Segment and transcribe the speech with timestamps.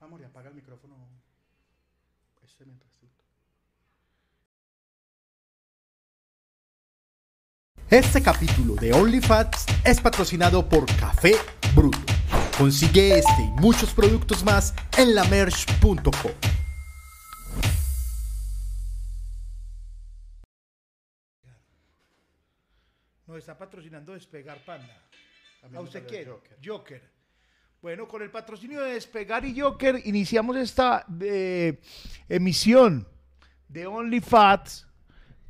[0.00, 0.96] Amor, y apaga el micrófono.
[2.42, 3.24] Este mientras tanto.
[7.90, 11.34] Este capítulo de OnlyFats es patrocinado por Café
[11.74, 11.98] Bruto.
[12.56, 16.32] Consigue este y muchos productos más en lamerch.com.
[23.26, 24.96] Nos está patrocinando Despegar Panda.
[25.62, 26.02] A mí ¿A me usted?
[26.02, 26.58] Joker.
[26.64, 27.19] Joker.
[27.82, 31.80] Bueno, con el patrocinio de Despegar y Joker iniciamos esta eh,
[32.28, 33.08] emisión
[33.68, 34.86] de OnlyFats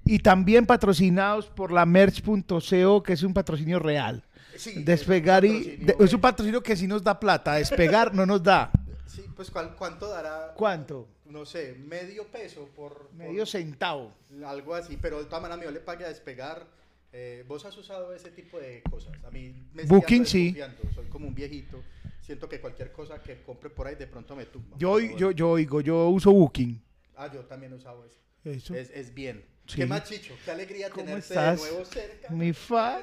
[0.05, 4.23] y también patrocinados por la merch.co, que es un patrocinio real.
[4.57, 8.15] Sí, Despegar es y patrocinio, de- es un patrocinio que sí nos da plata, despegar
[8.15, 8.71] no nos da.
[9.07, 10.53] Sí, pues ¿cuál- ¿cuánto dará?
[10.57, 11.09] ¿Cuánto?
[11.25, 14.13] No sé, medio peso por, Medio centavo.
[14.29, 16.65] por algo así, pero de todas maneras yo le pague a despegar.
[17.13, 19.13] Eh, ¿Vos has usado ese tipo de cosas?
[19.27, 20.57] A mí me Booking, sí.
[20.95, 21.83] Soy como un viejito.
[22.31, 24.77] Siento que cualquier cosa que compre por ahí de pronto me tumba.
[24.79, 26.81] Yo, yo, yo oigo, yo uso Booking.
[27.17, 28.19] Ah, yo también he usado eso.
[28.45, 28.73] Eso.
[28.73, 29.45] Es, es bien.
[29.67, 29.79] Sí.
[29.79, 30.33] ¿Qué más, Chicho?
[30.45, 31.61] Qué alegría ¿Cómo tenerte estás?
[31.61, 32.31] de nuevo cerca.
[32.31, 33.01] Mi fa-.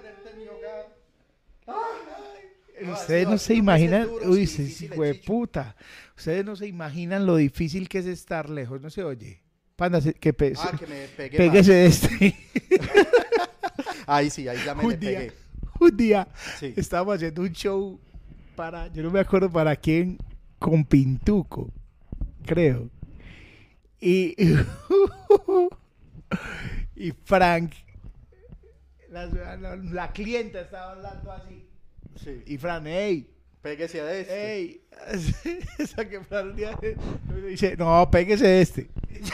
[1.68, 4.94] No, Ustedes no se imaginan, uy, Chicho.
[5.26, 5.76] puta.
[6.16, 9.42] Ustedes no se imaginan lo difícil que es estar lejos, no se oye.
[9.76, 12.36] Panda, que pe- Ah, que me pegué péguese de este.
[14.08, 15.34] Ahí sí, ahí ya me le un día, pegué.
[15.82, 16.73] un día Sí.
[16.78, 18.00] estábamos haciendo un show
[18.58, 20.18] para, yo no me acuerdo para quién,
[20.60, 21.72] con Pintuco,
[22.46, 22.90] creo.
[24.02, 24.36] Y,
[26.96, 27.72] y Frank,
[29.10, 31.66] la, la- la clienta estaba hablando así.
[32.16, 32.42] Sí.
[32.48, 33.30] Y Frank, hey,
[33.62, 34.54] Péguese a este.
[34.56, 34.82] Ey,
[35.78, 36.20] esa que
[37.48, 38.90] dice, no, péguese de este.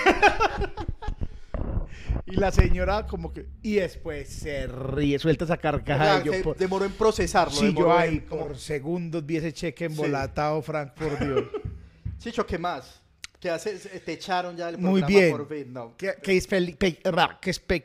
[2.34, 6.22] y la señora como que, y después se ríe, suelta esa O sea, carcajada.
[6.22, 7.53] y yo, por- demoró en procesarlo.
[7.53, 9.92] sí, yo ahí como- por segundos vi ese cheque Sí.
[9.94, 11.44] embolatado, Frank, por Dios.
[12.17, 13.02] Chicho, ¿qué más?
[13.39, 13.89] ¿Qué haces?
[14.06, 15.31] Te echaron ya Muy programa bien.
[15.31, 15.73] por fin.
[15.73, 15.95] No.
[15.98, 17.84] que, que, espe- que espe-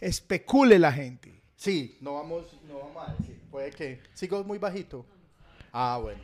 [0.00, 1.40] especule la gente.
[1.56, 3.38] Sí, no vamos, no vamos a decir.
[3.50, 4.00] Puede que.
[4.14, 5.06] Sigo muy bajito.
[5.72, 6.20] Ah, bueno.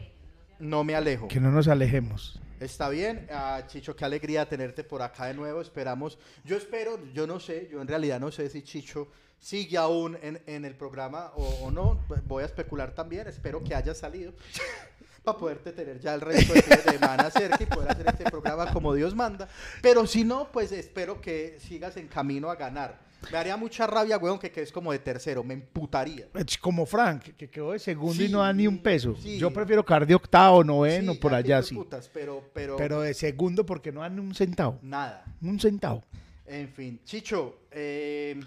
[0.58, 1.28] No me alejo.
[1.28, 2.40] Que no nos alejemos.
[2.60, 5.60] Está bien, Ah, Chicho, qué alegría tenerte por acá de nuevo.
[5.60, 9.08] Esperamos, yo espero, yo no sé, yo en realidad no sé si Chicho
[9.38, 12.00] sigue aún en, en el programa o, o no.
[12.26, 14.32] Voy a especular también, espero que haya salido
[15.24, 16.62] para poderte tener ya el resto de
[16.92, 19.48] semana cerca y poder hacer este programa como Dios manda.
[19.82, 22.98] Pero si no, pues espero que sigas en camino a ganar.
[23.32, 26.28] Me haría mucha rabia, weón, que quedes como de tercero, me emputaría.
[26.34, 29.16] Es Como Frank, que quedó de segundo y Sí, no da ni un peso.
[29.16, 29.38] sí.
[29.38, 31.74] Yo prefiero caer de octavo, noveno, Sí, por ya allá te sí.
[31.74, 34.78] putas, pero, pero, Pero de segundo porque no dan ni un centavo.
[34.82, 35.24] nada.
[35.42, 36.04] Un centavo.
[36.46, 38.38] En fin, Chicho, eh,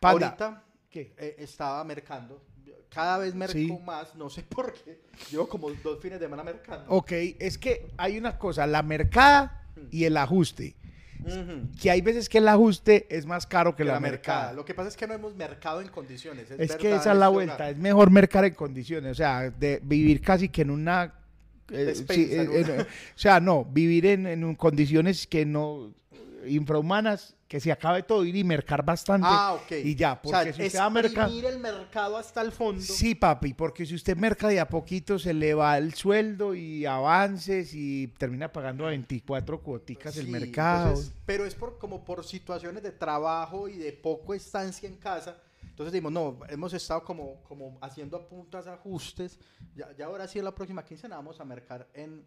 [0.00, 0.26] Panda.
[0.28, 1.12] ahorita ¿Qué?
[1.16, 2.42] eh, estaba mercando.
[2.88, 3.78] Cada vez merco Sí.
[3.84, 4.98] más, no sé por qué.
[5.30, 6.86] Llevo como dos fines de semana mercando.
[6.88, 9.62] Ok, es que hay una cosa, la mercada
[9.92, 10.74] y el ajuste.
[11.80, 14.38] Que hay veces que el ajuste es más caro que, Que la, mercada.
[14.38, 14.52] mercada.
[14.54, 16.50] Lo que pasa es que no hemos mercado en condiciones.
[16.50, 19.50] Es, Es que esa es la este vuelta, es mejor mercar en condiciones, o sea,
[19.50, 21.14] de vivir casi que en una...
[21.70, 25.92] eh, sí, eh, eh, o sea, no, vivir en, en condiciones que no
[26.46, 29.72] infrahumanas, que se acabe todo, ir y mercar bastante Ah, ok.
[29.84, 31.30] y ya, O sea, porque si usted va a mercar...
[31.30, 32.80] el mercado hasta el fondo.
[32.82, 36.86] Sí, papi, porque si usted merca de a poquito se le va el sueldo y
[36.86, 40.88] avances y termina pagando a 24 cuoticas el mercado.
[40.90, 45.36] entonces, pero es por, como por situaciones de trabajo y de poco estancia en casa.
[45.62, 49.38] Entonces dijimos, no, hemos estado como, como haciendo a puntas ajustes.
[49.74, 52.22] Ya, ya ahora sí en la próxima quincena vamos a mercar en...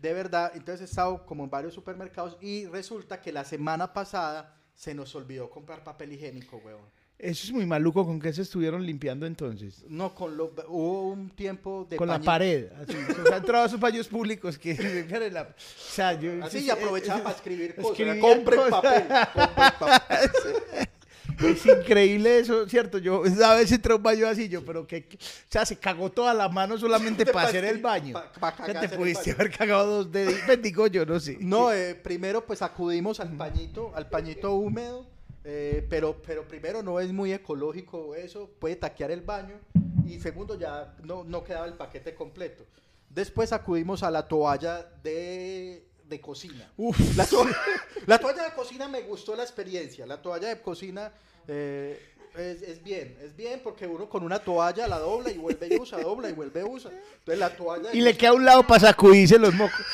[0.00, 4.56] De verdad, entonces he estado como en varios supermercados y resulta que la semana pasada
[4.74, 6.88] se nos olvidó comprar papel higiénico, huevón.
[7.20, 8.06] Eso es muy maluco.
[8.06, 9.84] ¿Con qué se estuvieron limpiando entonces?
[9.86, 12.72] No, con lo, hubo un tiempo de Con la pared.
[12.72, 12.96] Así.
[12.96, 14.74] O sea, han entrado a esos baños públicos que
[15.08, 15.42] se la...
[15.42, 16.42] O sea, yo...
[16.42, 17.98] Así y aprovechaba para escribir cosas.
[18.20, 20.88] Compren papel, compren papel.
[21.38, 22.98] Es increíble eso, ¿cierto?
[22.98, 25.08] Yo a veces entré a un baño así, yo, pero que...
[25.12, 25.16] O
[25.48, 28.14] sea, se cagó toda la mano solamente Pa' para hacer el baño.
[28.14, 30.34] pa- pa' te pudiste haber cagado dos dedos.
[30.46, 31.36] Bendigo yo, no sé.
[31.40, 35.06] No, eh, primero pues acudimos al pañito, al pañito húmedo,
[35.44, 39.56] eh, pero, pero primero no es muy ecológico eso, puede taquear el baño
[40.06, 42.64] y segundo ya no, no quedaba el paquete completo.
[43.08, 46.70] Después acudimos a la toalla de, de cocina.
[46.76, 46.98] Uf.
[47.16, 47.46] La, to-
[48.06, 51.10] la toalla de cocina me gustó la experiencia, la toalla de cocina
[51.48, 51.98] eh,
[52.36, 55.78] es, es bien, es bien porque uno con una toalla la dobla y vuelve y
[55.78, 56.90] usa, dobla y vuelve y usa.
[56.90, 59.80] Entonces la toalla Y le queda a un lado para sacudirse los mocos.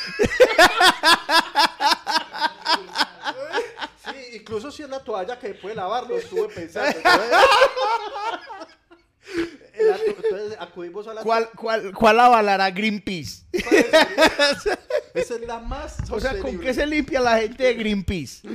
[4.05, 6.97] Sí, incluso si es la toalla que puede lavar, lo estuve pensando.
[9.75, 11.21] Entonces, acudimos a la...
[11.21, 13.43] ¿Cuál, cuál, cuál avalará Greenpeace?
[15.13, 18.47] Esa es la más O sea, ¿con qué se limpia la gente de Greenpeace?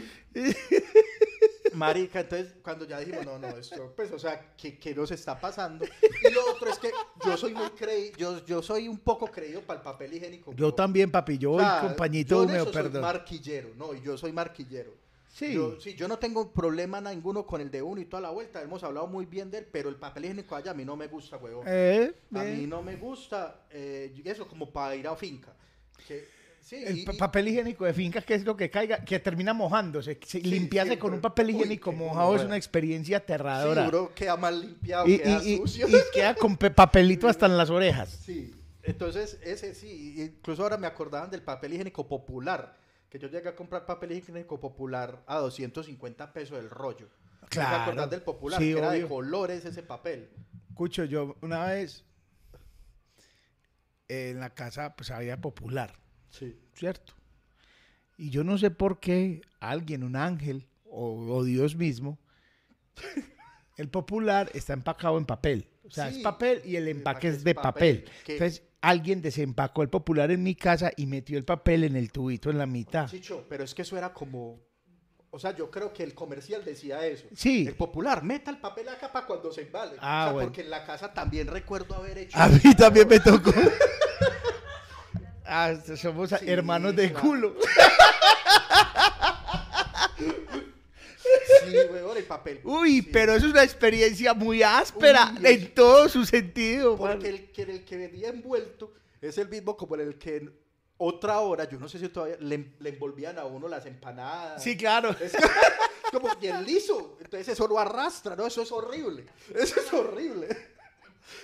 [1.74, 5.40] Marica, entonces cuando ya dijimos, no, no, esto, pues, o sea, ¿qué, qué nos está
[5.40, 5.84] pasando?
[5.84, 6.90] Y lo otro es que
[7.24, 10.52] yo soy muy creído, yo, yo soy un poco creído para el papel higiénico.
[10.54, 13.02] Yo también, papi, yo O voy sea, con pañito yo en húmedo, eso soy perdón.
[13.02, 15.01] marquillero, no, yo soy marquillero.
[15.34, 15.54] Sí.
[15.54, 18.60] Yo, sí, yo no tengo problema ninguno con el de uno y toda la vuelta,
[18.60, 21.06] hemos hablado muy bien de él, pero el papel higiénico allá a mí no me
[21.06, 21.64] gusta, huevón.
[21.66, 22.54] Eh, A eh.
[22.56, 25.54] mí no me gusta eh, eso como para ir a finca.
[26.06, 26.28] Que,
[26.60, 29.18] sí, El y- pa- y- papel higiénico de fincas, que es lo que caiga, que
[29.20, 30.18] termina mojándose.
[30.22, 30.98] Se- limpiarse siempre.
[30.98, 32.46] con un papel Uy, higiénico qué mojado es gonorrea.
[32.48, 33.86] una experiencia sí, aterradora.
[33.86, 35.88] bro, queda mal limpiado, y, queda y- sucio.
[35.88, 38.10] y queda con pe- papelito hasta en las orejas.
[38.22, 42.81] Sí, entonces ese sí, incluso ahora me acordaban del papel higiénico popular,
[43.12, 47.10] que yo llegué a comprar papel higiénico popular a 250 pesos el rollo.
[47.42, 47.82] ¿Me Claro.
[47.82, 48.58] acordás del popular?
[48.58, 50.30] Sí, que era de colores ese papel.
[50.70, 52.06] Escucho, yo una vez
[54.08, 55.92] eh, en la casa pues había popular,
[56.30, 56.58] Sí.
[56.72, 57.12] ¿cierto?
[58.16, 62.18] Y yo no sé por qué alguien, un ángel o, o Dios mismo,
[63.76, 65.68] el popular está empacado en papel.
[65.84, 68.14] O sea, Sí, es papel y el el empaque es de papel, papel.
[68.26, 72.50] Entonces, alguien desempacó el popular en mi casa y metió el papel en el tubito
[72.50, 73.08] en la mitad.
[73.08, 74.60] Chicho, pero es que eso era como...
[75.30, 77.24] O sea, yo creo que el comercial decía eso.
[77.34, 77.64] Sí.
[77.66, 79.92] El popular, meta el papel acá para cuando se embale.
[79.98, 80.48] Ah, o sea, bueno.
[80.48, 82.36] porque en la casa también recuerdo haber hecho...
[82.38, 83.52] A mí también me tocó.
[85.44, 87.26] Ah, somos Sí, hermanos de claro.
[87.28, 87.56] culo.
[91.72, 92.60] Sí, weón, el papel.
[92.64, 93.08] Uy, Sí.
[93.12, 96.96] pero eso es una experiencia muy áspera Uy, en todo su sentido.
[96.96, 100.48] Porque el que, el que venía envuelto es el mismo como el que
[100.98, 104.62] otra hora, yo no sé si todavía le, le envolvían a uno las empanadas.
[104.62, 105.14] Sí, claro.
[105.20, 105.32] Es
[106.12, 107.16] como bien liso.
[107.20, 108.46] Entonces eso lo arrastra, ¿no?
[108.46, 109.26] Eso es horrible.
[109.54, 110.46] Eso es horrible.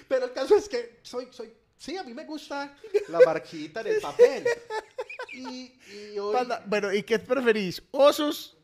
[0.06, 2.76] Pero el caso es que soy, soy, sí, a mí me gusta
[3.08, 4.44] la marquita en el papel.
[5.32, 5.72] Y,
[6.12, 7.82] y hoy, Panda, Bueno, ¿y qué preferís?
[7.90, 8.56] ¿Osos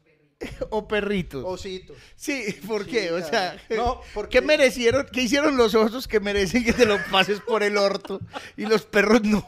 [0.71, 1.45] o perritos?
[1.47, 1.95] osito.
[2.17, 3.13] Sí, ¿por Sí, qué?
[3.13, 3.57] O sea.
[3.71, 5.07] No, porque- ¿qué merecieron?
[5.13, 8.21] ¿Qué hicieron los osos que merecen que te lo pases por el orto
[8.57, 9.45] y los perros no?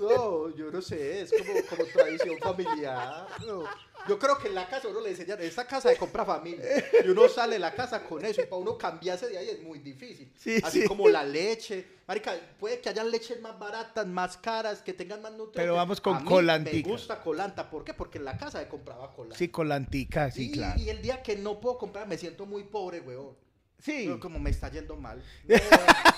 [0.00, 3.26] No, yo no sé, es como, como tradición familiar.
[3.46, 3.64] no.
[4.08, 6.64] Yo creo que en la casa uno le enseñan, esta casa de compra familia,
[7.04, 9.62] y uno sale de la casa con eso, y para uno cambiarse de ahí es
[9.62, 10.32] muy difícil.
[10.36, 10.88] Sí, Así sí.
[10.88, 11.96] como la leche.
[12.06, 15.62] Marica, puede que hayan leches más baratas, más caras, que tengan más nutrientes.
[15.62, 16.86] Pero vamos con A mí colantica.
[16.86, 17.94] Me gusta colanta, ¿por qué?
[17.94, 19.36] Porque en la casa se compraba colanta.
[19.36, 20.80] Sí, con la antica, sí, y, claro.
[20.80, 23.36] y el día que no puedo comprar me siento muy pobre, weón.
[23.78, 24.08] Sí.
[24.20, 25.22] Como me está yendo mal.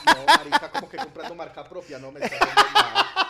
[0.08, 3.27] No, no, marica, como que comprando marca propia, no me está yendo mal.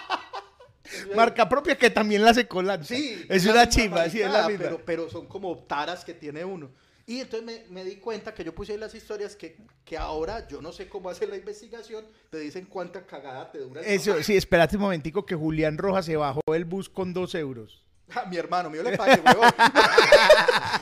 [1.14, 2.86] Marca propia que también la hace colante.
[2.86, 3.26] Sí.
[3.28, 4.64] Es una chimba, sí, es la misma.
[4.64, 6.70] Pero, pero son como taras que tiene uno.
[7.08, 10.46] Y entonces me, me di cuenta que yo puse ahí las historias que, que ahora
[10.46, 13.80] yo no sé cómo hacer la investigación, te dicen cuánta cagada te dura.
[13.80, 17.34] el Eso, sí, espérate un momentico que Julián Rojas se bajó del bus con dos
[17.34, 17.82] euros.
[18.14, 19.22] A mi hermano mío le pague.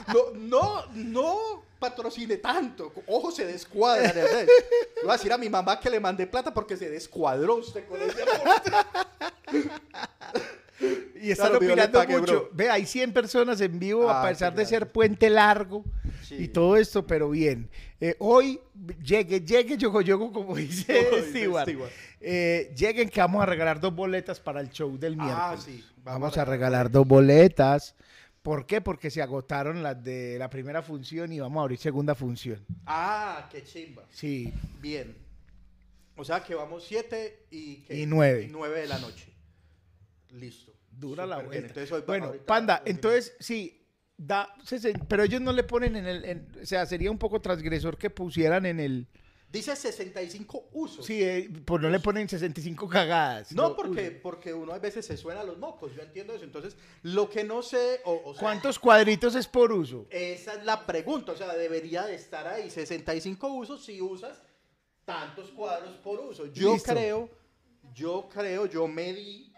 [0.09, 2.93] No, no, no patrocine tanto.
[3.07, 4.13] Ojo, se descuadra.
[4.13, 4.47] Le
[5.03, 8.01] voy a decir a mi mamá que le mandé plata porque se descuadró usted con
[8.01, 8.71] ese aporte.
[11.23, 12.21] Y están Claro, opinando mucho.
[12.23, 12.51] bro.
[12.53, 15.85] Ve, hay 100 personas en vivo, a Ah, pesar de ser puente largo
[16.23, 16.35] Sí.
[16.39, 17.71] y todo esto, pero bien.
[18.01, 18.61] Eh, hoy,
[19.03, 21.69] llegue, llegue, yogo, yogo, como dice Stewart.
[22.21, 25.41] Eh, lleguen que vamos a regalar dos boletas para el show del miércoles.
[25.41, 25.83] Ah, sí.
[26.05, 27.95] Vamos, a regalar dos boletas.
[28.43, 28.81] ¿Por qué?
[28.81, 32.65] Porque se agotaron las de la primera función y vamos a abrir segunda función.
[32.87, 34.05] Ah, qué chimba.
[34.11, 34.53] Sí.
[34.81, 35.17] Bien.
[36.17, 37.99] O sea que vamos 7 y, ¿qué?
[37.99, 38.45] Y nueve.
[38.45, 39.33] y nueve de la noche.
[40.33, 40.73] Listo.
[40.91, 41.63] Dura la Súper bien.
[41.63, 41.81] vuelta.
[41.81, 44.49] Entonces, bueno, ahorita- Panda, ahorita- entonces sí, da,
[45.09, 48.09] pero ellos no le ponen en el, en- o sea, sería un poco transgresor que
[48.11, 49.07] pusieran en el,
[49.49, 51.07] Dice 65 usos.
[51.07, 53.53] sí, eh, pues no le ponen 65 cagadas.
[53.53, 56.45] No, porque, porque uno a veces se suena a los mocos, yo entiendo eso.
[56.45, 60.07] Entonces, lo que no sé, o, o sea, ¿Cuántos cuadritos es por uso?
[60.11, 64.43] esa es la pregunta, o sea, debería de estar ahí 65 usos si usas
[65.05, 66.47] tantos cuadros por uso.
[66.53, 66.93] Yo Listo.
[66.93, 67.31] creo,
[67.95, 69.53] yo creo, yo medí,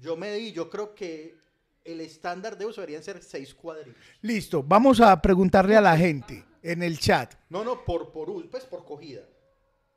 [0.00, 1.36] yo medí, yo creo que
[1.84, 4.02] el estándar de uso deberían ser 6 cuadritos.
[4.22, 7.34] Listo, vamos a preguntarle a la gente en el chat.
[7.48, 9.22] No, no, por, por uso, pues por cogida.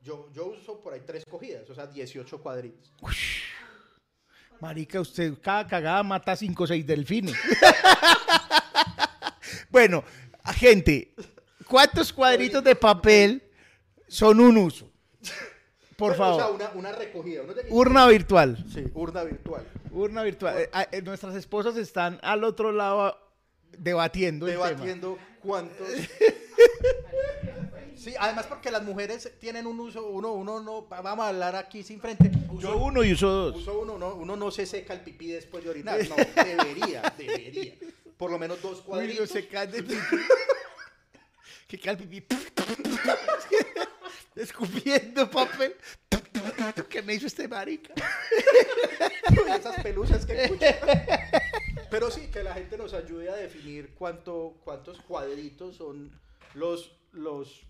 [0.02, 2.92] Yo, yo uso por ahí tres cogidas, o sea, 18 cuadritos.
[4.60, 7.34] Marica, usted cada cagada mata 5 o 6 delfines.
[9.70, 10.04] bueno,
[10.56, 11.14] gente,
[11.66, 13.42] ¿cuántos cuadritos de papel
[14.06, 14.90] son un uso?
[15.96, 16.60] Por Bueno, O sea, favor.
[16.60, 17.42] una, una recogida.
[17.42, 18.64] uno Urna virtual.
[18.72, 19.66] Sí, urna virtual.
[19.92, 20.58] Urna virtual.
[20.58, 23.16] Eh, ah, eh, nuestras esposas están al otro lado
[23.78, 24.68] debatiendo, el tema.
[24.68, 25.86] debatiendo cuántos.
[27.96, 31.82] Sí, además porque las mujeres tienen un uso, uno, uno no, vamos a hablar aquí
[31.82, 32.30] sin frente.
[32.50, 33.56] Uso uno y uso dos.
[33.56, 35.98] Uso uno, no, uno no se seca el pipí después de orinar.
[36.08, 37.74] No, debería, debería.
[38.18, 39.30] Por lo menos dos Uy, no cuadritos.
[39.30, 39.96] se cae de pipí.
[41.68, 42.26] que cae el pipí.
[44.34, 45.76] Escupiendo papel.
[46.88, 47.94] ¿Qué me hizo este marica?
[49.58, 50.74] Esas pelusas que escuchan.
[51.90, 56.10] Pero sí, que la gente nos ayude a definir cuánto, cuántos cuadritos son
[56.54, 57.62] los, los,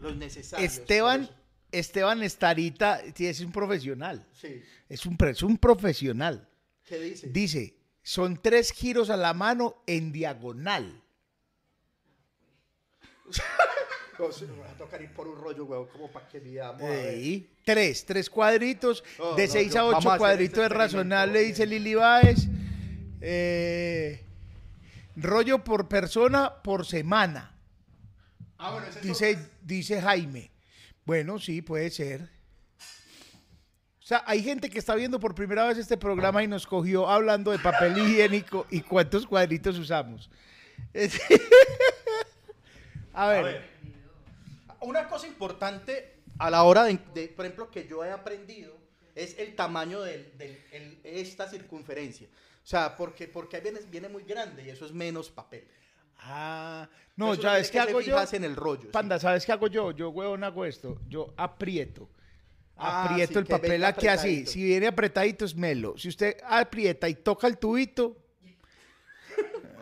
[0.00, 0.72] los necesarios.
[0.72, 1.30] Esteban.
[1.72, 4.26] Esteban Estarita es un profesional.
[4.32, 4.62] Sí.
[4.88, 6.48] Es un, es un profesional.
[6.84, 7.26] ¿Qué dice?
[7.28, 11.02] Dice, son tres giros a la mano en diagonal.
[14.20, 17.08] Va a tocar ir por un rollo, weón, como para que ver.
[17.14, 19.02] Ey, Tres, tres cuadritos.
[19.18, 21.62] No, de no, seis yo- a vamos a ocho hacer cuadritos este es razonable, experimento,
[21.62, 21.66] dice.
[21.66, 22.48] Lili Báez.
[23.20, 24.22] Eh,
[25.16, 27.52] rollo por persona por semana,
[28.58, 30.50] Ah, bueno, ese es dice, dice Jaime.
[31.04, 32.22] Bueno, sí, puede ser.
[34.00, 37.08] O sea, hay gente que está viendo por primera vez este programa y nos cogió
[37.08, 40.30] hablando de papel higiénico y cuántos cuadritos usamos.
[40.92, 41.20] Es-
[43.12, 43.68] A ver.
[44.80, 48.74] Una cosa importante a la hora de, de, por ejemplo, que yo he aprendido
[49.14, 52.28] es el tamaño de esta circunferencia.
[52.62, 55.66] O sea, porque, porque ahí viene, viene muy grande y eso es menos papel.
[56.18, 58.16] Ah, no, Eso ¿sabes qué hago yo?
[58.32, 58.82] en el rollo.
[58.82, 58.88] sí.
[58.92, 59.92] Panda, ¿sabes qué hago yo?
[59.92, 60.98] Yo, huevón, hago esto.
[61.08, 62.08] Yo aprieto.
[62.76, 64.44] Ah, Aprieto sí, el papel aquí así.
[64.46, 65.96] Si viene apretadito es melo.
[65.96, 68.16] Si usted aprieta y toca el tubito,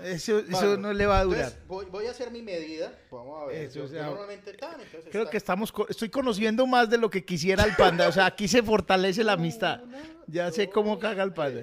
[0.04, 0.42] eso,
[0.78, 1.52] no le va a durar.
[1.66, 2.92] voy, voy a hacer mi medida.
[3.10, 3.56] Vamos a ver.
[3.64, 6.88] Eso, yo, o yo sea, normalmente tan, entonces Creo está- que estamos, estoy conociendo más
[6.90, 8.08] de lo que quisiera el panda.
[8.08, 9.80] O sea, aquí se fortalece la amistad.
[10.26, 11.62] Ya sé cómo caga el panda.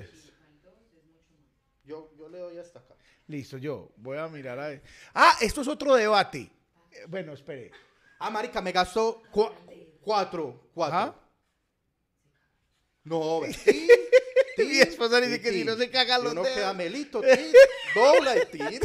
[1.84, 2.96] Yo, yo le doy hasta acá.
[3.28, 4.84] Listo, yo voy a mirar a ver.
[5.14, 6.52] Ah, esto es otro debate.
[6.92, 7.72] Eh, Bueno, espere.
[8.20, 9.52] Ah, marica, me gastó cua-
[10.02, 10.70] cuatro.
[10.74, 10.98] Cuatro.
[10.98, 11.16] Ajá.
[13.04, 13.56] No, ve.
[15.10, 16.58] Dice que si no se cagan los uno dedos.
[16.58, 17.52] queda melito, tin,
[17.96, 18.80] dobla y.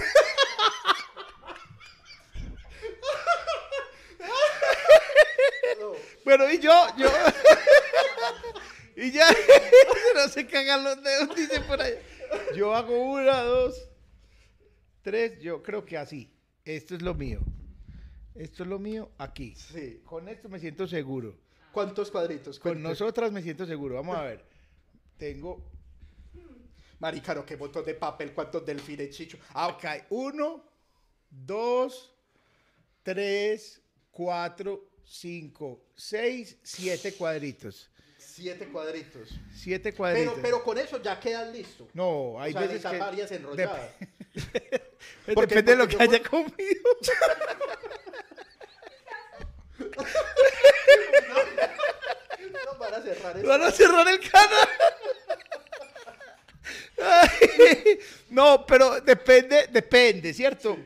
[5.78, 5.92] No.
[6.24, 7.08] Bueno, y yo, yo.
[8.96, 9.28] y ya,
[10.14, 11.98] no se cagan los dedos, dice por allá.
[12.54, 13.88] Yo hago una, dos,
[15.02, 16.32] tres, yo creo que así.
[16.64, 17.40] Esto es lo mío.
[18.34, 19.54] Esto es lo mío aquí.
[19.54, 20.00] Sí.
[20.04, 21.36] Con esto me siento seguro.
[21.72, 22.58] ¿Cuántos cuadritos?
[22.58, 22.88] Con Cuente.
[22.88, 23.96] nosotras me siento seguro.
[23.96, 24.44] Vamos a ver.
[25.18, 25.62] Tengo
[26.98, 29.38] Marica, no, qué montón de papel, cuántos delfines, chicho.
[29.54, 30.64] Ah, hay uno,
[31.30, 32.14] dos,
[33.02, 37.90] tres, cuatro, cinco, seis, siete cuadritos.
[38.16, 39.28] siete cuadritos.
[39.54, 40.32] Siete cuadritos.
[40.34, 41.86] Pero, pero con eso ya quedas listo.
[41.92, 42.98] no, hay o sea, veces que...
[42.98, 43.90] varias enrolladas.
[44.34, 46.52] Dep- Porque- Depende de lo que haya comido.
[52.64, 53.46] No, van a cerrar eso.
[53.48, 54.68] Van a cerrar el canal.
[58.30, 60.76] No, pero depende, depende, ¿cierto?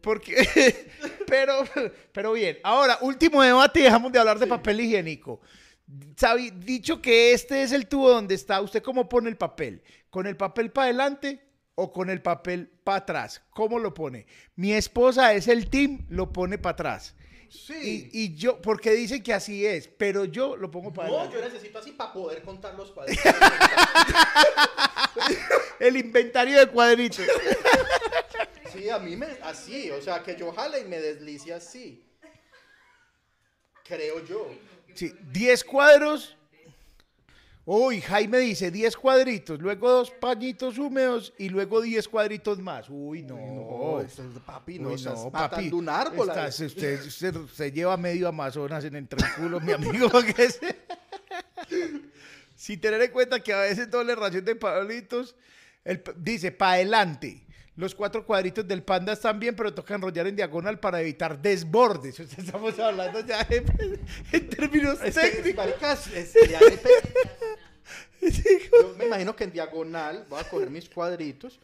[0.00, 0.34] Porque,
[1.26, 1.64] pero,
[2.12, 2.58] pero bien.
[2.62, 5.40] Ahora, último debate y dejamos de hablar de papel higiénico.
[6.16, 9.82] Sabi- dicho que este es el tubo donde está, ¿usted cómo pone el papel?
[10.08, 11.44] ¿Con el papel para adelante
[11.74, 13.42] o con el papel para atrás?
[13.50, 14.26] ¿Cómo lo pone?
[14.56, 17.14] Mi esposa es el team, lo pone para atrás.
[17.50, 18.08] Sí.
[18.12, 21.38] Y, y yo, porque dicen que así es, pero yo lo pongo para no, adelante.
[21.38, 23.24] yo necesito así para poder contar los cuadritos.
[25.80, 27.26] El inventario de cuadritos.
[28.72, 32.04] Sí, a mí me, así, o sea, que yo jale y me deslice así.
[33.84, 34.48] Creo yo.
[34.94, 36.36] Sí, 10 cuadros.
[37.72, 42.86] Uy, Jaime dice 10 cuadritos, luego dos pañitos húmedos y luego 10 cuadritos más.
[42.90, 43.36] Uy, no.
[43.36, 45.70] No, es- papi, no, Uy, estás no, matando papi.
[45.72, 46.28] un árbol.
[46.30, 50.08] Estás- usted, usted se lleva medio Amazonas en el culo, mi amigo.
[50.10, 50.76] para que se-
[52.56, 55.36] Sin tener en cuenta que a veces doble ración de palitos.
[55.84, 57.46] el dice, para adelante.
[57.76, 62.18] Los cuatro cuadritos del panda están bien, pero toca enrollar en diagonal para evitar desbordes.
[62.36, 63.64] Estamos hablando ya en,
[64.32, 65.54] en términos técnicos.
[65.54, 66.90] maricas, es- le hace pe-
[68.20, 71.58] Yo me imagino que en diagonal voy a coger mis cuadritos.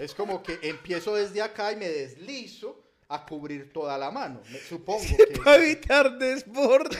[0.00, 4.40] Es como que empiezo desde acá y me deslizo a cubrir toda la mano.
[4.50, 5.38] Me- supongo que.
[5.38, 6.98] para evitar desbordes.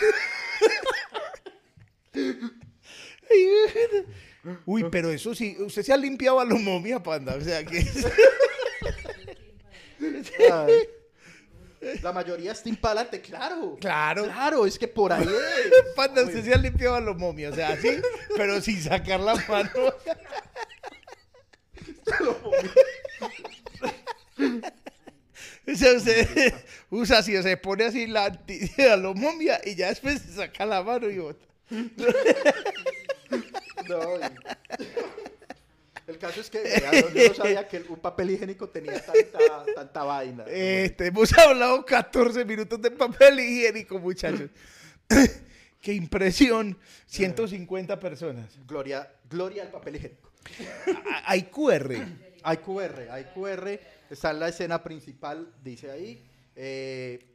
[2.14, 3.46] Ay,
[4.64, 7.34] Uy, pero eso sí, usted se ha limpiado a lo momia, panda.
[7.34, 7.84] O sea que.
[12.02, 13.76] La mayoría está impalante, claro.
[13.80, 14.24] Claro.
[14.24, 15.84] Claro, es que por ahí es.
[15.96, 17.50] Panda, usted se ha limpiado a lo momia.
[17.50, 18.00] O sea, así,
[18.36, 19.70] pero sin sacar la mano.
[25.70, 26.54] O sea, usted,
[26.90, 28.36] usa así, o se pone así la,
[28.76, 31.46] la momia y ya después se saca la mano y bota.
[33.88, 33.98] No,
[36.20, 40.04] caso es que vea, yo, yo no sabía que un papel higiénico tenía tanta, tanta
[40.04, 40.44] vaina.
[40.46, 44.50] Este, hemos hablado 14 minutos de papel higiénico, muchachos.
[45.80, 46.78] Qué impresión.
[47.06, 48.58] 150 personas.
[48.66, 50.30] Gloria, gloria al papel higiénico.
[51.24, 52.06] Hay QR.
[52.42, 56.24] Hay QR, hay QR, está en la escena principal, dice ahí.
[56.56, 57.26] eh,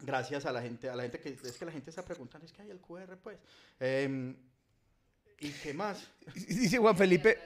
[0.00, 2.52] gracias a la gente, a la gente que es que la gente está preguntando, es
[2.52, 3.38] que hay el QR, pues.
[3.80, 4.36] Em,
[5.40, 6.08] ¿Y qué más?
[6.34, 7.38] Dice Juan Felipe,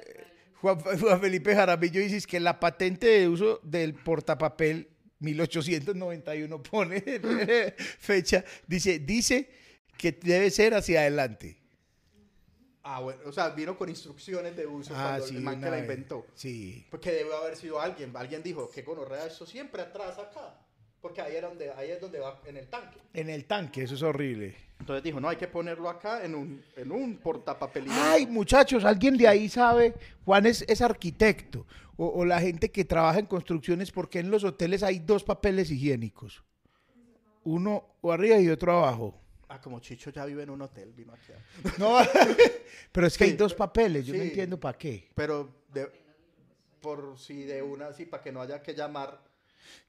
[0.61, 4.89] Juan, Juan Felipe Jaramillo, dice que la patente de uso del portapapel
[5.21, 7.01] 1891 pone
[7.99, 9.51] fecha, dice, dice
[9.97, 11.57] que debe ser hacia adelante.
[12.83, 15.71] Ah, bueno, o sea, vino con instrucciones de uso Ah, cuando sí, el man que
[15.71, 16.27] la inventó.
[16.35, 16.87] Sí.
[16.91, 18.17] Porque debe haber sido alguien.
[18.17, 20.59] Alguien dijo que gonorrea eso siempre atrás acá.
[21.03, 22.99] Porque ahí, era donde, ahí es donde va en el tanque.
[23.13, 24.57] En el tanque, eso es horrible.
[24.81, 27.93] Entonces dijo, no, hay que ponerlo acá en un, en un portapapelillo.
[27.97, 29.95] Ay, muchachos, alguien de ahí sabe,
[30.25, 31.67] Juan es, es arquitecto,
[31.97, 35.71] o, o la gente que trabaja en construcciones, porque en los hoteles hay dos papeles
[35.71, 36.43] higiénicos.
[37.45, 39.21] Uno arriba y otro abajo.
[39.49, 41.33] Ah, como Chicho ya vive en un hotel, vino aquí.
[41.79, 41.97] No,
[42.93, 45.09] pero es que Sí, hay dos papeles, yo no entiendo para qué.
[45.15, 45.91] Pero de-
[46.81, 49.21] por si de una, sí, para que no haya que llamar.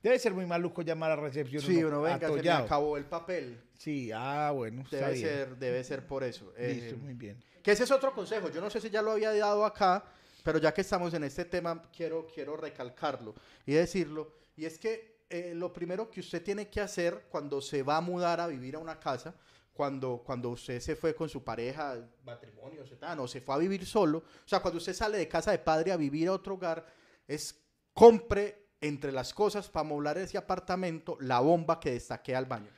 [0.02, 1.62] Debe ser muy maluco llamar a recepción.
[1.62, 3.60] Sí, uno venga, se me acabó el papel.
[3.80, 6.52] Sí, ah, bueno, Debe ser, debe ser por eso.
[6.58, 7.42] Eh, Listo, muy bien.
[7.64, 8.50] Que ese es otro consejo.
[8.50, 10.04] Yo no sé si ya lo había dado acá,
[10.44, 14.34] pero ya que estamos en este tema, quiero, quiero recalcarlo y decirlo.
[14.58, 18.02] Y es que eh, lo primero que usted tiene que hacer cuando se va a
[18.02, 19.34] mudar a vivir a una casa,
[19.72, 22.84] cuando, cuando usted se fue con su pareja, matrimonio,
[23.16, 25.94] no, se fue a vivir solo, o sea, cuando usted sale de casa de padre
[25.94, 26.86] a vivir a otro hogar,
[27.26, 27.58] es
[27.94, 32.70] compre entre las cosas para amoblar ese apartamento la bomba que destaque al baño.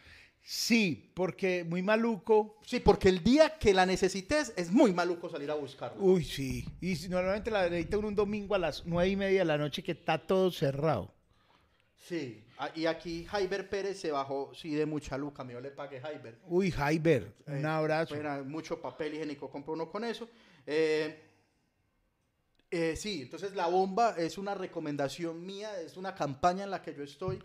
[0.43, 2.57] Sí, porque muy maluco.
[2.65, 6.01] Sí, porque el día que la necesites es muy maluco salir a buscarla.
[6.01, 6.65] Uy, sí.
[6.81, 9.57] Y si- normalmente la necesita uno un domingo a las nueve y media de la
[9.57, 11.13] noche que está todo cerrado.
[12.07, 16.01] Sí, ah, y aquí Jaiber Pérez se bajó, sí, de mucha luca, mío le pagué
[16.01, 16.39] Jaiber.
[16.47, 18.15] Uy, Jaiber, un Eh, abrazo.
[18.15, 20.27] Era mucho papel higiénico, compra uno con eso.
[20.65, 21.21] Eh,
[22.71, 26.95] eh, sí, entonces la bomba es una recomendación mía, es una campaña en la que
[26.95, 27.39] yo estoy.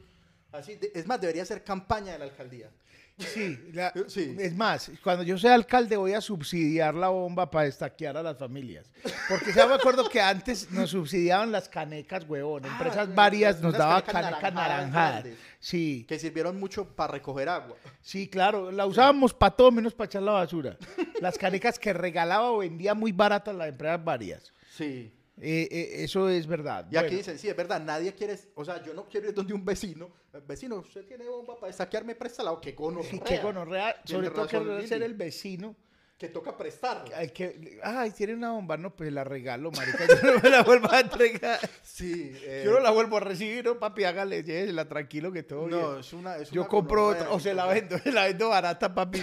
[0.57, 2.71] Así, es más, debería ser campaña de la alcaldía.
[3.19, 4.37] Sí, la- Sí.
[4.38, 8.37] es más, cuando yo sea alcalde voy a subsidiar la bomba para destaquear a las
[8.37, 8.90] familias.
[9.29, 12.64] Porque ya me acuerdo que antes nos subsidiaban las canecas, huevón.
[12.66, 15.23] Ah, Empresas varias nos daban canecas canecas naranjadas naranjadas.
[15.25, 15.38] grandes.
[15.61, 17.77] Sí, Que sirvieron mucho para recoger agua.
[18.03, 18.71] sí, claro.
[18.71, 20.77] La usábamos para todo menos para echar la basura.
[21.23, 24.53] Las canecas que regalaba o vendía muy baratas las empresas varias.
[24.71, 25.11] Sí.
[25.40, 26.87] Eh, eh, eso es verdad.
[26.90, 29.35] Y aquí Bueno, dicen, sí, es verdad, nadie quiere, o sea, yo no quiero ir
[29.35, 30.09] donde un vecino.
[30.46, 33.03] Vecino, usted tiene bomba para destaquearme, préstala o que cono.
[33.03, 35.75] sí, qué gonorrea, sobre todo que ser el vecino.
[36.18, 37.14] Que toca prestarla.
[37.14, 40.62] Ay, que, ay, tiene una bomba, no, pues la regalo, marica, yo no me la
[40.62, 41.59] vuelvo a entregar.
[41.83, 42.33] Sí.
[42.42, 45.90] eh, Yo no la vuelvo a recibir, no, papi, hágale, llévesela tranquilo que todo No,
[45.90, 46.01] bien.
[46.01, 46.37] es una.
[46.38, 49.20] Es Yo una compro gonorrea, otra, o se la vendo, se la vendo barata, papi.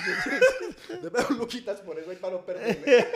[1.02, 3.08] Dos luquitas por eso hay para no perderle.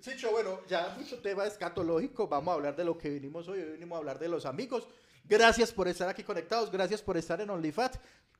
[0.00, 2.26] Chicho, bueno, ya mucho tema escatológico.
[2.26, 3.60] Vamos a hablar de lo que vinimos hoy.
[3.60, 4.88] Hoy vinimos a hablar de los amigos.
[5.24, 6.70] Gracias por estar aquí conectados.
[6.70, 7.96] Gracias por estar en OnlyFat.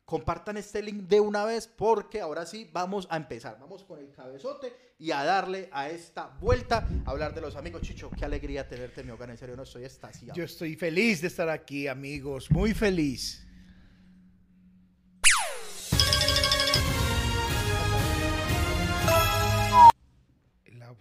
[0.07, 3.59] Compartan este link de una vez porque ahora sí vamos a empezar.
[3.61, 7.83] Vamos con el cabezote y a darle a esta vuelta a hablar de los amigos.
[7.83, 9.29] Chicho, qué alegría tenerte en mi hogar.
[9.29, 10.35] En serio, no estoy estasiado.
[10.35, 13.47] Yo estoy feliz de estar aquí, amigos, muy feliz.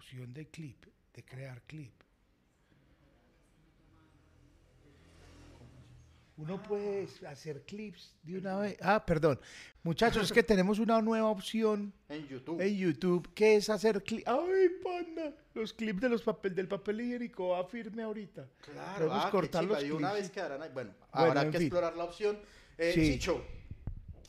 [0.09, 1.93] Opción de clip, de crear clip.
[6.37, 8.77] Uno puede hacer clips de una vez.
[8.81, 9.39] Ah, perdón.
[9.83, 12.61] Muchachos, es que tenemos una nueva opción En YouTube.
[12.61, 14.25] en YouTube que es hacer clips.
[14.25, 15.35] ¡Ay, panda!
[15.53, 18.47] Los clips de los papel, del papel higiénico va firme ahorita.
[18.61, 20.21] Claro, Podemos ah, cortar los y una clips.
[20.23, 20.69] vez quedarán ahí.
[20.73, 21.67] Bueno, Bueno, habrá que fin.
[21.67, 22.39] explorar la opción.
[22.77, 23.11] Eh, Sí.
[23.13, 23.43] Chicho,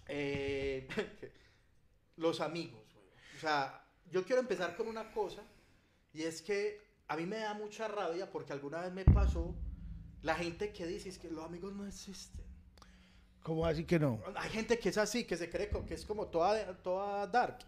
[0.08, 0.88] eh,
[2.16, 2.82] los amigos.
[2.92, 3.06] güey.
[3.36, 5.42] O sea, yo quiero empezar con una cosa
[6.12, 9.54] y es que a mí me da mucha rabia porque alguna vez me pasó
[10.22, 12.44] la gente que dice es que los amigos no existen.
[13.42, 14.20] ¿Cómo así que no?
[14.36, 17.58] Hay gente que es así, que se cree que es como toda, toda dark.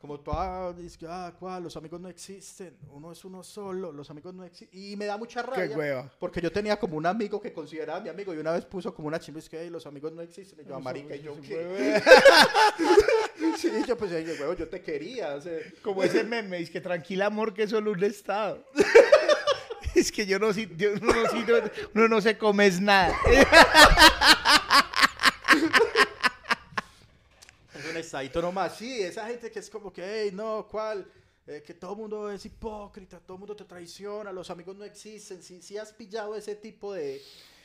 [0.00, 1.64] Como toda, dice que, ah, ¿cuál?
[1.64, 4.78] los amigos no existen, uno es uno solo, los amigos no existen.
[4.80, 5.76] Y me da mucha rabia.
[5.76, 6.08] hueva.
[6.20, 9.08] Porque yo tenía como un amigo que consideraba mi amigo y una vez puso como
[9.08, 10.60] una chimba, es que "Ey, los amigos no existen.
[10.64, 12.00] Y yo, "Ah, marica, y yo, ¿qué?
[13.58, 15.34] sí, yo pues, "Ey, huevo, yo te quería.
[15.34, 18.64] o sea, Como ese meme, es que tranquila amor que es solo un estado.
[19.94, 23.14] es que yo no, si- yo no, si- no- uno no se come es nada.
[27.92, 31.06] Pesadito nomás, sí, esa gente que es como que, hey, no, ¿cuál?
[31.46, 34.84] Eh, que todo el mundo es hipócrita, todo el mundo te traiciona, los amigos no
[34.84, 35.42] existen.
[35.42, 37.20] Si sí, has pillado ese tipo de,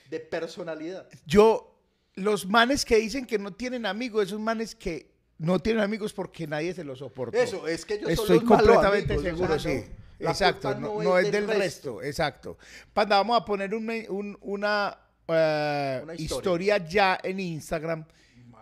[0.10, 1.08] de personalidad.
[1.26, 1.76] Yo,
[2.16, 6.48] los manes que dicen que no tienen amigos, esos manes que no tienen amigos porque
[6.48, 7.38] nadie se los soportó.
[7.38, 9.84] Eso, es que yo Estoy completamente seguro, sí.
[10.20, 12.02] exacto, no, es, del resto.
[12.02, 12.58] exacto.
[12.94, 16.78] Panda, vamos a poner un, un, una, eh, una historia.
[16.78, 18.06] ya en Instagram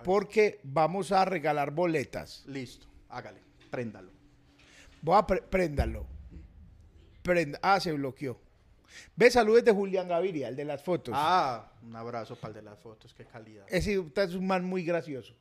[0.03, 2.43] porque vamos a regalar boletas.
[2.47, 4.11] Listo, hágale, préndalo.
[5.01, 6.05] Voy a préndalo.
[7.21, 7.59] Prenda.
[7.61, 8.39] Ah, se bloqueó.
[9.15, 11.13] Ve, saludos de Julián Gaviria, el de las fotos.
[11.15, 13.65] Ah, un abrazo para el de las fotos, qué calidad.
[13.69, 15.33] Ese es un man muy gracioso.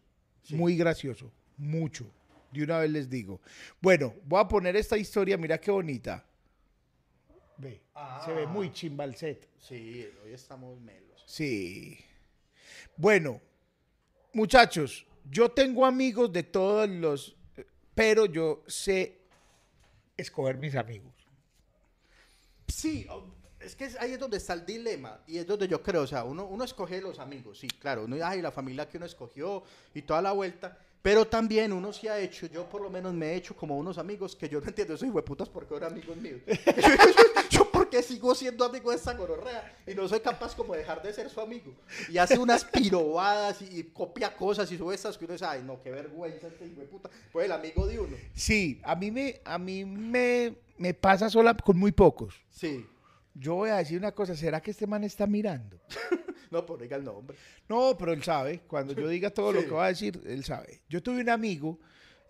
[0.51, 1.31] Muy gracioso.
[1.57, 2.11] Mucho.
[2.51, 3.41] De una vez les digo.
[3.81, 6.25] Bueno, voy a poner esta historia, mira qué bonita.
[7.59, 7.83] Ve,
[8.25, 9.49] se ve muy chimba el set.
[9.59, 11.23] Sí, hoy estamos melos.
[11.27, 11.99] Sí.
[12.97, 13.41] Bueno,
[14.33, 17.37] muchachos, yo tengo amigos de todos los,
[17.95, 19.21] pero yo sé
[20.17, 21.13] escoger mis amigos.
[22.67, 23.07] Sí,
[23.61, 26.25] es que ahí es donde está el dilema y es donde yo creo, o sea,
[26.25, 29.63] uno, uno escoge los amigos, sí, claro, uno, ay, la familia que uno escogió
[29.95, 33.33] y toda la vuelta, pero también uno se ha hecho, yo por lo menos me
[33.33, 36.41] he hecho como unos amigos que yo no entiendo, soy hueputas porque eran amigos míos.
[37.51, 41.03] yo, porque sigo siendo amigo de esa gororrea y no soy capaz como de dejar
[41.03, 41.73] de ser su amigo.
[42.11, 45.83] Y hace unas pirobadas y, copia cosas y sube estas que uno dice, ay, no,
[45.83, 47.09] qué vergüenza este hijo de puta.
[47.33, 48.17] Pues el amigo de uno.
[48.35, 52.35] Sí, a mí me, a mí me, me pasa sola con muy pocos.
[52.51, 52.87] Sí.
[53.41, 55.81] Yo voy a decir una cosa, ¿será que este man está mirando?
[56.51, 57.39] no, por diga el nombre.
[57.71, 58.61] No, pero él sabe.
[58.67, 60.83] Cuando yo diga todo lo que va a decir, él sabe.
[60.91, 61.79] Yo tuve un amigo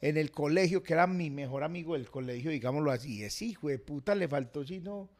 [0.00, 3.24] en el colegio que era mi mejor amigo del colegio, digámoslo así.
[3.24, 5.10] Es hijo de puta, le faltó si no,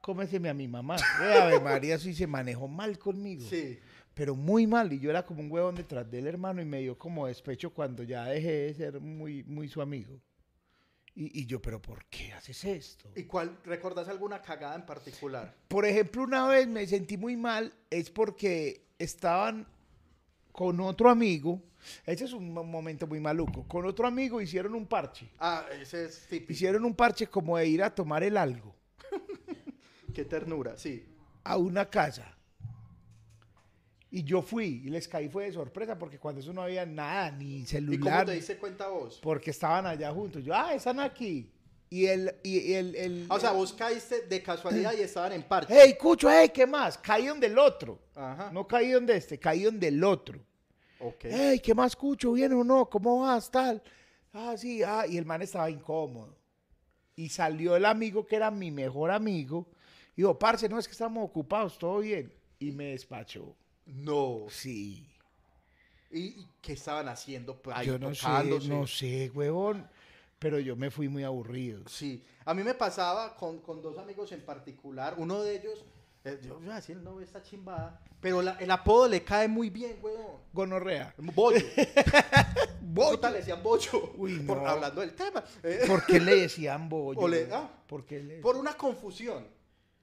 [0.00, 0.96] cómeseme a mi mamá.
[1.20, 3.44] Ave María sí se manejó mal conmigo.
[3.46, 3.78] Sí.
[4.14, 4.94] Pero muy mal.
[4.94, 8.02] Y yo era como un huevón detrás del hermano y me dio como despecho cuando
[8.02, 10.18] ya dejé de ser muy, muy su amigo.
[11.16, 13.08] Y, yo, pero ¿por qué haces esto?
[13.14, 15.54] ¿Y cuál, recordas alguna cagada en particular?
[15.68, 19.68] Por ejemplo, una vez me sentí muy mal, es porque estaban
[20.50, 21.62] con otro amigo,
[22.04, 25.30] ese es un momento muy maluco, con otro amigo hicieron un parche.
[25.38, 26.52] Ah, ese es típico.
[26.52, 28.74] Hicieron un parche como de ir a tomar el algo.
[30.14, 31.06] Qué ternura, sí.
[31.44, 32.36] A una casa.
[34.14, 37.32] Y yo fui y les caí fue de sorpresa porque cuando eso no había nada,
[37.32, 37.94] ni celular.
[37.94, 39.18] ¿Y cómo te diste cuenta vos?
[39.20, 40.44] Porque estaban allá juntos.
[40.44, 41.50] Yo, ah, están aquí.
[41.90, 45.74] Y el, y el, el, o sea, vos caíste de casualidad y estaban en parche.
[45.76, 46.96] Hey, Cucho, hey, ¿qué más?
[46.96, 47.98] Caí donde el otro.
[48.14, 48.52] Ajá.
[48.52, 50.38] No caí donde este, caí donde el otro.
[51.00, 51.24] Ok.
[51.24, 52.34] Hey, ¿qué más, Cucho?
[52.34, 52.88] ¿Viene o no?
[52.88, 53.50] ¿Cómo vas?
[53.50, 53.82] Tal.
[54.32, 55.08] Ah, sí, ah.
[55.08, 56.36] Y el man estaba incómodo.
[57.16, 59.66] Y salió el amigo que era mi mejor amigo.
[60.14, 62.32] Y dijo, parce, no es que estamos ocupados, todo bien.
[62.60, 63.56] Y me despachó.
[63.86, 64.46] No.
[64.50, 65.06] Sí.
[66.10, 67.60] ¿Y qué estaban haciendo?
[67.84, 68.28] yo no sé,
[68.68, 69.88] no sé, huevón.
[70.38, 71.82] Pero yo me fui muy aburrido.
[71.88, 72.22] Sí.
[72.44, 75.14] A mí me pasaba con, dos amigos en particular.
[75.16, 75.84] Uno de ellos,
[76.24, 78.00] eh, yo iba a decir, no, está chimbada.
[78.20, 80.36] Pero el apodo le cae muy bien, huevón.
[80.52, 81.14] Gonorrea.
[81.18, 81.64] Bollo.
[82.80, 83.30] bollo.
[83.30, 84.12] le decían bollo.
[84.16, 84.66] Uy, no.
[84.66, 85.42] hablando del tema.
[85.86, 87.20] ¿Por qué le decían bollo?
[87.52, 89.46] Ah, ¿Por, qué por una confusión.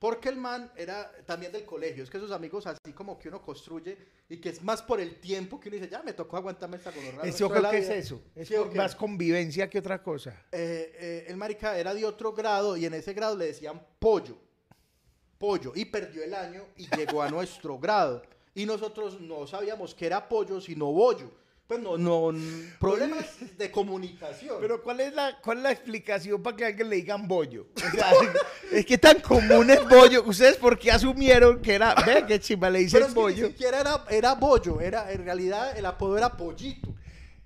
[0.01, 2.03] Porque el man era también del colegio.
[2.03, 3.95] Es que esos amigos así como que uno construye
[4.29, 6.89] y que es más por el tiempo que uno dice, ya me tocó aguantarme esta
[6.89, 7.21] gonorrea.
[7.21, 8.19] Eso creo que es eso.
[8.33, 10.31] Es más convivencia que otra cosa.
[10.51, 14.39] Eh, eh, el marica era de otro grado y en ese grado le decían pollo.
[15.37, 15.71] Pollo.
[15.75, 18.23] Y perdió el año y llegó a nuestro grado.
[18.55, 21.29] Y nosotros no sabíamos que era pollo, sino bollo.
[21.71, 22.37] Pues no, no,
[22.81, 23.25] problemas
[23.57, 24.57] de comunicación.
[24.59, 27.67] Pero ¿cuál es la, cuál es la explicación para que alguien le digan bollo?
[27.77, 28.11] O sea,
[28.73, 30.21] es que tan común es bollo.
[30.25, 33.45] ¿Ustedes por qué asumieron que era, ve qué chimba, le dicen Pero bollo?
[33.45, 36.93] Ni siquiera era, era bollo, era, en realidad el apodo era pollito.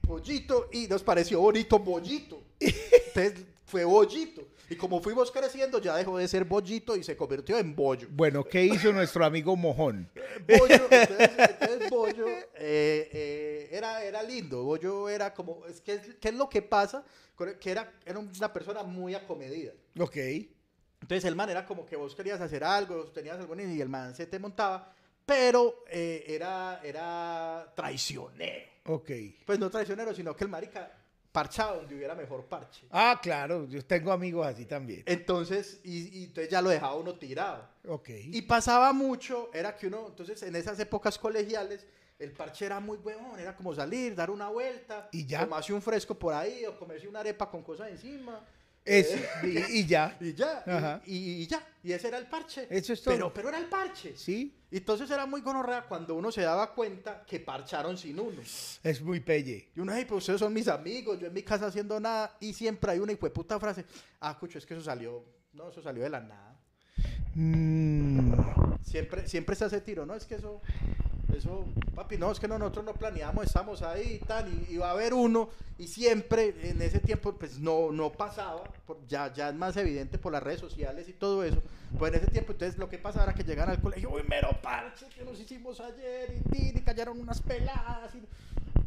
[0.02, 2.42] Pollito y nos pareció bonito bollito.
[2.60, 4.42] Entonces fue bollito.
[4.70, 8.08] Y como fuimos creciendo, ya dejó de ser bollito y se convirtió en bollo.
[8.12, 10.10] Bueno, ¿qué hizo nuestro amigo Mojón?
[10.60, 14.64] bollo, entonces, bollo eh, eh, era, era lindo.
[14.64, 17.04] Bollo era como, es que, ¿qué es lo que pasa?
[17.60, 19.74] Que era, era una persona muy acomedida.
[20.00, 20.18] Ok.
[21.06, 24.16] Entonces el man era como que vos querías hacer algo, tenías algo y el man
[24.16, 24.92] se te montaba,
[25.26, 28.72] pero eh, era, era traicionero.
[28.86, 29.12] Ok.
[29.46, 31.05] Pues no traicionero, sino que el marica
[31.36, 32.88] parchado donde hubiera mejor parche.
[32.90, 35.04] Ah, claro, yo tengo amigos así también.
[35.06, 37.68] Entonces, y, entonces ya lo dejaba uno tirado.
[37.90, 38.10] Ok.
[38.32, 41.86] Y pasaba mucho, era que uno, entonces en esas épocas colegiales,
[42.18, 45.42] el parche era muy huevón, era como salir, dar una vuelta, y ya.
[45.42, 48.42] tomarse un fresco por ahí o comerse una arepa con cosas encima.
[48.86, 50.16] Es, y, y ya.
[50.22, 51.60] Y ya, y- ya.
[51.84, 52.68] Y ese era el parche.
[52.70, 53.14] Eso es todo.
[53.16, 54.16] Pero, pero era el parche.
[54.16, 58.42] Sí, entonces era muy gonorrea cuando uno se daba cuenta que parcharon sin uno.
[58.84, 59.70] es muy pelle.
[59.76, 62.38] Y uno, hey, pues ustedes son mis amigos, yo en mi casa haciendo nada.
[62.40, 63.86] Y siempre hay una hijueputa frase.
[64.22, 65.24] Ah, cucho, es que eso salió.
[65.54, 66.60] No, eso salió de la nada.
[67.36, 68.34] Mm,
[68.84, 70.14] Siempre, siempre se hace tiro, ¿no?
[70.16, 70.62] Es que eso,
[71.36, 74.78] eso, papi, no, es que no, nosotros no planeamos, estamos ahí y tal, y, y
[74.78, 79.32] va a haber uno, y siempre en ese tiempo, pues no, no pasaba, por- ya,
[79.34, 81.62] ya es más evidente por las redes sociales y todo eso,
[82.00, 84.50] pues en ese tiempo, entonces lo que pasaba era que llegaban al colegio, uy, mero
[84.62, 88.22] parche, que nos hicimos ayer, y, y cayeron unas peladas, y...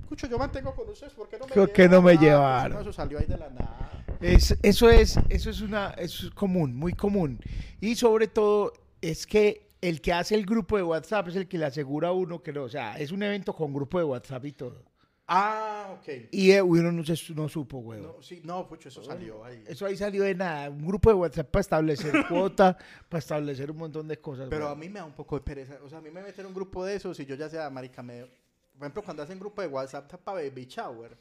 [0.01, 2.23] Escucho, yo mantengo con ustedes, ¿por qué no me ¿Por qué no me llevaron?
[2.23, 2.73] Llevaron?
[2.73, 3.91] no, eso salió ahí de la nada.
[4.23, 7.39] Es, eso es, eso es una, eso es común, muy común.
[7.83, 11.59] Y sobre todo es que el que hace el grupo de WhatsApp es el que
[11.59, 14.45] le asegura a uno que no, o sea, es un evento con grupo de WhatsApp
[14.47, 14.85] y todo.
[15.31, 16.09] Ah, ok.
[16.31, 18.15] Y eh, uno no, se- no supo, huevo.
[18.17, 19.63] No, sí, no, pucho, eso salió ahí.
[19.67, 22.79] Eso ahí salió de nada, un grupo de WhatsApp para establecer cuota,
[23.11, 24.47] para establecer un montón de cosas.
[24.49, 25.79] Pero a mí me da un poco de pereza.
[25.85, 27.69] O sea, a mí me meten en un grupo de esos y yo ya sea,
[27.69, 28.23] marica, me...
[28.25, 31.19] Por ejemplo, cuando hacen grupo de WhatsApp para baby shower.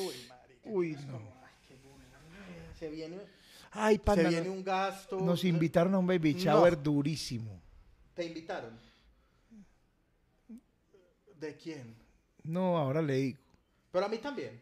[0.00, 0.60] Uy, marica.
[0.64, 1.16] Uy, no.
[1.42, 1.76] ay, qué.
[2.78, 3.20] Se viene,
[3.70, 5.18] Ay, se pana, viene no- un gasto.
[5.20, 6.82] nos invitaron a un baby shower No.
[6.82, 7.62] durísimo.
[8.14, 8.78] ¿Te invitaron?
[11.38, 11.94] ¿De quién?
[12.44, 13.38] No, ahora le digo.
[13.90, 14.60] Pero a mí también.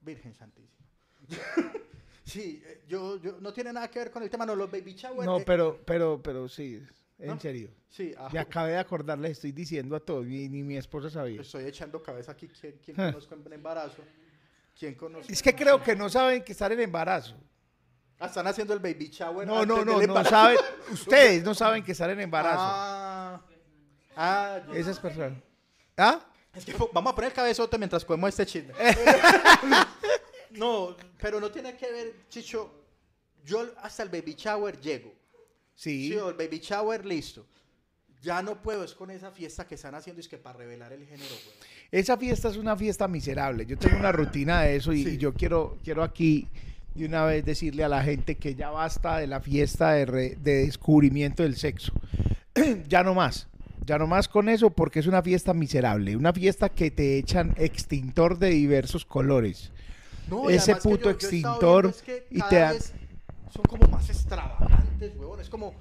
[0.00, 0.86] Virgen Santísima.
[2.24, 4.94] sí, eh, yo, yo, no tiene nada que ver con el tema, no, los baby
[4.94, 5.24] shower.
[5.26, 6.82] No, eh, pero, pero, pero sí,
[7.18, 7.40] en ¿No?
[7.40, 7.70] serio.
[7.88, 8.30] Sí, ajá.
[8.32, 11.40] Me acabé de acordar, les estoy diciendo a todos, ni, ni mi esposa sabía.
[11.40, 12.48] Estoy echando cabeza aquí.
[12.48, 13.12] ¿Quién, quién Ah.
[13.12, 14.02] conozco en embarazo?
[14.78, 15.32] ¿Quién conozco?
[15.32, 17.36] Es que creo que no saben que están en embarazo.
[18.18, 19.46] Ah, están haciendo el baby shower.
[19.46, 20.30] No, no, antes no, del no embarazo.
[20.30, 20.56] saben.
[20.92, 22.58] Ustedes no saben que están en embarazo.
[22.60, 23.40] Ah,
[24.16, 24.60] ah.
[24.74, 25.38] Esas personas.
[25.96, 26.20] ¿Ah?
[26.54, 28.72] es que po- vamos a poner el cabezote mientras comemos este chisme.
[30.52, 32.72] no, pero no tiene que ver, Chicho.
[33.44, 35.12] Yo hasta el baby shower llego.
[35.74, 36.08] Sí.
[36.08, 37.46] Sí, o el baby shower, listo.
[38.22, 41.06] Ya no puedo, es con esa fiesta que están haciendo, es que para revelar el
[41.06, 41.56] género, güey.
[41.92, 43.66] Esa fiesta es una fiesta miserable.
[43.66, 45.10] Yo tengo una rutina de eso y, Sí.
[45.10, 46.48] y yo quiero, quiero aquí
[46.96, 50.36] de una vez decirle a la gente que ya basta de la fiesta de, re-
[50.40, 51.92] de descubrimiento del sexo.
[52.88, 53.48] ya no más.
[53.84, 56.16] Ya no más con eso porque es una fiesta miserable.
[56.16, 59.70] Una fiesta que te echan extintor de diversos colores.
[60.28, 62.76] No, Ese puto yo- extintor viendo es que y te dan-
[63.52, 65.40] son como más extravagantes, huevón.
[65.40, 65.74] Es como,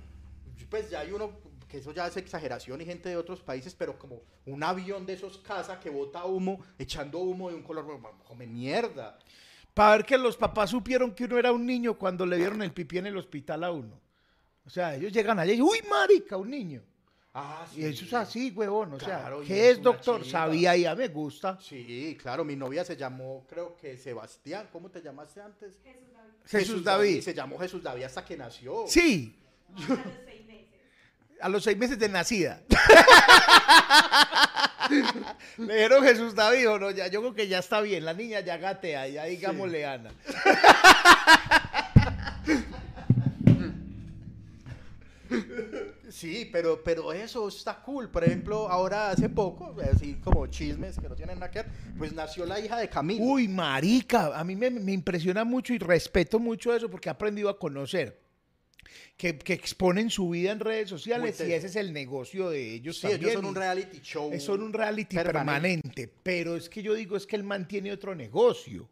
[0.69, 1.31] pues ya hay uno,
[1.67, 5.13] que eso ya es exageración y gente de otros países, pero como un avión de
[5.13, 7.85] esos casa que bota humo, echando humo de un color,
[8.27, 9.17] come mierda.
[9.75, 12.71] Para ver que los papás supieron que uno era un niño cuando le dieron el
[12.71, 13.99] pipí en el hospital a uno.
[14.65, 16.81] O sea, ellos llegan allá y uy, marica, un niño.
[17.33, 18.93] Ah, Y eso es así, huevón.
[18.93, 20.23] O Claro, sea, ¿qué es doctor?
[20.25, 21.59] Sabía, ya me gusta.
[21.61, 25.73] Sí, claro, mi novia se llamó, creo que Sebastián, ¿cómo te llamaste antes?
[26.45, 27.21] Jesús David.
[27.21, 28.85] Se llamó Jesús David hasta que nació.
[28.87, 29.37] Sí.
[31.41, 32.61] A los seis meses de nacida.
[35.57, 38.05] Le dijeron Jesús David, o no, ya, yo creo que ya está bien.
[38.05, 40.11] La niña ya gatea, ya digámosle Ana.
[46.09, 48.09] Sí, pero, pero eso está cool.
[48.09, 52.13] Por ejemplo, ahora hace poco, así como chismes que no tienen nada que ver, pues
[52.13, 53.25] nació la hija de Camilo.
[53.25, 57.49] Uy, marica, a mí me, me impresiona mucho y respeto mucho eso porque he aprendido
[57.49, 58.24] a conocer.
[59.17, 62.97] Que, que exponen su vida en redes sociales y ese es el negocio de ellos
[62.97, 63.21] sí, también.
[63.21, 64.31] ellos son un reality show.
[64.33, 66.03] Es son un reality permanente.
[66.03, 66.13] permanente.
[66.23, 68.89] pero es que yo digo es que él mantiene otro negocio.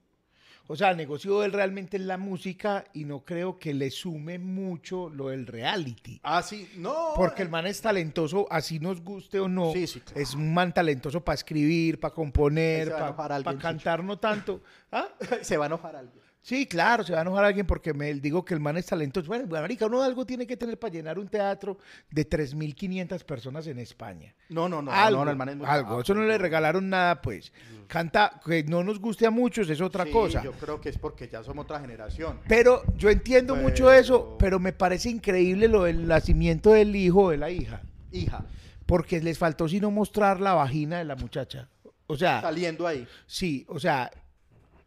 [0.68, 3.92] O sea, el negocio de él realmente es la música y no creo que le
[3.92, 6.22] sume mucho lo del reality.
[6.24, 7.12] Ah, sí, no.
[7.18, 9.74] Porque el man es talentoso, así nos guste o no.
[9.74, 10.22] Sí, sí, claro.
[10.22, 14.64] Es un man talentoso para escribir, para componer, para cantar, no tanto.
[14.92, 15.10] ¿Ah?
[15.42, 16.23] se va a enojar alguien.
[16.46, 19.26] Sí, claro, se va a enojar alguien porque me digo que el man es talentoso.
[19.28, 21.78] Bueno, marica, uno algo tiene que tener para llenar un teatro
[22.12, 24.36] de 3.500 personas en España.
[24.50, 24.92] No, no, no.
[24.92, 26.02] algo, no, no, el man es muy algo.
[26.02, 27.54] Eso no le regalaron nada, pues.
[27.88, 30.44] Canta, que no nos guste a muchos es otra Sí, cosa.
[30.44, 32.42] Yo creo que es porque ya somos otra generación.
[32.50, 37.30] Pero yo entiendo mucho eso, pero me parece increíble lo del nacimiento del hijo o
[37.30, 37.82] de la hija.
[38.12, 38.44] Hija,
[38.86, 41.70] Porque les faltó sino mostrar la vagina de la muchacha.
[42.08, 43.08] O sea, saliendo ahí.
[43.26, 44.12] sí, o sea,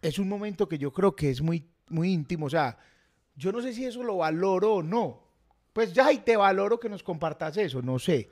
[0.09, 2.47] es un momento que yo creo que es muy, muy íntimo.
[2.47, 2.79] O sea,
[3.35, 5.23] yo no sé si eso lo valoro o no.
[5.73, 8.31] Pues ya, y te valoro que nos compartas eso, no sé.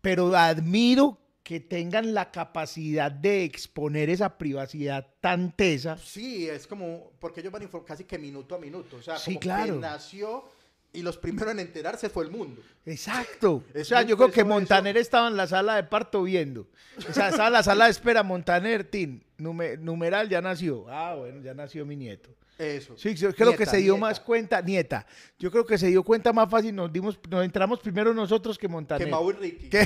[0.00, 5.96] Pero admiro que tengan la capacidad de exponer esa privacidad tan tesa.
[5.98, 8.96] Sí, es como, porque ellos van a informar casi que minuto a minuto.
[8.96, 9.74] O sea, Sí, como claro.
[9.74, 10.44] que nació
[10.92, 12.62] y los primeros en enterarse fue el mundo.
[12.84, 13.62] Exacto.
[13.80, 14.48] O sea, yo creo que eso.
[14.48, 16.66] Montaner estaba en la sala de parto viendo.
[17.08, 20.86] O sea, estaba en la sala de espera, Montaner, Tin, nume- numeral ya nació.
[20.88, 22.30] Ah, bueno, ya nació mi nieto.
[22.58, 22.96] Eso.
[22.98, 24.06] Sí, yo creo que se dio nieta.
[24.06, 25.06] más cuenta, nieta.
[25.38, 28.68] Yo creo que se dio cuenta más fácil, nos dimos, nos entramos primero nosotros que
[28.68, 29.06] Montaner.
[29.06, 29.70] Que Mau y Ricky.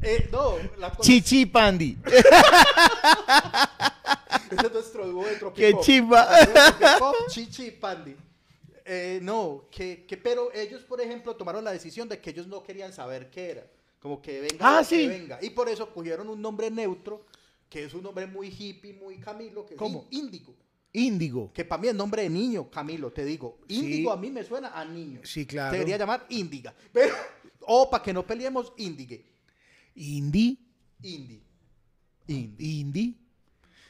[0.00, 1.96] Eh, no, la cosa Chichi Pandi.
[4.50, 6.28] ese es nuestro dúo de Qué chimba.
[7.28, 8.16] Chichi y Pandy.
[8.84, 12.62] Eh, no, que, que, pero ellos, por ejemplo, tomaron la decisión de que ellos no
[12.62, 13.62] querían saber qué era.
[14.00, 15.38] Como que venga, Ah, que venga.
[15.40, 17.24] Y por eso cogieron un nombre neutro,
[17.72, 20.06] que es un nombre muy hippie, muy Camilo, que ¿Cómo?
[20.10, 20.54] es Índigo.
[20.92, 21.50] Índigo.
[21.54, 23.60] Que para mí es nombre de niño, Camilo, te digo.
[23.66, 24.18] Índigo Sí.
[24.18, 25.20] a mí me suena a niño.
[25.24, 25.72] Sí, claro.
[25.72, 26.74] Debería llamar Índiga.
[26.92, 27.14] Pero,
[27.60, 29.24] o para que no peleemos, Índigue.
[29.94, 30.58] Indi.
[31.02, 31.42] Indi.
[32.26, 32.80] Indi.
[32.80, 33.16] Indy.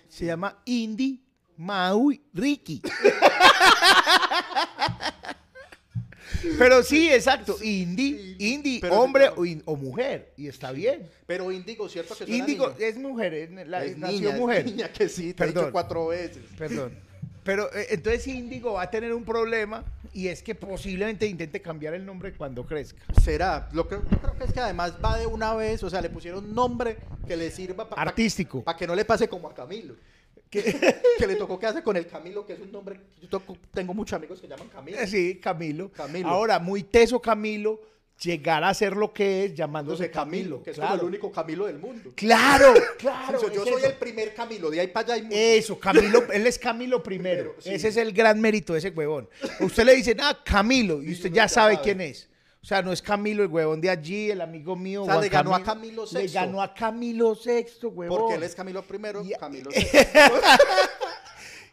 [0.09, 1.21] Se llama Indy
[1.57, 2.81] Maui Ricky.
[6.59, 7.57] Pero sí, exacto.
[7.63, 10.33] Indy, sí, Indy, pero- hombre o, in- o mujer.
[10.37, 11.09] Y está bien.
[11.27, 14.65] Pero Índigo, ¿cierto que Índigo es mujer, es, la- Es nació niña, es mujer.
[14.65, 16.43] niña que sí, te he dicho cuatro veces.
[16.59, 16.93] Perdón.
[17.45, 21.95] Pero eh, entonces Índigo va a tener un problema y es que posiblemente intente cambiar
[21.95, 23.03] el nombre cuando crezca.
[23.21, 23.69] Será.
[23.73, 26.09] Lo que, yo creo que es que además va de una vez, o sea, le
[26.11, 28.63] pusieron nombre que le sirva para Artístico.
[28.79, 29.95] que no le pase como a Camilo.
[30.53, 30.63] Que,
[31.19, 33.01] que le tocó quedarse con el Camilo, que es un nombre.
[33.23, 34.99] Yo toco- tengo muchos amigos que llaman Camilo.
[34.99, 35.91] Eh, Sí, Camilo.
[35.91, 36.29] Camilo.
[36.29, 37.81] Ahora, muy teso Camilo,
[38.23, 40.63] llegar a ser lo que es llamándose Entonces, Camilo, Camilo.
[40.63, 40.91] que es claro.
[40.91, 42.13] como el único Camilo del mundo.
[42.15, 43.41] Claro, claro.
[43.41, 43.87] Yo es soy eso.
[43.91, 45.39] el primer Camilo, de ahí para allá hay muchos.
[45.39, 47.55] Eso, Camilo, él es Camilo primero.
[47.55, 47.71] Primero, sí.
[47.73, 49.29] Ese es el gran mérito de ese huevón.
[49.61, 51.85] Usted le dice, ah, Camilo, y Y usted ya ya sabe sabe.
[51.85, 52.29] quién es.
[52.63, 55.03] O sea, no es Camilo el huevón de allí, el amigo mío.
[55.03, 56.33] O sea, le ganó a Camilo Le VI.
[56.33, 58.19] ganó a Camilo VI, huevón.
[58.21, 59.69] Porque él es Camilo primero, Y- Camilo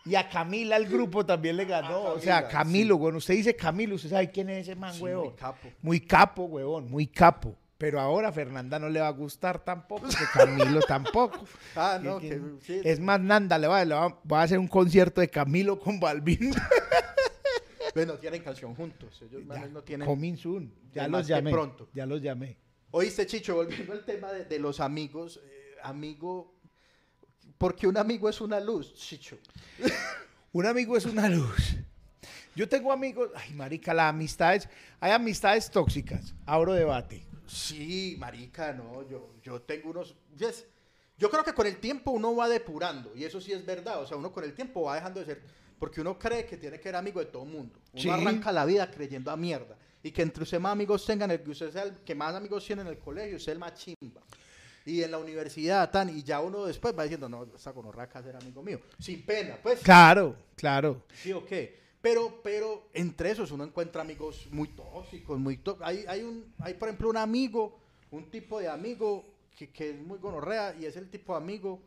[0.05, 2.07] Y a Camila el grupo también le ganó.
[2.07, 5.01] A o sea, Camilo, bueno, usted dice Camilo, usted sabe quién es ese man, Sí,
[5.03, 5.25] huevón.
[5.27, 5.67] muy capo.
[5.83, 7.55] Muy capo, huevón, muy capo.
[7.77, 11.45] Pero ahora a Fernanda no le va a gustar tampoco, que Camilo tampoco.
[11.75, 12.81] Ah, no, Que- que, sí.
[12.83, 15.99] Es más, Nanda, le va, le va- va a hacer un concierto de Camilo con
[15.99, 16.51] Balvin.
[17.95, 19.21] Bueno, tienen canción juntos.
[19.21, 20.07] Ellos manes no tienen.
[20.07, 20.73] Coming soon.
[20.93, 21.51] Ya los llamé.
[21.51, 21.89] pronto.
[21.93, 22.57] Ya los llamé.
[22.91, 25.39] Oíste, Chicho, volviendo al tema de, de los amigos.
[25.43, 26.53] eh, amigo.
[27.57, 29.37] Porque un amigo es una luz, Chicho.
[30.51, 31.75] Un amigo es una luz.
[32.55, 34.67] Yo tengo amigos, ay, marica, las amistades,
[34.99, 36.33] hay amistades tóxicas.
[36.45, 37.23] Abro debate.
[37.45, 39.07] Sí, marica, no.
[39.07, 40.15] Yo, yo tengo unos.
[40.35, 40.65] yes,
[41.19, 43.15] Yo creo que con el tiempo uno va depurando.
[43.15, 44.01] Y eso sí es verdad.
[44.01, 45.41] O sea, uno con el tiempo va dejando de ser.
[45.79, 47.79] Porque uno cree que tiene que ser amigo de todo el mundo.
[47.93, 48.09] Uno Sí.
[48.09, 49.77] arranca la vida creyendo a mierda.
[50.03, 52.65] Y que entre usted más amigos tengan, el que usted sea el que más amigos
[52.65, 54.21] tiene en el colegio, usted es el más chimba.
[54.85, 58.35] Y en la universidad, tan, y ya uno después va diciendo, no, esta gonorraca ser
[58.35, 58.79] amigo mío.
[58.97, 59.81] Sin pena, pues.
[59.81, 61.03] Claro, claro.
[61.13, 61.51] Sí, ok.
[62.01, 66.73] Pero, pero entre esos uno encuentra amigos muy tóxicos, muy tó- hay, hay, un, hay,
[66.75, 67.77] por ejemplo, un amigo,
[68.11, 69.25] un tipo de amigo
[69.57, 71.81] que, que es muy gonorrea y es el tipo de amigo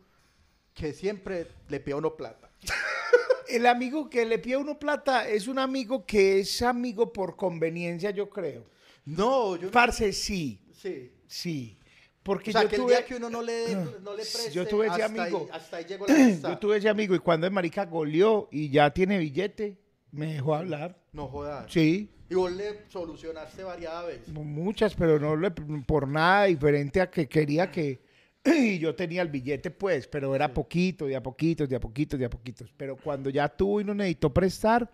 [0.74, 2.50] que siempre le pide a uno plata.
[3.48, 7.36] El amigo que le pide a uno plata es un amigo que es amigo por
[7.36, 8.64] conveniencia, yo creo.
[9.04, 11.10] No, yo Parce, sí, Sí.
[11.26, 11.78] sí.
[12.22, 14.52] Porque O sea, yo que el tuve, día que uno no le, no le preste,
[14.52, 15.48] Yo tuve ese hasta, amigo.
[15.50, 16.50] Ahí, hasta ahí llegó la amistad.
[16.50, 19.76] yo tuve ese amigo y cuando el marica goleó y ya tiene billete,
[20.12, 20.96] me dejó hablar.
[21.12, 21.66] No jodas.
[21.72, 24.28] Sí, Y vos le solucionaste varias veces.
[24.28, 28.00] muchas, pero no le- por nada diferente a que quería que
[28.44, 32.18] y yo tenía el billete pues, pero era poquito, de a poquitos, de a poquitos,
[32.18, 32.72] de a poquitos.
[32.76, 34.90] Pero cuando ya tuvo y no necesitó prestar,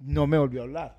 [0.00, 0.98] no me volvió a hablar.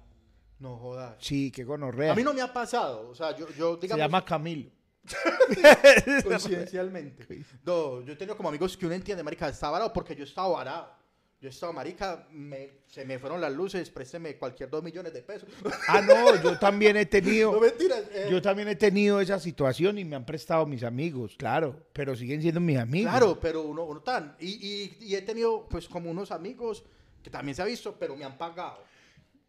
[0.59, 1.15] No jodas.
[1.19, 2.13] Sí, qué gonorrea.
[2.13, 3.09] A mí no me ha pasado.
[3.09, 4.69] O sea, yo, yo Se digamos, llama Camilo.
[6.23, 7.43] Coincidencialmente.
[7.65, 10.49] No, yo he tenido como amigos que uno entiende, marica, está varado porque yo estaba
[10.49, 11.00] varado.
[11.41, 15.49] Yo estaba, marica, me- se me fueron las luces, présteme cualquier dos millones de pesos.
[15.87, 17.51] Ah, no, yo también he tenido...
[17.51, 18.03] no mentiras.
[18.11, 22.15] eh, Yo también he tenido esa situación y me han prestado mis amigos, claro, pero
[22.15, 23.09] siguen siendo mis amigos.
[23.11, 24.35] claro, pero uno, uno tan.
[24.39, 26.83] Y, y- y he tenido, pues, como unos amigos
[27.23, 28.83] que también se ha visto, pero me han pagado.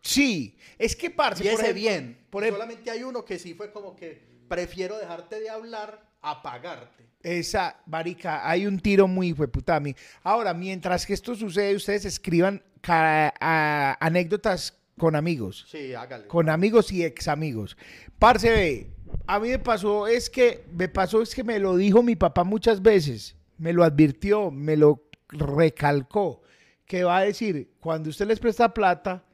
[0.00, 2.26] Sí, es que parce, Y ese ejemplo- bien.
[2.30, 6.42] por ejemplo- Solamente hay uno que sí fue como que prefiero dejarte de hablar a
[6.42, 7.04] pagarte.
[7.22, 9.94] Esa, marica, hay un tiro muy puta a mí.
[10.22, 16.26] Ahora, mientras que esto sucede, ustedes escriban a- anécdotas con amigos, Sí, hágale.
[16.26, 17.76] con amigos y ex amigos.
[18.18, 18.90] Parce, ve,
[19.26, 22.44] a mí me pasó, es que, me pasó, es que me lo dijo mi papá
[22.44, 26.42] muchas veces, me lo advirtió, me lo recalcó,
[26.86, 29.24] que va a decir, cuando usted les presta plata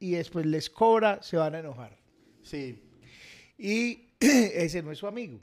[0.00, 1.96] y después les cobra, se van a enojar.
[2.42, 2.82] Sí.
[3.58, 5.40] Y ese no es su amigo.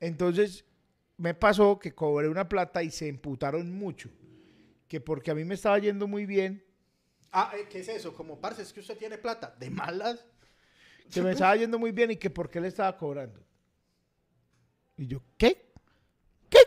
[0.00, 0.64] Entonces,
[1.22, 4.10] me pasó que cobré una plata y se emputaron mucho.
[4.88, 6.64] Que porque a mí me estaba yendo muy bien
[7.34, 8.14] Ah, eh, ¿qué es eso?
[8.14, 9.54] Como, parce, es que usted tiene plata.
[9.58, 10.26] ¿De malas?
[11.08, 13.40] Se me estaba yendo muy bien y que por qué le estaba cobrando.
[14.98, 15.72] Y yo, ¿qué?
[16.50, 16.58] ¿Qué?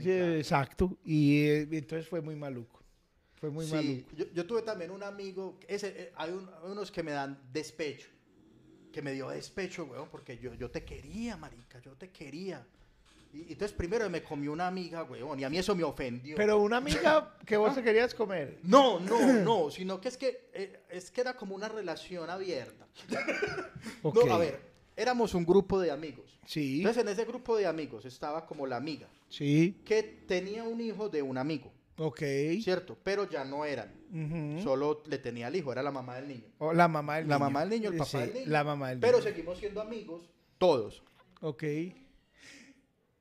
[0.00, 0.96] Sí, exacto.
[1.04, 2.80] Y eh, entonces fue muy maluco.
[3.34, 4.10] Fue muy Sí, maluco.
[4.16, 7.38] yo, yo tuve también un amigo, ese, eh, hay, un- hay unos que me dan
[7.52, 8.08] despecho,
[8.92, 12.66] que me dio despecho, weón, porque yo, yo te quería, marica, yo te quería.
[13.34, 16.36] Y, y entonces primero me comió una amiga, weón, y a mí eso me ofendió.
[16.36, 18.58] Pero una amiga que vos te querías comer.
[18.62, 22.86] no, no, no, sino que es que, eh, es que era como una relación abierta.
[24.02, 24.60] No, a ver,
[24.96, 26.38] éramos un grupo de amigos.
[26.46, 30.80] Sí, Entonces en ese grupo de amigos estaba como la amiga, sí, que tenía un
[30.80, 32.20] hijo de un amigo, ok.
[32.62, 32.96] ¿cierto?
[33.02, 33.92] Pero ya no eran,
[34.62, 36.44] solo le tenía el hijo, era la mamá del niño.
[36.58, 37.44] O la mamá del La niño.
[37.46, 38.46] mamá del niño, el papá Sí, del niño.
[38.46, 39.30] La mamá del Pero niño.
[39.30, 40.22] seguimos siendo amigos,
[40.58, 41.02] todos.
[41.40, 41.64] Ok.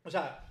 [0.04, 0.46] O sea,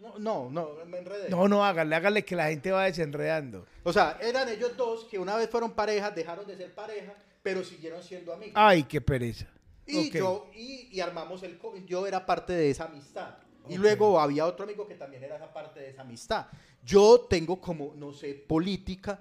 [0.00, 1.30] no, no, no, me enredé.
[1.30, 3.66] No, no, hágale, hágale que la gente va desenredando.
[3.82, 7.64] O sea, eran ellos dos que una vez fueron pareja, dejaron de ser pareja, pero
[7.64, 8.54] siguieron siendo amigos.
[8.56, 9.46] Ay, qué pereza.
[9.86, 11.58] y yo, y, y armamos el...
[11.86, 13.36] Yo era parte de esa amistad.
[13.68, 16.46] Y luego había otro amigo que también era esa parte de esa amistad.
[16.84, 19.20] Yo tengo como, no sé, política.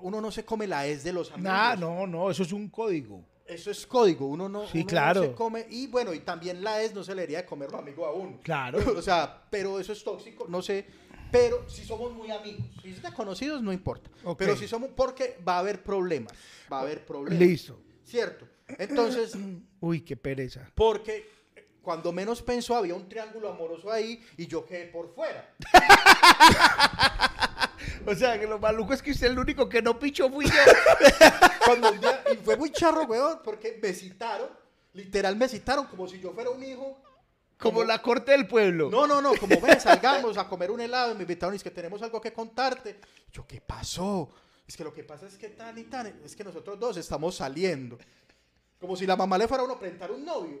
[0.00, 1.52] Uno no se come la es de los amigos.
[1.52, 3.22] Nah, no, no, eso es un código.
[3.54, 4.26] Eso es código.
[4.26, 5.22] Uno no, Sí, uno no claro.
[5.22, 5.66] se come.
[5.70, 8.10] Y bueno, y también la es no se le haría de comer los amigos a
[8.12, 8.38] uno.
[8.42, 8.78] Claro.
[8.98, 10.86] o sea, pero eso es tóxico, no sé.
[11.30, 14.10] Pero si somos muy amigos, si son conocidos, no importa.
[14.36, 16.32] Pero si somos, porque va a haber problemas.
[16.70, 17.40] Va a haber problemas.
[17.40, 17.78] Listo.
[18.04, 18.46] ¿Cierto?
[18.78, 19.32] Entonces,
[19.80, 20.70] Uy, qué pereza.
[20.74, 21.30] porque
[21.80, 25.52] cuando menos pensó había un triángulo amoroso ahí y yo quedé por fuera.
[28.06, 30.52] O sea, que lo maluco es que usted el único que no pichó fui yo.
[31.64, 34.48] Cuando día- y fue muy charro, weón, porque me citaron,
[34.94, 37.00] literal me citaron como si yo fuera un hijo.
[37.58, 38.90] Como la corte del pueblo.
[38.90, 41.62] No, no, no, como ven, salgamos a comer un helado y me invitaron y es
[41.62, 42.98] que tenemos algo que contarte.
[43.32, 44.30] Yo, ¿qué pasó?
[44.66, 47.36] Es que lo que pasa es que tan y tan, es que nosotros dos estamos
[47.36, 47.98] saliendo.
[48.80, 50.60] Como si la mamá le fuera a uno a presentar un novio.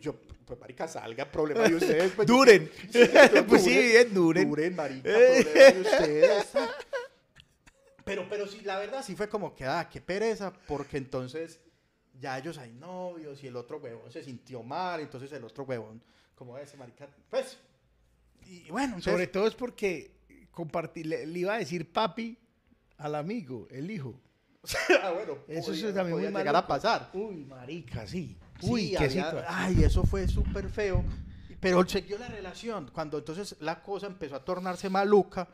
[0.00, 0.14] Yo,
[0.46, 2.12] pues marica, salga, problema de ustedes.
[2.12, 2.70] Pues, Duren.
[2.90, 4.48] yo, pues sí, bien, duren.
[4.48, 6.46] Duren, marica, problema de ustedes.
[8.04, 11.60] Pero, pero sí, la verdad sí fue como que, ah, qué pereza, porque entonces
[12.18, 16.02] ya ellos hay novios y el otro huevón se sintió mal, entonces el otro huevón,
[16.34, 17.58] como ese marica, pues,
[18.46, 20.12] y bueno, entonces, Sobre todo es porque
[20.50, 22.38] compartí, le, le iba a decir papi
[22.96, 24.18] al amigo, el hijo.
[25.02, 27.10] ah, bueno, Eso podía- es también muy llegar a pasar.
[27.12, 28.38] Uy, marica, sí.
[28.60, 31.04] Sí, Uy, qué había- ay, eso fue súper feo,
[31.60, 35.48] pero siguió la relación, cuando entonces la cosa empezó a tornarse maluca,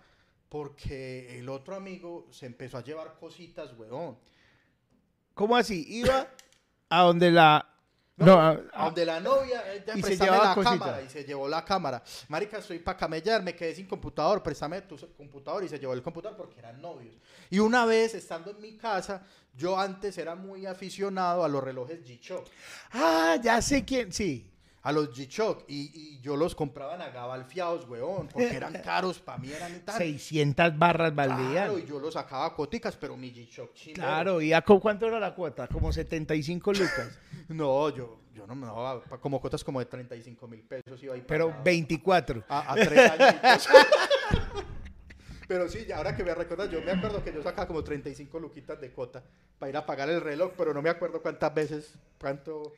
[0.48, 4.16] porque el otro amigo se empezó a llevar cositas, huevón.
[5.34, 5.84] ¿Cómo así?
[5.88, 6.28] Iba
[6.88, 7.68] a donde la...
[8.16, 11.08] No, No, a- a donde la novia, ella, Y se préstame llevaba la cámara y
[11.10, 12.00] se llevó la cámara.
[12.28, 16.02] Marica, estoy para camellar, me quedé sin computador, préstame tu computador y se llevó el
[16.02, 17.16] computador porque eran novios.
[17.50, 22.04] Y una vez, estando en mi casa, yo antes era muy aficionado a los relojes
[22.06, 22.46] G-Shock,
[22.92, 24.48] Ah, ya sé quién, sí.
[24.84, 29.38] A los G-Shock, y, y yo los compraba en agabalfiados, weón, porque eran caros, para
[29.38, 31.50] mí eran tan 600 barras valdían.
[31.52, 33.70] Claro, y yo los sacaba a coticas, pero mi G-Shock.
[33.94, 35.66] Claro, ¿y a cu- cuánto era la cuota?
[35.68, 37.18] Como 75 lucas.
[37.48, 41.22] No, yo, yo no me daba, como cotas como de 35 mil pesos iba ahí
[41.26, 41.64] Pero pagado.
[41.64, 42.44] 24.
[42.48, 43.68] A, a tres añitos.
[45.46, 48.80] pero sí, ahora que me recuerdas, yo me acuerdo que yo sacaba como 35 luquitas
[48.80, 49.22] de cota
[49.58, 52.72] para ir a pagar el reloj, pero no me acuerdo cuántas veces, cuánto...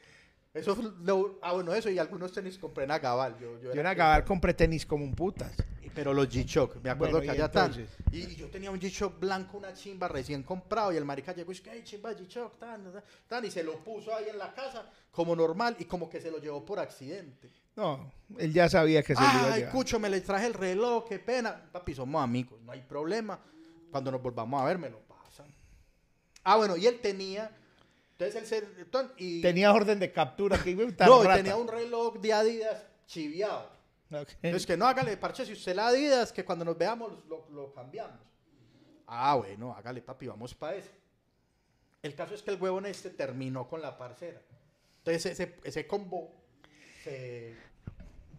[0.57, 3.39] Eso fue lo- ah, bueno, eso y algunos tenis compré en Agabal.
[3.39, 5.53] Yo, yo Yo era en Acabal compré tenis como un putas.
[5.95, 7.89] Pero los G-Shock, me acuerdo Bueno, que allá entonces.
[8.11, 11.53] Y, y yo tenía un G-Shock blanco, una chimba recién comprado, y el marica llegó
[11.53, 14.53] y es "Ay, chimba G-Shock, tan, tan, tan", y se lo puso ahí en la
[14.53, 17.51] casa como normal y como que se lo llevó por accidente.
[17.77, 19.65] No, él ya sabía que se lo iba a Ay.
[19.71, 21.63] Cucho, me le traje el reloj, qué pena.
[21.73, 23.39] Papi, somos amigos, no hay problema.
[23.91, 25.47] Cuando nos volvamos a ver, me lo pasan.
[26.45, 27.51] Ah, bueno, y él tenía.
[28.19, 28.81] Entonces él se.
[28.81, 33.71] entonces, y, Tenía orden de captura que no, y tenía un reloj de Adidas chiviado.
[34.11, 34.31] Ok.
[34.43, 37.75] Entonces que no, hágale, parche, si usted la Adidas, que cuando nos veamos lo, lo
[37.75, 38.19] cambiamos.
[39.07, 40.91] Ah, bueno, hágale, papi, vamos para eso.
[42.03, 44.41] El caso es que el huevón este terminó con la parcera.
[44.99, 46.33] Entonces ese, ese combo
[47.05, 47.55] se,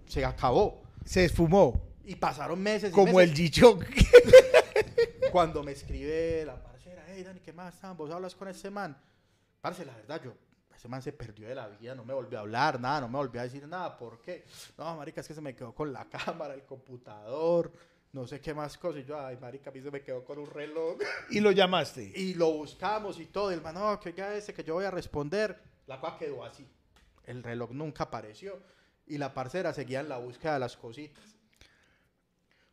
[0.08, 0.82] se acabó.
[1.06, 1.80] Se esfumó.
[2.04, 2.90] Y pasaron meses.
[2.90, 3.86] y Como el meses, G-Shock.
[5.32, 7.80] Cuando me escribe la parcera, hey Dani, ¿qué más?
[7.80, 7.96] Tan?
[7.96, 8.98] ¿Vos hablas con ese man?
[9.68, 10.34] Parce, la verdad, yo,
[10.74, 13.18] ese man se perdió de la vida, no me volvió a hablar, nada, no me
[13.18, 13.98] volvió a decir nada.
[13.98, 14.46] ¿Por qué?
[14.78, 17.74] No, marica, es que se me quedó con la cámara, el computador,
[18.14, 19.02] no sé qué más cosas.
[19.02, 21.00] Y yo, ay, marica, a mí se me quedó con un reloj.
[21.32, 22.14] y lo llamaste.
[22.16, 23.52] Y lo buscamos y todo.
[23.52, 25.62] Y el man, no, que ya ese, que yo voy a responder.
[25.86, 26.66] La cosa quedó así.
[27.26, 28.62] El reloj nunca apareció.
[29.06, 31.26] Y la parcera seguía en la búsqueda de las cositas.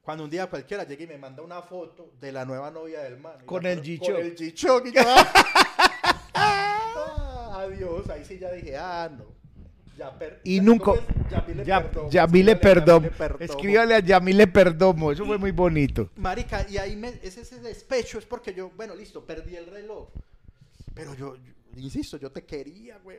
[0.00, 3.16] Cuando un día cualquiera llega y me manda una foto de la nueva novia del
[3.16, 3.44] man.
[3.46, 4.14] Con el G-Shock.
[4.14, 5.63] Con el G-Shock,
[7.64, 8.08] adiós.
[8.10, 9.24] Ahí sí ya dije, ah, no.
[9.98, 10.92] Ya per- Y nunca-.
[11.30, 12.10] Yamile Ya, Perdomo.
[12.10, 13.00] Yamile Escríbale a Perdomo.
[13.06, 13.44] Yamile Perdomo.
[13.44, 15.12] Escríbale a Yamile Perdomo.
[15.12, 16.10] Eso fue muy bonito.
[16.16, 20.08] Marica, y ahí me, ese, ese despecho es porque yo, bueno, listo, perdí el reloj.
[20.94, 23.18] Pero yo, yo- insisto, yo te quería, güey.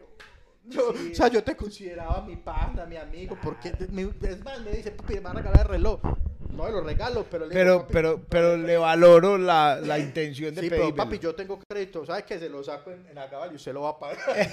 [0.68, 1.12] Yo, Sí.
[1.12, 5.16] O sea, yo te consideraba mi pana, mi amigo, porque es más, me dice, papi,
[5.16, 6.00] me van a regalar el reloj.
[6.56, 10.56] No lo regalo, pero le digo, Pero, "Papi, pero, pero le valoro la, la intención
[10.56, 12.40] de Sí, pero papi, yo tengo crédito, ¿sabes qué?
[12.40, 13.18] Se lo saco en, en
[13.52, 14.18] y usted lo va a pagar.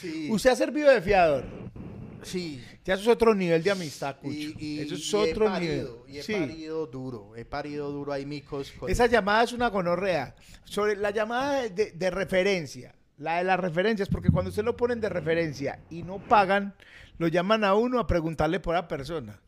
[0.00, 1.44] sí, Usted ha servido de fiador.
[2.22, 2.62] sí.
[2.84, 4.32] Ya eso es otro nivel de amistad, Cucho.
[4.32, 6.14] Y, y- eso es y otro he parido, nivel.
[6.14, 6.34] Y he Sí.
[6.34, 8.70] parido duro, he parido duro ahí micos.
[8.78, 10.36] con- Esa llamada es una gonorrea.
[10.64, 15.00] Sobre la llamada de, de referencia, la de las referencias, porque cuando usted lo ponen
[15.00, 16.74] de referencia y no pagan,
[17.18, 19.40] lo llaman a uno a preguntarle por la persona.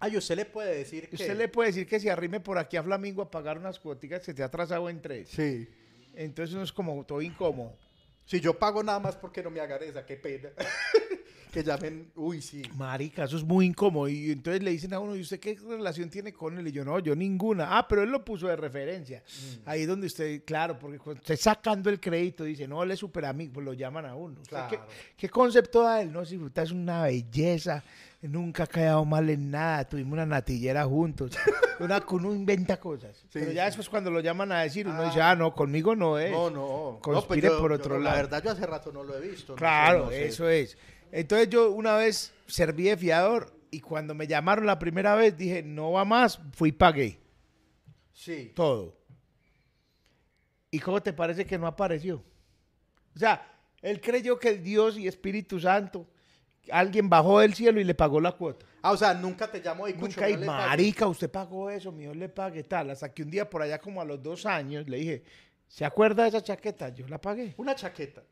[0.00, 1.16] Ay, usted le puede decir que...
[1.16, 4.24] Usted le puede decir que se arrime por aquí a Flamingo a pagar unas cuoticas
[4.24, 5.28] que te ha atrasado en tres.
[5.30, 5.68] Sí.
[6.14, 7.76] Entonces uno es como todo incómodo.
[8.24, 10.50] Si yo pago nada más porque no me hagan esa, qué pena.
[11.48, 12.62] que llamen, uy, sí.
[12.76, 14.08] Marica, eso es muy incómodo.
[14.08, 16.68] Y entonces le dicen a uno, ¿y usted qué relación tiene con él?
[16.68, 17.76] Y yo, no, yo ninguna.
[17.78, 19.22] Ah, pero él lo puso de referencia.
[19.66, 23.24] Ahí donde usted, claro, porque cuando usted sacando el crédito, dice, no, él es súper
[23.24, 24.40] amigo, pues lo llaman a uno.
[24.40, 24.68] ¿Usted Claro.
[24.70, 24.78] ¿qué,
[25.16, 26.12] qué concepto da él?
[26.12, 27.82] No, si usted es una belleza,
[28.22, 31.32] nunca ha quedado mal en nada, tuvimos una natillera juntos.
[31.80, 33.24] Una, uno inventa cosas.
[33.32, 33.66] pero ya sí.
[33.66, 35.04] después cuando lo llaman a decir, uno Ah.
[35.04, 36.32] dice, ah, no, conmigo no es.
[36.32, 36.58] No, no.
[36.94, 38.16] no Conspire yo- por yo otro no, lado.
[38.16, 39.52] La verdad, yo hace rato no lo he visto.
[39.52, 40.26] no sé, Claro, no sé.
[40.26, 40.76] eso es.
[41.12, 45.62] Entonces yo una vez serví de fiador y cuando me llamaron la primera vez dije,
[45.62, 47.18] no va más, fui y pagué
[48.12, 48.52] Sí.
[48.54, 48.96] todo.
[50.70, 52.22] ¿Y cómo te parece que no apareció?
[53.14, 53.46] O sea,
[53.80, 56.06] él creyó que el Dios y Espíritu Santo,
[56.70, 58.66] alguien bajó del cielo y le pagó la cuota.
[58.82, 62.02] Ah, o sea, nunca te llamo y Nunca, y no marica, usted pagó eso, mi
[62.02, 62.90] Dios le pague tal.
[62.90, 65.24] Hasta que un día por allá como a los dos años le dije,
[65.66, 66.90] ¿se acuerda de esa chaqueta?
[66.90, 67.54] Yo la pagué.
[67.56, 68.22] Una chaqueta.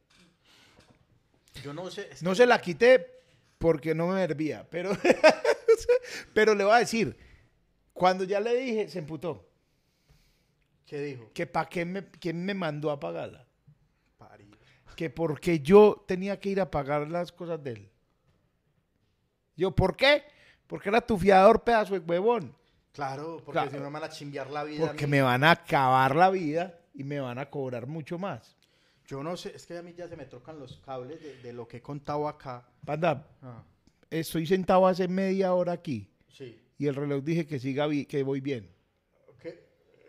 [1.62, 2.10] Yo no sé.
[2.22, 3.20] No se la quité
[3.58, 4.90] porque no me servía, pero,
[6.34, 7.16] pero le voy a decir,
[7.92, 9.48] cuando ya le dije, se emputó.
[10.84, 11.30] ¿Qué dijo?
[11.34, 13.46] Que para qué me, quién me mandó a pagarla.
[14.18, 14.56] Parido.
[14.94, 17.90] Que porque yo tenía que ir a pagar las cosas de él.
[19.56, 20.22] Yo, ¿por qué?
[20.66, 22.54] Porque era tu fiador pedazo de huevón.
[22.92, 23.70] Claro, porque Claro.
[23.70, 24.84] si no me van a chimbear la vida.
[24.84, 25.12] a Porque mí.
[25.12, 28.55] me van a acabar la vida y me van a cobrar mucho más.
[29.06, 31.52] Yo no sé, es que a mí ya se me trocan los cables de, de
[31.52, 32.66] lo que he contado acá.
[32.84, 33.62] Panda, Ah,
[34.10, 36.60] estoy sentado hace media hora aquí sí.
[36.78, 38.74] y el reloj dije que siga que voy bien.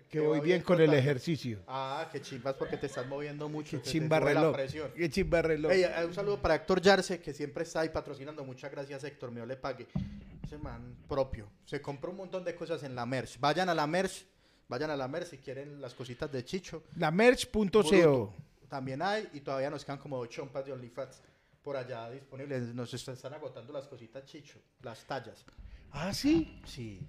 [0.10, 1.60] Que voy bien con el ejercicio.
[1.68, 3.78] Ah, qué chimbas porque te estás moviendo mucho.
[3.82, 4.56] Te chimba reloj.
[4.96, 5.70] Qué chimba reloj.
[5.70, 8.44] Ey, eh, un saludo para Héctor Yarse, que siempre está ahí patrocinando.
[8.46, 9.32] Muchas gracias, Héctor.
[9.32, 9.86] Mío le pague.
[10.46, 11.50] Ese man propio.
[11.66, 13.38] Se compró un montón de cosas en la merch.
[13.38, 14.26] Vayan a la merch.
[14.70, 16.84] Vayan a la merch si quieren las cositas de Chicho.
[16.96, 18.34] La merch.co.
[18.70, 21.22] También hay y todavía nos quedan como chompas de OnlyFans
[21.64, 22.74] por allá disponibles.
[22.76, 25.46] Nos est- están agotando las cositas Chicho, las tallas.
[25.92, 26.62] Ah, sí.
[26.66, 27.00] Sí.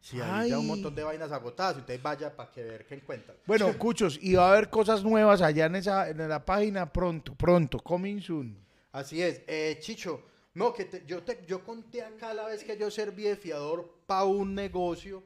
[0.00, 1.78] Sí, hay ya un montón de vainas agotadas.
[1.78, 3.36] Usted vaya para que ver qué encuentran.
[3.44, 7.34] Bueno, Cuchos, y va a haber cosas nuevas allá en, esa, en la página pronto,
[7.34, 8.56] pronto, coming soon.
[8.92, 9.42] Así es.
[9.48, 10.22] Eh, Chicho,
[10.54, 13.98] no, que te- yo, te, yo conté acá la vez que yo serví de fiador
[14.06, 15.24] para un negocio,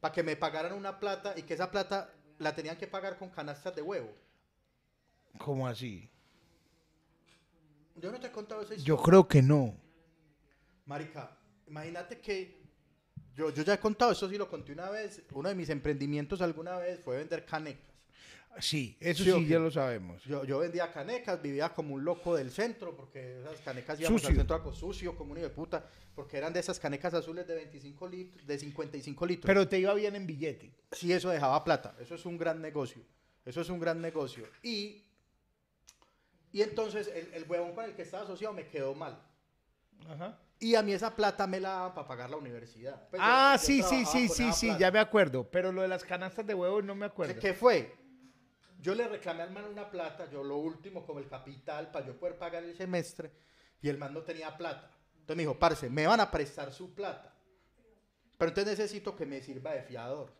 [0.00, 3.28] para que me pagaran una plata y que esa plata la tenían que pagar con
[3.28, 4.08] canastas de huevo.
[5.38, 6.08] ¿Cómo así?
[7.96, 8.86] Yo no te he contado esa historia.
[8.86, 9.74] Yo creo que no.
[10.86, 12.62] Marica, imagínate que
[13.34, 16.42] yo, yo ya he contado, eso sí lo conté una vez, uno de mis emprendimientos
[16.42, 17.92] alguna vez fue vender canecas.
[18.60, 20.22] Sí, eso Sí, ya lo sabemos.
[20.24, 24.28] Yo, yo vendía canecas, vivía como un loco del centro, porque esas canecas íbamos Sucio.
[24.32, 27.46] al centro algo sucio, como un hijo de puta, porque eran de esas canecas azules
[27.46, 29.46] de 25 litros, de 55 litros.
[29.46, 30.74] Pero te iba bien en billete.
[30.90, 33.02] sí, eso dejaba plata, eso es un gran negocio,
[33.46, 34.44] eso es un gran negocio.
[34.62, 35.02] Y,
[36.52, 39.20] y entonces el, el huevón con el que estaba asociado me quedó mal.
[40.08, 40.38] Ajá.
[40.58, 43.08] Y a mí esa plata me la daban para pagar la universidad.
[43.08, 44.80] Pues Ah, yo sí, sí, sí, sí, sí, plata.
[44.80, 45.50] ya me acuerdo.
[45.50, 47.34] Pero lo de las canastas de huevos no me acuerdo.
[47.34, 47.92] ¿Qué, qué fue?
[48.80, 52.18] Yo le reclamé al man una plata, yo lo último como el capital para yo
[52.18, 53.32] poder pagar el semestre
[53.80, 54.90] y el man no tenía plata.
[55.14, 57.32] Entonces me dijo, parce, me van a prestar su plata.
[58.38, 60.32] Pero entonces necesito que me sirva de fiador.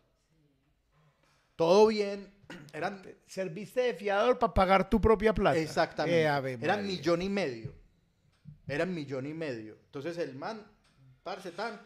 [1.55, 2.32] Todo bien,
[2.73, 5.57] eran Serviste de fiador para pagar tu propia plata.
[5.57, 7.73] exactamente, Eh, ave eran millón y medio.
[8.67, 9.77] Eran millón y medio.
[9.85, 10.65] Entonces el man,
[11.23, 11.79] parce tan,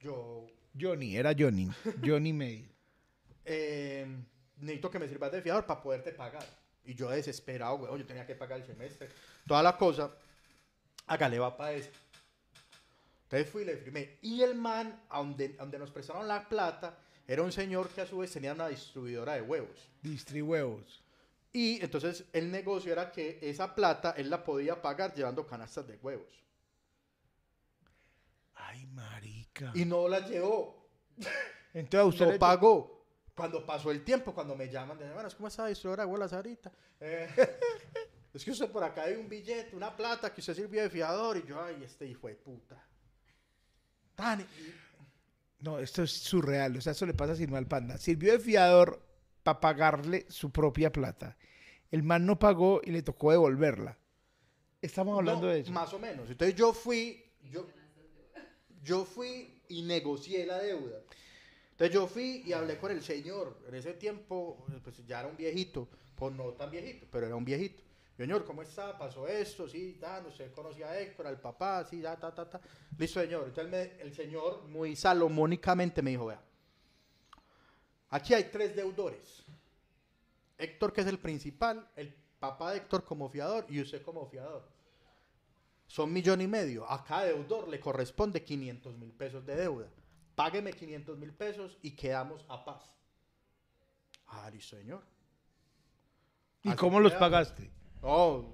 [0.00, 0.46] yo
[0.78, 1.70] Johnny, era Johnny.
[2.04, 2.68] Johnny May.
[3.44, 4.06] eh,
[4.56, 6.44] necesito que me sirvas de fiador para poderte pagar.
[6.84, 9.08] Y yo desesperado, weón, yo tenía que pagar el semestre.
[9.46, 10.10] Toda la cosa,
[11.06, 11.90] hágale va para eso.
[13.24, 14.18] Entonces fui y le firmé.
[14.22, 18.02] Y el man, a donde, a donde nos prestaron la plata, era un señor que
[18.02, 19.88] a su vez tenía una distribuidora de huevos.
[20.02, 21.02] Distrihuevos.
[21.52, 25.96] Y entonces el negocio era que esa plata él la podía pagar llevando canastas de
[25.96, 26.42] huevos.
[28.54, 29.72] Ay, marica.
[29.74, 30.88] Y no la llevó.
[31.72, 33.06] Entonces usted no le- pagó.
[33.34, 36.72] Cuando pasó el tiempo, cuando me llaman, de bueno, ¿cómo está distribuidora de huevos ahorita?
[37.00, 37.28] Eh,
[38.34, 41.36] es que usted por acá hay un billete, una plata que usted sirvió de fiador.
[41.38, 42.80] Y yo, ay, este hijo de puta.
[44.14, 44.46] Tan, y-
[45.64, 46.76] No, esto es surreal.
[46.76, 47.96] O sea, eso le pasa sin mal panda.
[47.96, 49.00] Sirvió de fiador
[49.42, 51.38] para pagarle su propia plata.
[51.90, 53.96] El man no pagó y le tocó devolverla.
[54.82, 55.72] Estamos hablando No, de eso.
[55.72, 56.28] Más o menos.
[56.28, 57.66] Entonces yo fui, yo,
[58.82, 60.98] yo fui y negocié la deuda.
[61.70, 63.58] Entonces yo fui y hablé con el señor.
[63.66, 67.44] En ese tiempo, pues ya era un viejito, pues no tan viejito, pero era un
[67.46, 67.82] viejito.
[68.16, 68.96] Señor, ¿cómo está?
[68.96, 69.68] ¿Pasó esto?
[69.68, 72.60] Sí, tan, usted conocía a Héctor, al papá, sí, ya, ta, ta, ta.
[72.96, 73.44] Listo, señor.
[73.48, 76.40] Entonces me- el señor muy salomónicamente me dijo, vea,
[78.10, 79.44] aquí hay tres deudores.
[80.56, 84.68] Héctor, que es el principal, el papá de Héctor como fiador y usted como fiador.
[85.88, 86.88] Son millón y medio.
[86.88, 89.88] A cada deudor le corresponde 500 mil pesos de deuda.
[90.36, 92.82] Págueme 500 mil pesos y quedamos a paz.
[94.28, 95.02] Ah, listo, señor.
[96.62, 97.70] ¿Y Así cómo los pagaste?
[98.04, 98.44] Oh,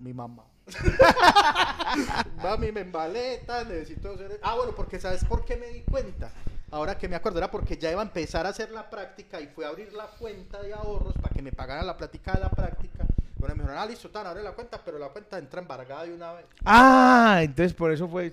[0.00, 0.44] mi mamá.
[2.42, 4.40] Mami, me embalé, tal, necesito hacer...
[4.42, 6.30] Ah, bueno, porque ¿sabes por qué me di cuenta?
[6.70, 9.46] Ahora que me acuerdo, era porque ya iba a empezar a hacer la práctica y
[9.46, 12.50] fue a abrir la cuenta de ahorros para que me pagaran la plática de la
[12.50, 13.06] práctica.
[13.36, 16.14] Bueno, me dijeron, ah, listo, tan, abre la cuenta, pero la cuenta entra embargada de
[16.14, 16.46] una vez.
[16.64, 18.30] Ah, entonces por eso fue.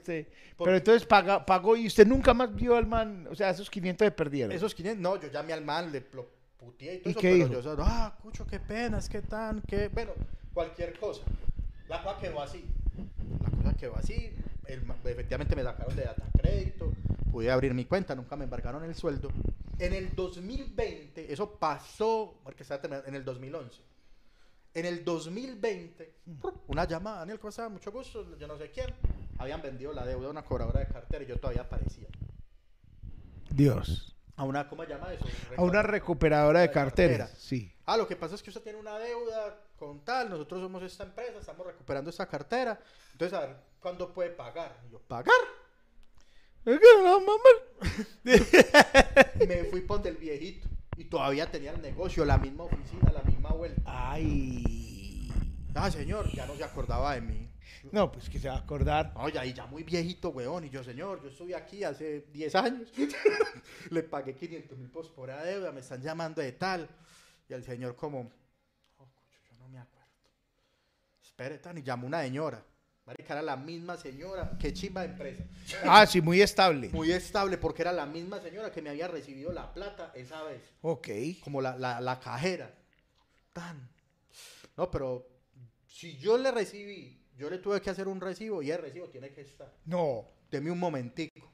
[0.57, 3.27] Por- Pero entonces paga- pagó y usted nunca más vio al man.
[3.29, 4.51] O sea, esos 500 se perdieron.
[4.51, 7.47] Esos 500, no, yo llamé al man, le puteé y todo ¿Y eso, qué pero
[7.61, 7.61] dijo?
[7.61, 10.13] yo, ah, cucho, qué pena, es que tan, qué, bueno,
[10.53, 11.23] cualquier cosa.
[11.87, 12.65] La cosa quedó así,
[13.43, 14.33] la cosa quedó así,
[14.67, 16.91] el efectivamente me sacaron de data crédito,
[17.31, 19.29] pude abrir mi cuenta, nunca me embargaron el sueldo.
[19.79, 23.81] En el 2020, eso pasó, porque estaba en el 2011.
[24.75, 26.13] En el 2020,
[26.67, 27.69] una llamada, Daniel, ¿cómo estás?
[27.69, 28.87] Mucho gusto, yo no sé quién.
[29.37, 32.07] Habían vendido la deuda a una cobradora de cartera y yo todavía aparecía.
[33.49, 34.15] Dios.
[34.35, 35.25] A una, ¿cómo se llama eso?
[35.57, 37.17] A una recuperadora de De carteras.
[37.29, 37.39] cartera.
[37.39, 37.71] Sí.
[37.85, 41.03] Ah, lo que pasa es que usted tiene una deuda con tal, nosotros somos esta
[41.03, 42.79] empresa, estamos recuperando esta cartera.
[43.11, 44.79] Entonces, a ver, ¿cuándo puede pagar?
[44.87, 45.35] Y yo, ¿pagar?
[46.65, 47.39] Es que no, mamá.
[49.47, 53.49] Me fui por del viejito y todavía tenía el negocio, la misma oficina, la misma
[53.51, 53.81] vuelta.
[53.85, 55.29] Ay.
[55.75, 57.49] Ah, señor, ya no se acordaba de mí.
[57.91, 59.13] No, pues que se va a acordar.
[59.33, 60.63] Ya, y ya muy viejito, weón.
[60.63, 62.89] Y yo, señor, yo estuve aquí hace 10 años.
[63.89, 66.87] Le pagué 500 mil pesos por la deuda, me están llamando de tal.
[67.49, 68.31] Y el señor como,
[68.97, 70.07] oh, coño, yo no me acuerdo.
[71.33, 72.63] Espere, tan, y llamó una señora.
[73.07, 74.55] Marica, era la misma señora.
[74.59, 75.43] Qué chimba de empresa.
[75.83, 76.89] Ah, sí, muy estable.
[76.89, 80.61] Muy estable, porque era la misma señora que me había recibido la plata esa vez.
[80.81, 81.07] Ok.
[81.43, 82.71] Como la, la, la cajera.
[83.51, 83.89] Tan.
[84.77, 85.27] No, pero
[85.87, 89.31] si yo le recibí, yo le tuve que hacer un recibo y el recibo tiene
[89.31, 89.73] que estar.
[89.85, 90.27] No.
[90.51, 91.51] Deme un momentico.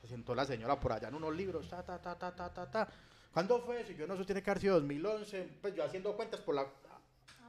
[0.00, 1.68] Se sentó la señora por allá en unos libros.
[1.68, 2.88] Ta, ta, ta, ta, ta, ta, ta.
[3.32, 3.90] ¿Cuándo fue eso?
[3.90, 5.58] Yo no sé, tiene que haber sido 2011.
[5.60, 6.66] Pues yo haciendo cuentas por, la,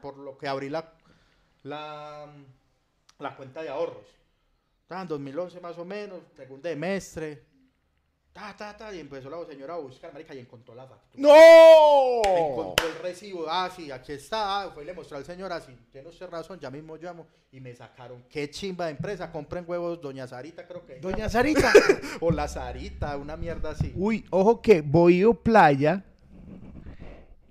[0.02, 0.92] por lo que abrí la,
[1.64, 2.28] la,
[3.20, 4.24] la cuenta de ahorros.
[5.02, 7.44] En 2011 más o menos, segundo semestre.
[8.32, 11.22] Ta, ta, ta, y empezó la señora a buscar, marica, y encontró la factura.
[11.22, 12.22] ¡No!
[12.26, 15.72] Encontró el recibo, ah, sí, aquí está, ah, fue y le mostró al señor así,
[15.92, 20.02] tiene usted razón, ya mismo llamo, y me sacaron, qué chimba de empresa, compren huevos,
[20.02, 21.72] doña Sarita creo que, Doña Sarita.
[22.22, 23.94] o la Sarita, una mierda así.
[23.96, 26.04] Uy, ojo que Bohío Playa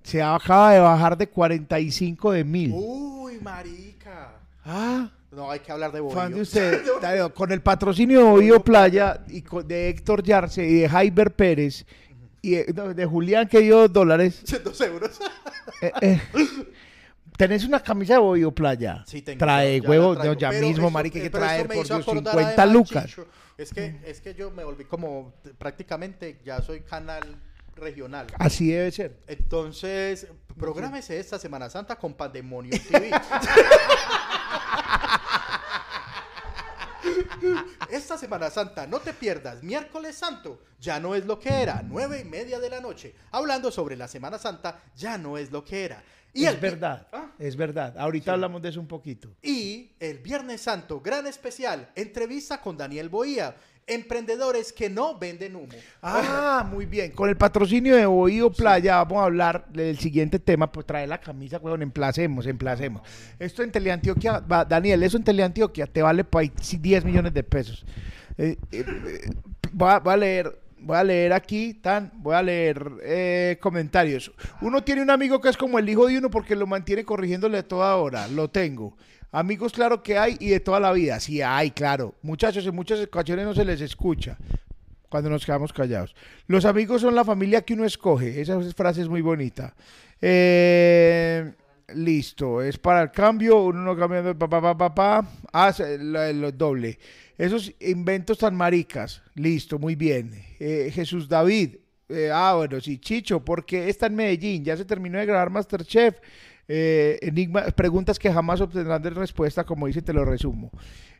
[0.03, 2.71] se acaba de bajar de 45 de mil.
[2.73, 4.33] Uy, marica.
[4.65, 6.83] Ah, No, hay que hablar de fan usted.
[7.01, 11.31] Darío, Con el patrocinio de Bohío Playa y con- de Héctor Yarse y de Jaiber
[11.33, 11.85] Pérez
[12.41, 14.43] y de, no, de Julián que dio dos dólares.
[14.63, 15.19] Dos euros.
[15.81, 16.21] eh, eh,
[17.37, 19.03] ¿Tenés una camisa de Bohío Playa?
[19.07, 19.39] Sí, tengo.
[19.39, 20.15] Trae ya traigo.
[20.15, 22.73] no, ya Pero mismo, eso- marica, hay que esto traer por Dios acordar 50 además,
[22.73, 23.15] lucas.
[23.57, 27.23] Es que, es que yo me volví como, prácticamente, ya soy canal
[27.75, 28.27] regional.
[28.39, 29.17] Así debe ser.
[29.27, 33.11] Entonces, prográmese esta Semana Santa con Pandemonium TV.
[37.89, 42.21] Esta Semana Santa, no te pierdas, miércoles santo, ya no es lo que era, nueve
[42.21, 45.83] y media de la noche, hablando sobre la Semana Santa, ya no es lo que
[45.85, 46.01] era.
[46.33, 47.29] Y es el verdad, Ah.
[47.37, 47.95] es verdad.
[47.97, 49.29] Ahorita hablamos de eso un poquito.
[49.41, 53.55] Y el Viernes Santo, gran especial, entrevista con Daniel Boía.
[53.87, 55.67] Emprendedores que no venden humo.
[56.01, 57.11] Ah, muy bien.
[57.11, 60.71] Con el patrocinio de Bohío Playa vamos a hablar del siguiente tema.
[60.71, 61.81] Pues trae la camisa, weón.
[61.81, 63.01] Emplacemos, emplacemos.
[63.39, 67.43] Esto en Teleantioquia, va, Daniel, eso en Teleantioquia te vale por ahí 10 millones de
[67.43, 67.85] pesos.
[68.37, 69.29] Eh, eh, eh,
[69.71, 74.31] voy, a, leer voy a leer aquí, tan, voy a leer eh, comentarios.
[74.61, 77.59] Uno tiene un amigo que es como el hijo de uno porque lo mantiene corrigiéndole
[77.59, 78.27] a toda hora.
[78.27, 78.95] Lo tengo.
[79.35, 81.19] Amigos, claro que hay y de toda la vida.
[81.19, 82.13] Sí, hay, claro.
[82.21, 84.37] Muchachos, en muchas ocasiones no se les escucha
[85.09, 86.15] cuando nos quedamos callados.
[86.45, 88.39] Los amigos son la familia que uno escoge.
[88.39, 89.73] Esa frase es muy bonita.
[90.21, 91.51] Eh,
[91.95, 93.63] listo, es para el cambio.
[93.63, 94.35] Uno no cambia.
[94.35, 95.27] Pa, pa, pa, pa, pa.
[95.51, 96.99] Ah, lo doble.
[97.35, 99.23] Esos inventos tan maricas.
[99.33, 100.31] Listo, muy bien.
[100.59, 101.77] Eh, Jesús David.
[102.07, 104.63] Eh, ah, bueno, sí, Chicho, porque está en Medellín.
[104.63, 106.17] Ya se terminó de grabar Masterchef.
[106.67, 110.71] Eh, enigma, preguntas que jamás obtendrán de respuesta, como dice, te lo resumo.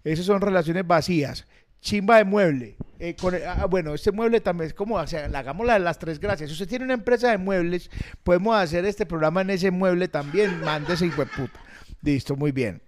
[0.03, 1.45] Esas son relaciones vacías.
[1.81, 2.77] Chimba de mueble.
[3.19, 6.19] Con ah, bueno, este mueble también es como, o sea, hagamos la de las tres
[6.19, 6.49] gracias.
[6.49, 7.91] Si usted tiene una empresa de muebles,
[8.23, 10.61] podemos hacer este programa en ese mueble también.
[10.61, 11.31] Mándese, hijo de.
[12.01, 12.81] Listo, muy bien.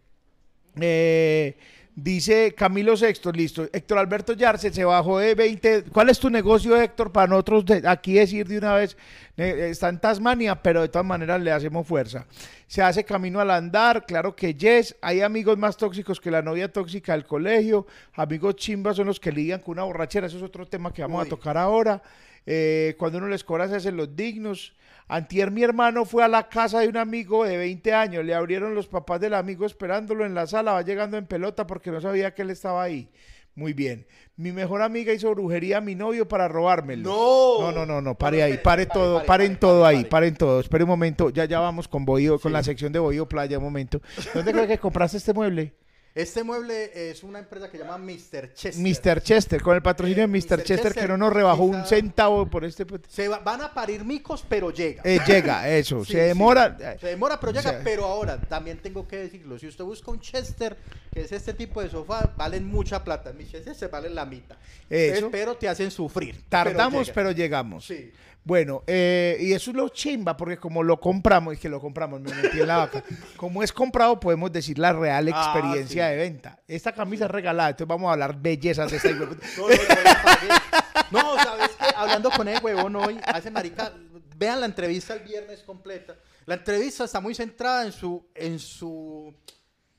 [0.79, 1.57] Eh,
[1.97, 3.69] Dice Camilo Sexto, listo.
[3.71, 5.83] Héctor Alberto Yarse se bajó de 20.
[5.83, 7.09] ¿Cuál es tu negocio, Héctor?
[7.09, 8.97] Para nosotros aquí decir de una vez,
[9.37, 12.25] eh, está en Tasmania, pero de todas maneras le hacemos fuerza.
[12.67, 14.97] Se hace camino al andar, claro que yes.
[15.01, 17.87] Hay amigos más tóxicos que la novia tóxica del colegio.
[18.15, 20.27] Amigos chimbas son los que lidian con una borrachera.
[20.27, 22.01] Eso es otro tema que vamos a tocar ahora.
[22.45, 24.73] Eh, cuando uno les cobra se hacen los dignos.
[25.07, 28.73] Antier mi hermano fue a la casa de un amigo de 20 años, le abrieron
[28.73, 32.33] los papás del amigo esperándolo en la sala, va llegando en pelota porque no sabía
[32.33, 33.09] que él estaba ahí.
[33.53, 34.05] Muy bien.
[34.35, 37.09] Mi mejor amiga hizo brujería a mi novio para robármelo.
[37.09, 37.61] No.
[37.61, 38.17] No, no, no, no.
[38.17, 40.59] Pare ahí, pare, todo, paren todo ahí, paren todo.
[40.59, 43.63] Espere un momento, ya ya vamos con Bohío, con la sección de Bohío Playa, un
[43.63, 44.01] momento.
[44.33, 45.73] ¿Dónde crees que compraste este mueble?
[46.15, 48.53] Este mueble es una empresa que se llama Mr.
[48.53, 48.75] Chester.
[48.77, 49.21] Mr.
[49.21, 50.63] Chester, con el patrocinio de Mr.
[50.63, 52.85] Chester, que no nos rebajó un centavo por este.
[53.09, 55.01] Se van a parir micos, pero llega.
[55.03, 56.05] Eh, llega, eso.
[56.05, 56.77] se demora.
[57.01, 57.81] Se demora, pero llega.
[57.83, 60.77] pero ahora, también tengo que decirlo: si usted busca un Chester,
[61.11, 63.33] que es este tipo de sofá, valen mucha plata.
[63.33, 64.55] Mi Chester se valen la mitad.
[64.89, 65.29] Eso.
[65.29, 66.45] pero te hacen sufrir.
[66.47, 67.87] Tardamos, pero, llegamos.
[67.87, 68.13] Sí.
[68.45, 72.21] Bueno, eh, y eso es lo chimba, porque como lo compramos, y que lo compramos,
[72.21, 73.03] me metí en la vaca.
[73.37, 76.59] Como es comprado, podemos decir la real ah, experiencia de venta.
[76.67, 79.09] Esta camisa es regalada, entonces vamos a hablar bellezas de esta.
[81.11, 81.85] no, no, ¿sabes qué?
[81.95, 83.91] Hablando con el huevón hoy, hace marica,
[84.37, 86.15] vean la entrevista el viernes completa.
[86.45, 89.33] La entrevista está muy centrada en su, en su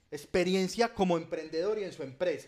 [0.09, 2.47] experiencia como emprendedor y en su empresa.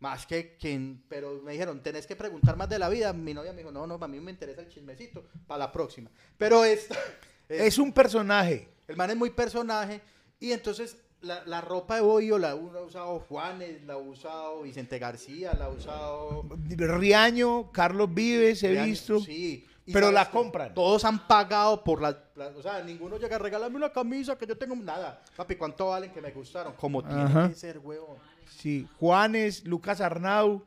[0.00, 3.12] Más que quien, pero me dijeron, tenés que preguntar más de la vida.
[3.12, 6.10] Mi novia me dijo, no, no, a mí me interesa el chismecito para la próxima.
[6.38, 6.96] Pero esta,
[7.48, 8.68] es, un personaje.
[8.88, 10.00] El man es muy personaje.
[10.38, 15.52] Y entonces la, ropa de Boyo la ha usado Juanes, la ha usado Vicente García,
[15.52, 16.48] la ha usado...
[16.66, 19.20] Riaño, Carlos Vives, he visto.
[19.20, 19.66] Sí.
[19.92, 20.74] Pero la compran.
[20.74, 22.16] Todos han pagado por la,
[22.56, 24.74] O sea, ninguno llega a regalarme una camisa que yo tengo.
[24.76, 25.22] Nada.
[25.36, 26.74] Papi, ¿cuánto valen que me gustaron?
[26.74, 28.16] Como tiene que ser, huevón.
[28.58, 30.66] Sí, Juanes, Lucas Arnau.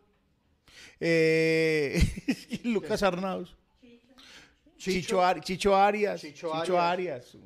[1.00, 2.02] Eh,
[2.64, 3.46] Lucas Arnau.
[4.78, 6.20] Chicho, Chicho, Arias.
[6.20, 7.38] Chicho, Arias.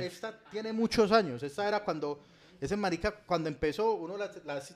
[0.00, 1.42] esta, tiene muchos años.
[1.42, 2.20] Esta era cuando
[2.60, 4.16] ese marica cuando empezó uno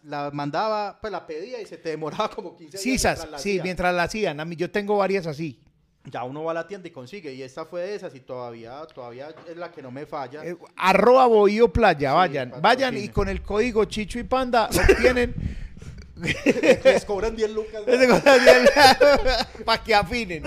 [0.05, 2.83] la, mandaba, pues la pedía y se te demoraba como 15 días.
[2.83, 4.41] Sí, mientras sí, mientras la hacían.
[4.41, 5.61] A mí yo tengo varias así.
[6.05, 7.33] Ya uno va a la tienda y consigue.
[7.35, 10.45] Y esta fue de esas y todavía, todavía es la que no me falla.
[10.45, 12.55] Eh, arroba Bohío Playa, vayan.
[12.61, 15.35] Vayan y con el código Chicho y Panda obtienen...
[16.85, 17.83] Les cobran 10 lucas.
[19.65, 20.43] Para que afinen.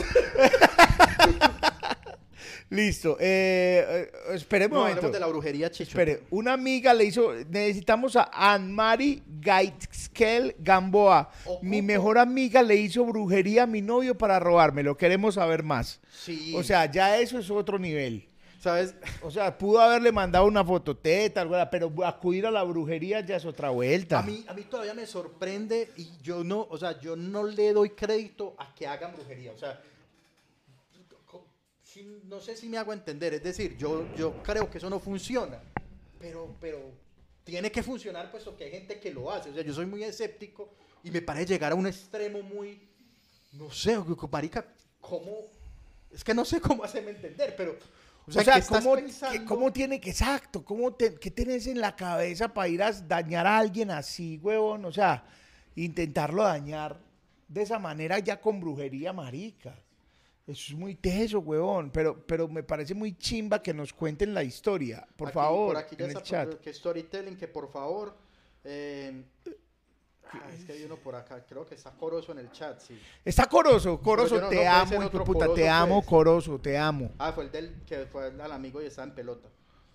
[2.73, 3.17] Listo.
[3.19, 5.09] Eh, eh, esperemos un momento.
[5.11, 5.91] de la brujería, Chicho.
[5.91, 7.33] Espere, una amiga le hizo.
[7.49, 11.29] Necesitamos a Anne-Marie Gaitskel Gamboa.
[11.61, 14.97] Mi mejor amiga le hizo brujería a mi novio para robármelo.
[14.97, 16.01] Queremos saber más.
[16.11, 16.53] Sí.
[16.55, 18.27] O sea, ya eso es otro nivel.
[18.59, 18.95] ¿Sabes?
[19.21, 23.43] O sea, pudo haberle mandado una fototeta, algo, pero acudir a la brujería ya es
[23.43, 24.19] otra vuelta.
[24.19, 27.73] A mí, a mí todavía me sorprende y yo no, o sea, yo no le
[27.73, 29.51] doy crédito a que hagan brujería.
[29.51, 29.81] O sea,
[32.25, 35.59] no sé si me hago entender, es decir, yo, yo creo que eso no funciona,
[36.19, 36.79] pero, pero
[37.43, 39.49] tiene que funcionar puesto que hay gente que lo hace.
[39.49, 40.73] O sea, yo soy muy escéptico
[41.03, 42.87] y me parece llegar a un extremo muy,
[43.53, 43.97] no sé,
[44.31, 44.65] marica,
[45.01, 45.31] ¿cómo?
[46.11, 47.77] Es que no sé cómo hacerme entender, pero...
[48.25, 48.95] O sea, ¿cómo,
[49.45, 53.45] ¿cómo, tiene que, exacto, cómo te, qué tienes en la cabeza para ir a dañar
[53.45, 54.85] a alguien así, huevón?
[54.85, 55.25] O sea,
[55.75, 56.97] intentarlo dañar
[57.49, 59.75] de esa manera ya con brujería marica.
[60.45, 64.43] Eso es muy teso, huevón, pero, pero me parece muy chimba que nos cuenten la
[64.43, 65.67] historia, por favor.
[65.73, 66.21] Por aquí ya está
[66.59, 68.13] que storytelling, que por favor.
[68.63, 69.23] Eh,
[70.35, 72.99] Ah, es que hay uno por acá, creo que está Corozo en el chat, sí.
[73.23, 73.47] Está
[74.35, 76.09] no- no te puede amo, de puta, Corozo, te amo, pues.
[76.09, 77.11] Corozo, te amo.
[77.19, 79.49] Ah, fue el del que fue al amigo y está en pelota.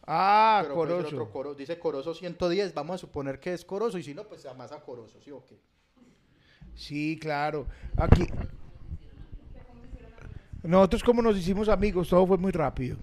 [0.06, 1.06] Ah, Pero Corozo.
[1.08, 4.46] otro Coro- dice Corozo 110, vamos a suponer que es Corozo y si no, pues
[4.56, 5.58] más a Corozo, ¿sí o qué?
[6.76, 7.66] Sí, claro.
[7.96, 8.24] Aquí.
[10.62, 12.96] Nosotros como nos hicimos amigos, todo fue muy rápido.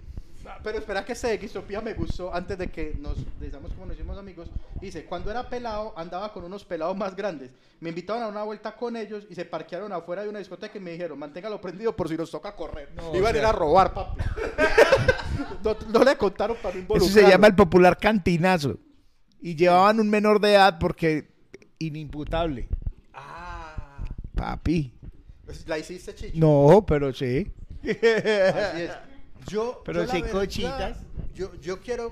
[0.62, 4.18] Pero espera que este de me gustó antes de que nos digamos como nos hicimos
[4.18, 4.48] amigos.
[4.80, 7.50] Dice, cuando era pelado andaba con unos pelados más grandes.
[7.80, 10.80] Me invitaron a una vuelta con ellos y se parquearon afuera de una discoteca y
[10.80, 12.90] me dijeron, manténgalo prendido por si nos toca correr.
[12.94, 14.22] No, Iban a ir a robar, papi.
[15.64, 18.78] no, no le contaron para no Eso se llama el popular cantinazo.
[19.40, 21.28] Y llevaban un menor de edad porque
[21.78, 22.68] inimputable.
[23.12, 24.04] Ah,
[24.34, 24.95] Papi.
[25.46, 26.36] Pues, la hiciste, Chicho.
[26.36, 27.50] No, pero sí.
[27.82, 28.90] Así es.
[29.48, 30.98] Yo, Pero yo sí, verdad, cochitas.
[31.34, 32.10] Yo, yo quiero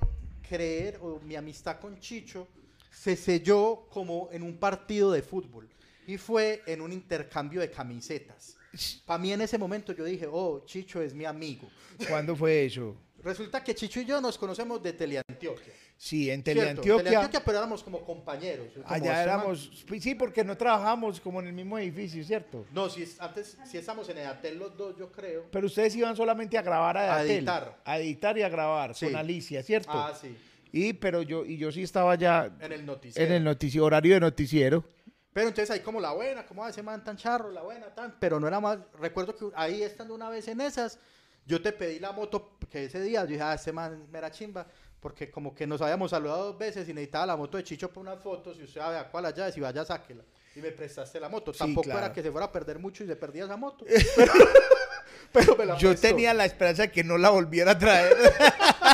[0.49, 2.47] creer, o mi amistad con Chicho
[2.93, 5.69] se selló como en un partido de fútbol.
[6.07, 8.57] Y fue en un intercambio de camisetas.
[9.05, 11.69] Para mí en ese momento yo dije, oh, Chicho es mi amigo.
[12.09, 12.95] ¿Cuándo fue eso?
[13.23, 15.73] Resulta que Chicho y yo nos conocemos de Teleantioquia.
[16.05, 16.43] Sí, en.
[16.43, 17.03] Teleantioquia.
[17.03, 18.67] Teleantioquia, pero éramos como compañeros.
[18.75, 19.71] como Allá éramos.
[20.01, 22.67] Sí, porque no trabajamos como en el mismo edificio, ¿cierto?
[22.73, 25.47] No, si es- antes sí estamos en Edatel los dos, yo creo.
[25.51, 27.79] Pero ustedes iban solamente a grabar a, A Edatel, editar.
[27.87, 29.07] A editar y a grabar Sí.
[29.07, 29.93] con Alicia, ¿cierto?
[29.93, 30.37] Ah, sí.
[30.73, 33.27] Y pero yo y yo sí estaba ya En el noticiero.
[33.27, 34.85] en el noticiero, horario de noticiero.
[35.33, 38.39] Pero entonces ahí como la buena, como ese man tan charro, la buena, tan, pero
[38.39, 40.99] no era más, recuerdo que ahí estando una vez en esas,
[41.47, 44.31] yo te pedí la moto, que ese día yo dije, ah, este man me era
[44.31, 44.67] chimba,
[45.05, 48.01] porque como que nos habíamos saludado dos veces y necesitaba la moto de Chicho para
[48.01, 50.25] unas fotos, y usted sabe a cuál allá, si vaya, sáquela.
[50.57, 51.53] Y me prestaste la moto.
[51.53, 52.07] Sí, Tampoco claro.
[52.07, 53.85] era que se fuera a perder mucho y se perdía esa moto.
[54.17, 54.33] Pero,
[55.33, 56.09] pero me la Yo prestó.
[56.09, 58.17] tenía la esperanza de que no la volviera a traer.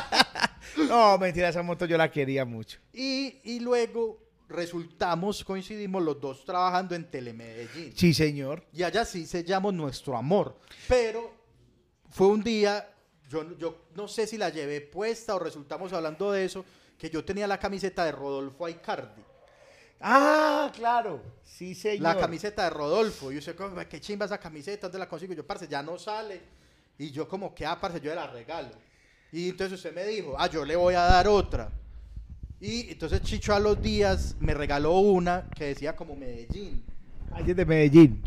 [0.88, 2.80] no, mentira, esa moto yo la quería mucho.
[2.92, 7.92] Y, y luego resultamos, coincidimos los dos trabajando en Telemedellín.
[7.96, 8.64] Sí, señor.
[8.72, 10.58] Y allá sí sellamos nuestro amor.
[10.88, 11.32] Pero
[12.10, 12.90] fue un día,
[13.30, 16.64] yo, yo no sé si la llevé puesta o resultamos hablando de eso,
[16.98, 19.22] que yo tenía la camiseta de Rodolfo Aicardi.
[20.00, 21.22] Ah, claro.
[21.44, 22.02] Sí, señor.
[22.02, 23.30] La camiseta de Rodolfo.
[23.30, 25.32] Y sé, como, qué chimba esa camiseta, ¿dónde la consigo?
[25.32, 26.40] Yo, parce, ya no sale.
[26.98, 28.72] Y yo como que, ah, parce, yo la regalo.
[29.30, 31.70] Y entonces usted me dijo, ah, yo le voy a dar otra.
[32.60, 36.82] Y entonces Chicho a los días me regaló una que decía como Medellín.
[37.30, 38.22] Calles de Medellín.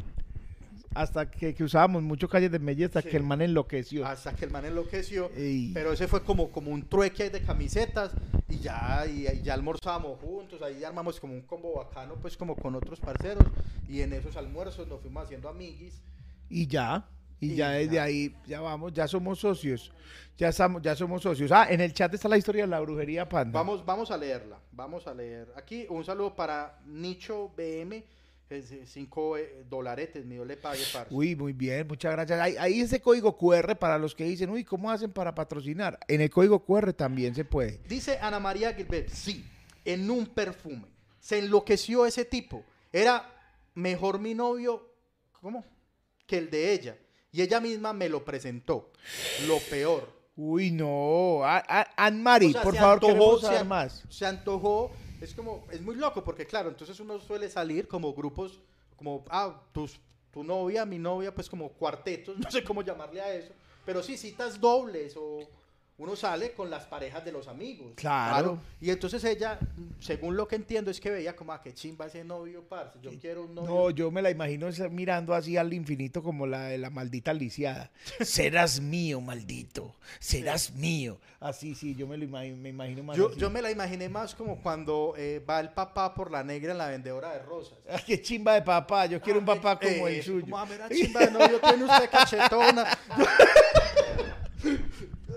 [0.95, 3.09] Hasta que, que usábamos mucho calles de Medellín hasta Sí.
[3.09, 4.05] que el man enloqueció.
[4.05, 5.31] Hasta que el man enloqueció.
[5.35, 5.71] Ey.
[5.73, 8.11] Pero ese fue como, como un trueque de camisetas
[8.49, 12.55] y ya, y, y ya almorzábamos juntos, ahí armamos como un combo bacano, pues como
[12.55, 13.43] con otros parceros.
[13.89, 16.01] Y en esos almuerzos nos fuimos haciendo amiguis.
[16.49, 17.05] Y ya.
[17.39, 18.03] Y, Y ya desde ya.
[18.03, 19.91] ahí, ya vamos, ya somos socios.
[20.37, 21.51] Ya, estamos, ya somos socios.
[21.51, 23.51] Ah, en el chat está la historia de la brujería panda.
[23.59, 25.51] Vamos, vamos a leerla, vamos a leer.
[25.57, 28.03] Aquí un saludo para Nicho BM,
[28.49, 29.37] 5
[29.69, 31.13] dolaretes, mío le pague, parce.
[31.13, 32.39] Uy, muy bien, muchas gracias.
[32.39, 35.97] Ahí, ahí ese código QR para los que dicen, uy, ¿cómo hacen para patrocinar?
[36.07, 37.79] En el código QR también se puede.
[37.87, 39.45] Dice Ana María Gilbert, sí,
[39.85, 40.85] en un perfume.
[41.19, 42.63] Se enloqueció ese tipo.
[42.91, 43.25] Era
[43.75, 44.87] mejor mi novio,
[45.41, 45.65] ¿cómo?
[46.27, 46.97] Que el de ella.
[47.31, 48.91] Y ella misma me lo presentó.
[49.47, 50.07] Lo peor.
[50.35, 51.43] Uy, no.
[51.43, 54.03] A- a- Anne-Marie, O sea, por se favor, antojó, queremos se saber an- más.
[54.09, 54.91] Se antojó.
[55.23, 58.59] Es como, es muy loco porque claro, entonces uno suele salir como grupos,
[58.97, 59.97] como, ah, tus,
[60.33, 63.53] tu novia, mi novia, pues como cuartetos, no sé cómo llamarle a eso.
[63.85, 65.47] Pero sí, citas dobles o
[66.03, 67.93] uno sale con las parejas de los amigos.
[67.95, 68.59] Claro.
[68.81, 69.57] Y entonces ella,
[69.99, 72.99] según lo que entiendo, es que veía como, ah, qué chimba ese novio, parce.
[73.01, 73.69] Yo quiero un novio.
[73.73, 77.89] No, yo me la imagino mirando así al infinito como la de la maldita lisiada.
[78.21, 79.95] Serás mío, maldito.
[80.19, 81.17] Serás mío.
[81.39, 83.39] Así, sí, yo me lo imagino, me imagino más yo, así.
[83.39, 86.77] yo me la imaginé más como cuando eh, va el papá por la negra en
[86.77, 87.77] la vendedora de rosas.
[87.89, 89.05] Ah, qué chimba de papá.
[89.05, 90.41] Yo quiero un papá Eh, como el eso, suyo.
[90.43, 92.97] Como, ah, mira, chimba de novio tiene usted cachetona.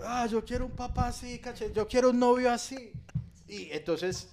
[0.07, 2.93] Ah, yo quiero un papá así, cachet, yo quiero un novio así.
[3.49, 4.29] Y entonces,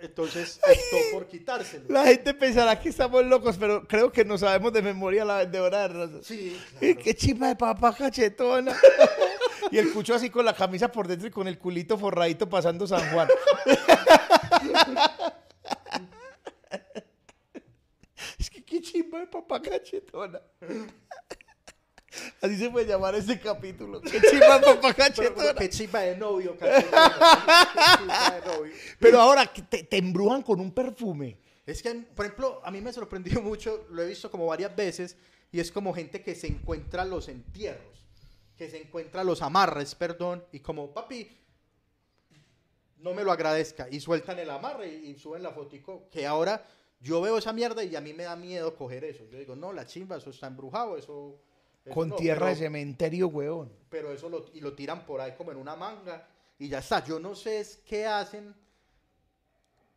[0.00, 1.86] entonces optó por quitárselo.
[1.88, 5.82] La gente pensará que estamos locos, pero creo que no sabemos de memoria la vendedora
[5.82, 6.26] de rosas.
[6.26, 6.98] Sí, claro.
[7.02, 8.76] Qué chimba de papá cachetona.
[9.70, 12.86] y el cucho así con la camisa por dentro y con el culito forradito pasando
[12.86, 13.28] San Juan.
[18.38, 20.40] es que qué chimba de papá cachetona.
[22.40, 24.00] Así se puede llamar este capítulo.
[24.00, 25.54] Qué chimba papá cachetona.
[25.54, 27.18] qué chimba de novio, cachetona.
[27.74, 28.74] Qué chimba de novio.
[28.98, 31.38] Pero ahora te, te embrujan con un perfume.
[31.66, 35.16] Es que, por ejemplo, a mí me sorprendió mucho, lo he visto como varias veces,
[35.52, 38.06] y es como gente que se encuentra los entierros,
[38.56, 41.28] que se encuentra los amarres, perdón, y como, papi,
[42.98, 46.64] no me lo agradezca, y sueltan el amarre y, y suben la fotico, que ahora
[47.00, 49.24] Yo veo esa mierda y a mí me da miedo coger eso.
[49.30, 51.40] Yo digo, no, la chimba, eso está embrujado, eso...
[51.88, 53.72] eso Con no", tierra pero- de cementerio, huevón.
[53.88, 56.26] pero eso lo, y lo tiran por ahí como en una manga
[56.58, 57.04] y ya está.
[57.04, 58.54] Yo no sé es qué hacen,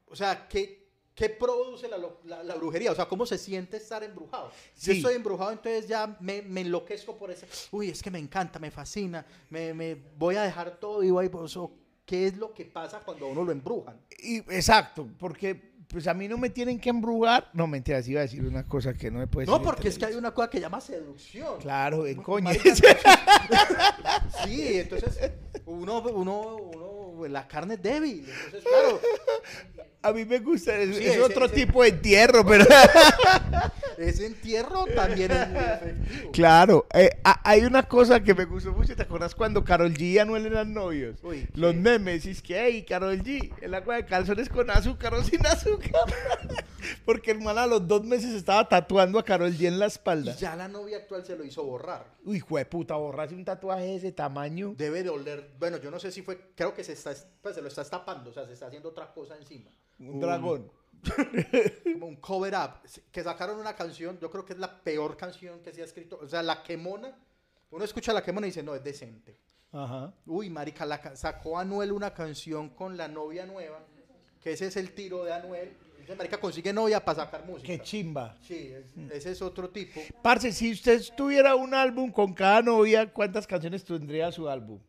[0.07, 4.03] o sea, qué, qué produce la, la- la brujería, o sea, cómo se siente estar
[4.03, 4.51] embrujado.
[4.73, 4.97] Si Sí.
[4.97, 8.71] estoy embrujado, entonces ya me, me enloquezco por ese, uy, es que me encanta, me
[8.71, 11.69] fascina, me, me voy a dejar todo y voy, sea,
[12.05, 13.99] ¿qué es lo que pasa cuando a uno lo embrujan?
[14.19, 17.49] Y, exacto, porque pues a mí no me tienen que embrujar.
[17.53, 20.05] No, mentiras, iba a decir una cosa que no me puede No, porque es que
[20.05, 21.59] hay una cosa que llama seducción.
[21.59, 22.49] Claro, en coño.
[24.43, 25.31] Sí, entonces
[25.65, 28.25] uno, uno, uno, la carne es débil.
[28.27, 28.99] Entonces, claro,
[30.03, 32.65] A mí me gusta, es, Sí, es ese- otro ese- tipo de entierro, pero
[33.97, 36.31] ese entierro también es muy efectivo.
[36.31, 36.87] claro.
[36.93, 40.17] eh, ha- hay una cosa que me gustó mucho, ¿te acuerdas cuando Carol G y
[40.19, 41.19] Anuel eran novios?
[41.23, 45.13] Uy, Los memes, y es que, hey, Carol G, el agua de calzones con azúcar
[45.13, 45.91] o sin azúcar.
[47.05, 49.87] Porque el man a los dos meses estaba tatuando a Carol G en la Y
[49.89, 50.35] espalda.
[50.35, 52.05] ya la novia actual se lo hizo borrar.
[52.25, 54.73] Uy, jueputa, borrarse un tatuaje de ese tamaño.
[54.77, 55.51] Debe de oler.
[55.59, 56.39] Bueno, yo no sé si fue.
[56.55, 59.13] Creo que se está, pues, se lo está tapando, o sea, se está haciendo otra
[59.13, 59.69] cosa encima.
[60.09, 60.71] Un dragón.
[61.93, 62.87] Como un cover up.
[63.11, 66.19] Que sacaron una canción, yo creo que es la peor canción que se ha escrito.
[66.21, 67.17] O sea, la quemona.
[67.71, 69.37] Uno escucha la quemona y dice, no, es decente.
[69.71, 70.13] Ajá.
[70.25, 73.79] Uy, marica, la sacó Anuel una canción con la novia nueva,
[74.41, 75.77] que ese es el tiro de Anuel.
[75.97, 77.67] Dice, marica, consigue novia para sacar música.
[77.67, 78.35] Qué chimba.
[78.41, 80.01] Sí, es- ese es otro tipo.
[80.21, 84.79] Parce, si usted tuviera un álbum con cada novia, ¿cuántas canciones tendría su álbum?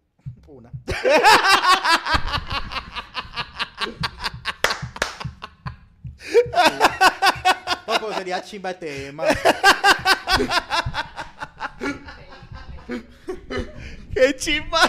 [0.49, 0.73] Una.
[8.17, 9.25] Sería chimba de tema.
[14.15, 14.81] ¡Qué chimba!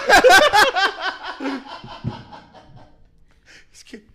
[3.71, 4.05] es que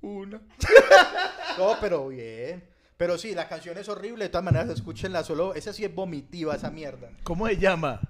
[0.00, 0.40] una.
[1.58, 2.64] No, pero bien.
[2.96, 4.24] Pero sí, la canción es horrible.
[4.24, 5.54] De todas maneras, escúchenla solo.
[5.54, 7.10] Esa sí es vomitiva, esa mierda.
[7.24, 8.00] ¿Cómo se llama?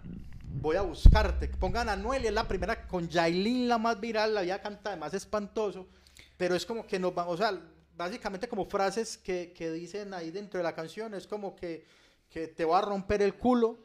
[0.61, 1.49] Voy a buscarte.
[1.49, 4.97] Pongan a Anuel y es la primera con Yailin, la más viral, la había cantado,
[4.99, 5.89] más espantoso.
[6.37, 7.59] Pero es como que nos va, o sea,
[7.97, 11.15] básicamente como frases que, que dicen ahí dentro de la canción.
[11.15, 11.85] Es como que,
[12.31, 13.79] que te va a romper el culo.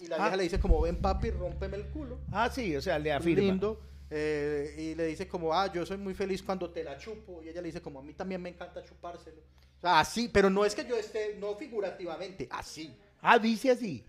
[0.00, 0.18] Y la Ah.
[0.20, 2.18] vieja le dice como, ven papi, rómpeme el culo.
[2.32, 3.42] Ah, sí, o sea, le afirma.
[3.44, 3.80] Lindo.
[4.14, 7.42] eh, y le dice como, ah, yo soy muy feliz cuando te la chupo.
[7.42, 9.40] Y ella le dice como, a mí también me encanta chupárselo.
[9.78, 12.94] O sea, así, pero no es que yo esté, no figurativamente, así.
[13.20, 14.04] Ah, dice así.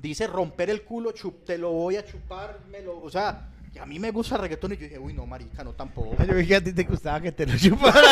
[0.00, 3.78] Dice romper el culo, chup, te lo voy a chupar, me lo, o sea, y
[3.78, 6.16] a mí me gusta el reggaetón y yo dije, uy, no, marica, no tampoco.
[6.24, 8.02] Yo dije a ti te gustaba que te lo chupara.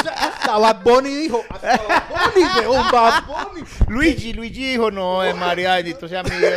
[0.00, 3.66] O sea, hasta Bad Bunny dijo, hasta Bad Bunny, weón, Bad Bunny.
[3.88, 6.52] Luigi, Luigi dijo, no, eh, María, bendito sea mi Dios.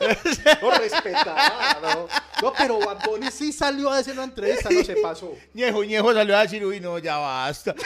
[0.60, 2.08] No respetaba, no.
[2.42, 5.32] No, pero Bad Bunny sí salió a decir una entrevista, no se pasó.
[5.54, 7.76] Ñejo, Ñejo salió a decir, uy, no, ya basta.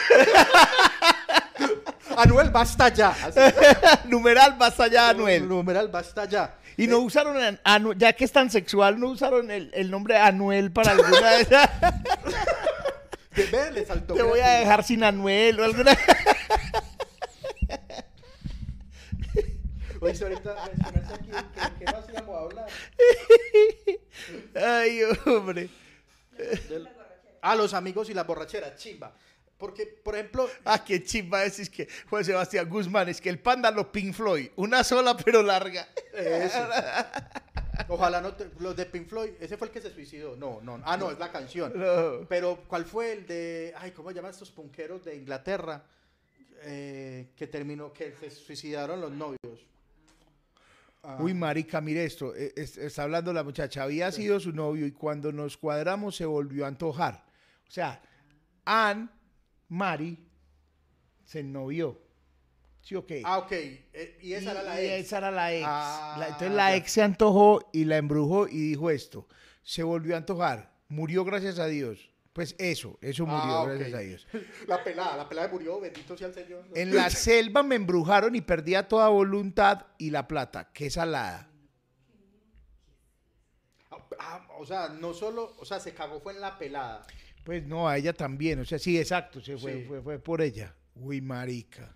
[2.17, 3.15] Anuel, basta ya.
[4.05, 5.47] Numeral, basta ya, Anuel.
[5.47, 6.55] Numeral, basta ya.
[6.77, 10.17] Y no usaron, a- Anu- ya que es tan sexual, no usaron el, el nombre
[10.17, 11.69] Anuel para alguna de esas.
[13.73, 14.13] Le saltó.
[14.13, 15.91] Te voy a dejar sin Anuel o alguna.
[20.01, 22.67] Oye, ahorita aquí, ¿qué, qué más íbamos a hablar?
[24.81, 25.69] Ay, hombre.
[27.41, 29.13] Ah, los amigos y las borracheras, chimba.
[29.57, 33.39] Porque, por ejemplo, Ah, qué chimba es, es que Juan Sebastián Guzmán, es que el
[33.39, 35.87] panda lo Pink Floyd, una sola pero larga.
[36.13, 36.67] Eso.
[37.87, 40.35] Ojalá no te- los de Pink Floyd, ese fue el que se suicidó.
[40.35, 40.81] No, no.
[40.85, 41.71] Ah, no, es la canción.
[41.75, 42.25] No.
[42.27, 43.73] Pero, ¿cuál fue el de.
[43.77, 45.83] Ay, ¿cómo se llaman estos punqueros de Inglaterra?
[46.63, 49.59] Eh, que terminó, que se suicidaron los novios.
[51.03, 54.91] Ah, Uy, marica, mire esto, es- está hablando la muchacha, había sido su novio y
[54.91, 57.23] cuando nos cuadramos se volvió a antojar.
[57.67, 58.01] O sea,
[58.65, 59.11] Ann,
[59.69, 60.17] Mari,
[61.25, 61.99] se ennovió.
[62.81, 63.23] ¿Sí o qué?
[63.25, 63.51] Ah, ok.
[63.51, 65.05] Eh, y esa era la Y ex.
[65.07, 65.65] esa era la ex.
[65.67, 66.75] Ah, La- entonces la ya.
[66.75, 69.27] ex se antojó y la embrujó y dijo esto.
[69.63, 70.71] Se volvió a antojar.
[70.87, 72.11] Murió gracias a Dios.
[72.31, 73.69] Pues eso, eso murió Ah, ok.
[73.69, 74.27] gracias a Dios.
[74.67, 76.65] La pelada, la pelada murió, bendito sea el Señor.
[76.75, 80.69] En la selva me embrujaron y perdía toda voluntad y la plata.
[80.73, 81.49] Qué salada.
[84.19, 87.05] Ah, o sea, no solo, o sea, se cagó fue en la pelada.
[87.45, 88.59] Pues no, a ella también.
[88.59, 89.39] O sea, sí, exacto.
[89.39, 89.85] Se fue, Sí.
[89.87, 90.75] fue, fue por ella.
[90.95, 91.95] Uy, marica.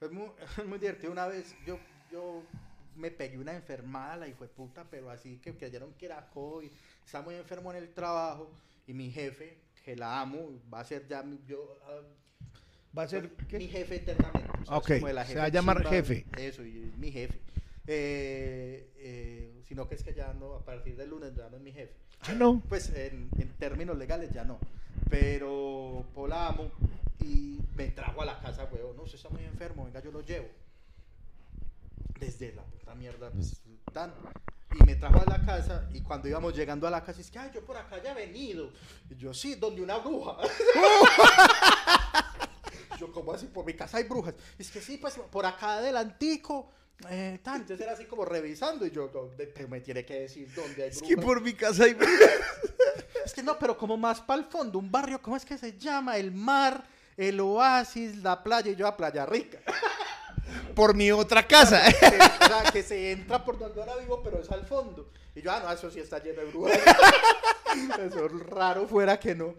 [0.00, 1.10] Es muy, divertido.
[1.10, 1.78] Una vez yo,
[2.10, 2.44] yo
[2.96, 6.70] me pegué una enfermada, la hijo de puta, pero así que creyeron que era COVID.
[7.04, 8.48] Estaba muy enfermo en el trabajo
[8.86, 12.00] y mi jefe, que la amo, va a ser ya mi, yo, ah,
[12.96, 14.50] ¿Va a ser mi jefe eternamente.
[14.62, 16.26] o sea, Ok, como la se jefe va a llamar chimba, jefe.
[16.36, 17.40] Eso, y es mi jefe.
[17.86, 21.62] Eh, eh, sino que es que ya no, a partir del lunes ya no es
[21.62, 21.94] mi jefe.
[22.22, 22.62] Ah, no.
[22.68, 24.58] Pues en, en términos legales ya no.
[25.10, 26.70] Pero Pola amo
[27.20, 28.94] y me trajo a la casa, huevo.
[28.96, 30.48] No, usted está muy enfermo, venga, yo lo llevo.
[32.18, 33.60] Desde la puta mierda, pues,
[33.92, 34.12] tan.
[34.80, 37.38] Y me trajo a la casa y cuando íbamos llegando a la casa, es que,
[37.38, 38.70] ay, yo por acá ya he venido.
[39.10, 40.36] Y yo, sí, donde una bruja.
[42.98, 43.46] yo, como así?
[43.46, 44.34] Por mi casa hay brujas.
[44.58, 46.70] Es que sí, pues por acá adelantico.
[47.10, 47.38] Eh.
[47.44, 50.88] Entonces era así como revisando y yo, "¿Dónde- pero me tiene que decir dónde hay
[50.90, 51.16] Es brujas.
[51.16, 51.96] que por mi casa hay...
[53.24, 55.78] Es que no, pero como más para el fondo, un barrio, ¿cómo es que se
[55.78, 56.16] llama?
[56.16, 56.84] El mar,
[57.16, 59.58] el oasis, la playa y yo a Playa Rica.
[60.74, 61.82] por mi otra casa.
[61.88, 65.08] Que, o sea, que se entra por donde ahora vivo, pero es al fondo.
[65.36, 66.78] Y yo, ah, no, eso sí está lleno de brujas.
[68.00, 69.54] Eso raro fuera que no.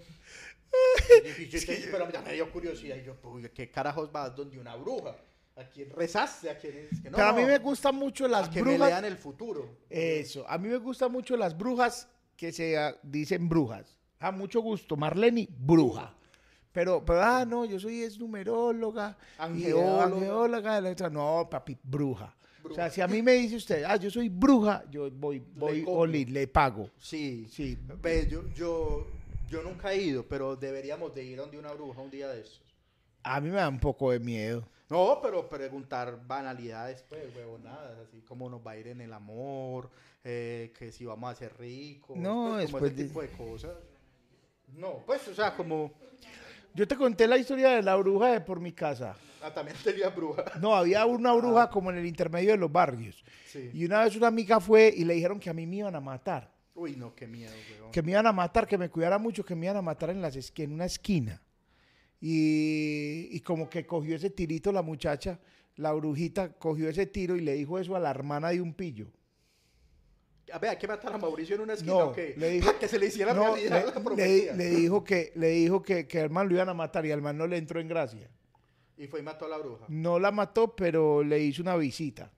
[1.37, 2.97] Y yo, y yo- pero ya me dio curiosidad.
[2.97, 5.15] Y yo, uy, ¿qué carajos vas donde una bruja?
[5.55, 6.49] ¿A quién rezaste?
[6.49, 6.99] ¿A quién es?
[7.01, 8.89] Que no, Pero a mí me gustan mucho las a que me brujas.
[8.89, 9.77] lean el futuro.
[9.89, 13.95] Eso, a mí me gustan mucho las brujas que se ah, dicen brujas.
[14.19, 16.15] A mucho gusto, Marleni, bruja.
[16.71, 20.03] Pero, pero, ah, no, yo soy es numeróloga, Angeóloga.
[20.05, 22.35] angeóloga, la otra, no, papi, bruja.
[22.63, 22.89] O sea, Bruja.
[22.89, 26.01] si a mí me dice usted, ah, yo soy bruja, yo voy, voy, compro.
[26.01, 26.89] Oli, le pago.
[26.97, 27.77] Sí, Sí.
[28.01, 29.05] Ve, yo, yo,
[29.49, 32.63] yo nunca he ido, pero deberíamos de ir donde una bruja un día de estos.
[33.21, 34.67] A mí me da un poco de miedo.
[34.93, 39.89] No, pero preguntar banalidades, pues, huevonadas, así como nos va a ir en el amor,
[40.23, 43.71] eh, que si vamos a ser ricos, No, pues, como ese de- tipo de cosas.
[44.77, 45.91] No, pues, o sea, como,
[46.75, 49.15] Yo te conté la historia de la bruja de por mi casa.
[49.43, 50.43] ah, también tenía bruja.
[50.61, 53.23] No, había una bruja como en el intermedio de los barrios.
[53.47, 53.69] Sí.
[53.73, 55.99] Y una vez una amiga fue y le dijeron que a mí me iban a
[56.01, 56.51] matar.
[56.75, 57.91] Uy, no, qué miedo, huevón.
[57.91, 60.21] que me iban a matar, que me cuidara mucho, que me iban a matar en,
[60.21, 61.39] las en una esquina.
[62.25, 65.41] Y, y como que cogió ese tirito la muchacha,
[65.75, 69.07] la brujita cogió ese tiro y le dijo eso a la hermana de un pillo.
[70.53, 72.33] A ver, hay que matar a Mauricio en una esquina No, o qué?
[72.37, 75.47] le dijo- que se le hiciera No, realidad le, la le- le dijo que le
[75.49, 77.81] dijo que, que al man lo iban a matar y al man no le entró
[77.81, 78.29] en gracia.
[78.95, 79.85] Y fue y mató a la bruja.
[79.89, 82.31] No la mató, pero le hizo una visita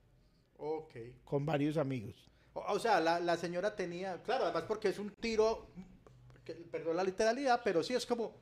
[0.58, 0.96] Ok.
[1.24, 2.16] con varios amigos.
[2.54, 5.68] O, o sea, la, la señora tenía, claro, además porque es un tiro,
[6.44, 8.34] que- perdón la literalidad, pero sí es como,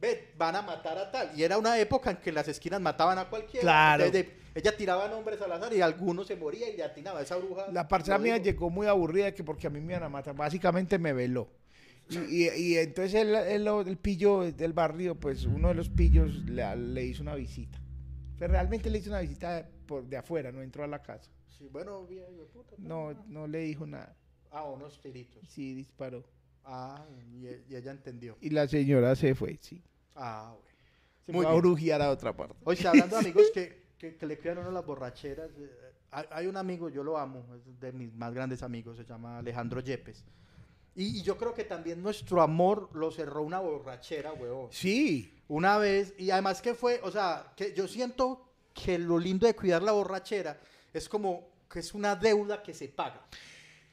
[0.00, 1.38] ve, van a matar a tal.
[1.38, 3.60] Y era una época en que las esquinas mataban a cualquiera.
[3.62, 4.04] Claro.
[4.52, 7.68] Ella tiraba nombres al azar y algunos se moría y le atinaba esa bruja.
[7.70, 10.34] La parcera lo mía llegó muy aburrida que porque a mí me iban a matar.
[10.34, 11.48] Básicamente me veló.
[12.08, 16.34] Y, y- y entonces el, el- el pillo del barrio, pues uno de los pillos
[16.46, 17.78] le, le hizo una visita.
[18.38, 21.30] Pero realmente le hizo una visita de, por, de afuera, no entró a la casa.
[21.56, 24.16] Sí, bueno, bien, puta, No, no le dijo nada.
[24.50, 25.46] Ah, unos tiritos.
[25.48, 26.24] Sí, disparó.
[26.64, 28.36] Ah, y, y ella entendió.
[28.40, 29.82] Y la señora se fue, sí.
[30.14, 30.70] Ah, bueno.
[31.26, 31.62] Se Muy fue a bien.
[31.62, 32.56] brujear a otra parte.
[32.64, 35.70] Oye, hablando de amigos que, que, que le cuidan a uno las borracheras, eh,
[36.10, 39.38] hay, hay un amigo, yo lo amo, es de mis más grandes amigos, se llama
[39.38, 40.24] Alejandro Yepes.
[40.96, 44.68] Y, y yo creo que también nuestro amor lo cerró una borrachera, huevón.
[44.72, 45.32] Sí.
[45.48, 49.54] Una vez, y además que fue, o sea, que yo siento que lo lindo de
[49.54, 50.60] cuidar la borrachera
[50.92, 53.24] es como que es una deuda que se paga.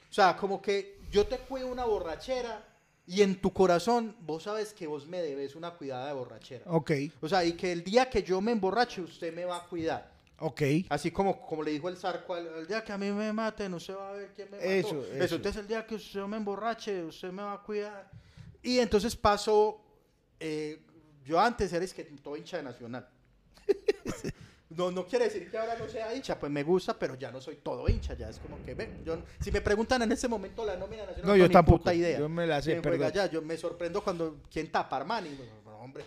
[0.10, 2.64] O sea, como que yo te cuido una borrachera
[3.06, 6.66] y en tu corazón vos sabes que vos me debes una cuidada de borrachera.
[6.68, 6.92] Ok,
[7.22, 10.12] O sea, y que el día que yo me emborrache, usted me va a cuidar.
[10.40, 10.62] ok.
[10.90, 13.96] Así como, como le dijo el zarco, el, día que a mí me maten, usted
[13.96, 14.70] va a ver quién me mató.
[14.70, 15.36] Eso, eso.
[15.36, 18.10] Entonces, el día que usted me emborrache, usted me va a cuidar.
[18.62, 19.82] Y entonces pasó,
[20.40, 20.82] eh,
[21.24, 23.08] yo antes era es que todo hincha de Nacional.
[24.70, 27.40] No, no quiere decir que ahora no sea hincha, pues me gusta, pero ya no
[27.40, 30.66] soy todo hincha, ya es como que, ven, yo, si me preguntan en este momento
[30.66, 31.78] la nómina nacional, No, yo tampoco.
[31.80, 32.20] puta idea.
[32.20, 33.28] Yo me la sé, ¿Quién juega allá?
[33.32, 35.30] Yo me sorprendo cuando, ¿quién tapa Armani?
[35.36, 36.04] Bueno, no, hombre.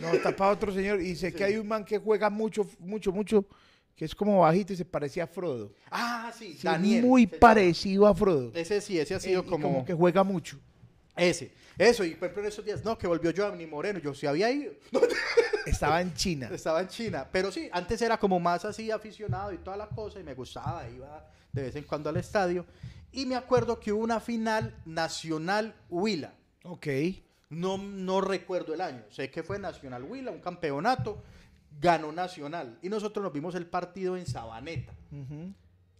[0.00, 1.00] No, tapa otro señor.
[1.00, 1.36] Y sé Sí.
[1.36, 3.44] que hay un man que juega mucho, mucho, mucho,
[3.94, 5.72] que es como bajito y se parecía a Frodo.
[5.88, 7.04] Ah, sí, Sí, Daniel.
[7.04, 7.38] muy llama.
[7.38, 8.50] parecido a Frodo.
[8.52, 9.84] Ese sí, ese ha Eh, sido y como...
[9.84, 10.58] que juega mucho.
[11.16, 14.26] Ese, eso, y por ejemplo en esos días, no, que volvió Giovanni Moreno, yo sí
[14.26, 14.72] había ido,
[15.66, 16.48] Estaba en China.
[16.52, 20.20] estaba en China, pero sí, antes era como más así aficionado y toda la cosa,
[20.20, 22.64] y me gustaba, iba de vez en cuando al estadio,
[23.12, 26.32] y me acuerdo que hubo una final nacional Huila,
[26.64, 26.86] Ok.
[27.50, 31.22] no, no recuerdo el año, sé que fue Nacional Huila, un campeonato,
[31.80, 34.92] ganó Nacional, y nosotros nos vimos el partido en Sabaneta.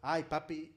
[0.02, 0.72] Ay, papi,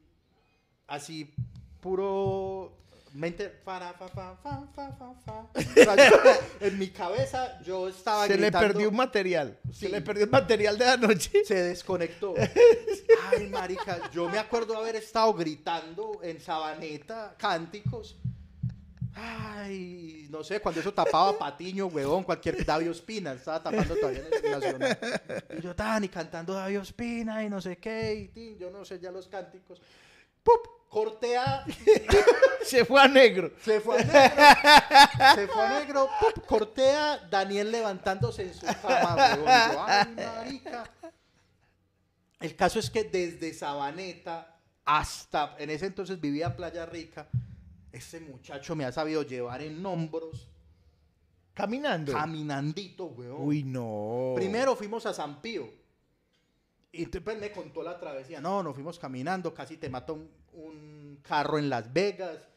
[0.88, 1.34] así
[1.82, 2.74] puro
[3.14, 5.48] mente fa, fa, fa,
[6.60, 9.58] en mi cabeza yo estaba Se le perdió un material.
[9.72, 9.86] Sí.
[9.86, 11.44] Se le perdió el material de la noche.
[11.46, 12.36] se desconectó.
[13.32, 18.18] Ay, marica, yo me acuerdo haber estado gritando en Sabaneta cánticos.
[19.16, 24.46] Ay, no sé, cuando eso tapaba Patiño, huevón, cualquier Davio Espina, estaba tapando todavía en
[24.46, 24.98] el Nacional.
[25.58, 29.00] Y yo, tan, y cantando Davio Espina y no sé qué, y yo no sé
[29.00, 29.82] ya los cánticos.
[30.44, 30.80] ¡Pup!
[30.90, 31.66] Cortea,
[32.66, 33.52] Se fue a negro.
[33.64, 36.46] se fue a negro, se fue a negro, ¡pup!
[36.46, 39.46] cortea, Daniel levantándose en su cama, yo,
[39.88, 40.92] ay, marica.
[42.40, 44.56] El caso es que desde Sabaneta
[44.86, 47.28] hasta, en ese entonces vivía Playa Rica,
[47.92, 50.48] ese muchacho me ha sabido llevar en hombros,
[51.54, 52.14] Caminando.
[52.14, 53.36] caminandito, weón.
[53.42, 54.34] Uy, no.
[54.36, 55.70] Primero fuimos a San Pío.
[56.92, 58.40] Y entonces pues, me contó la travesía.
[58.42, 62.49] No, nos fuimos caminando, casi te mata un, un carro en Las Vegas.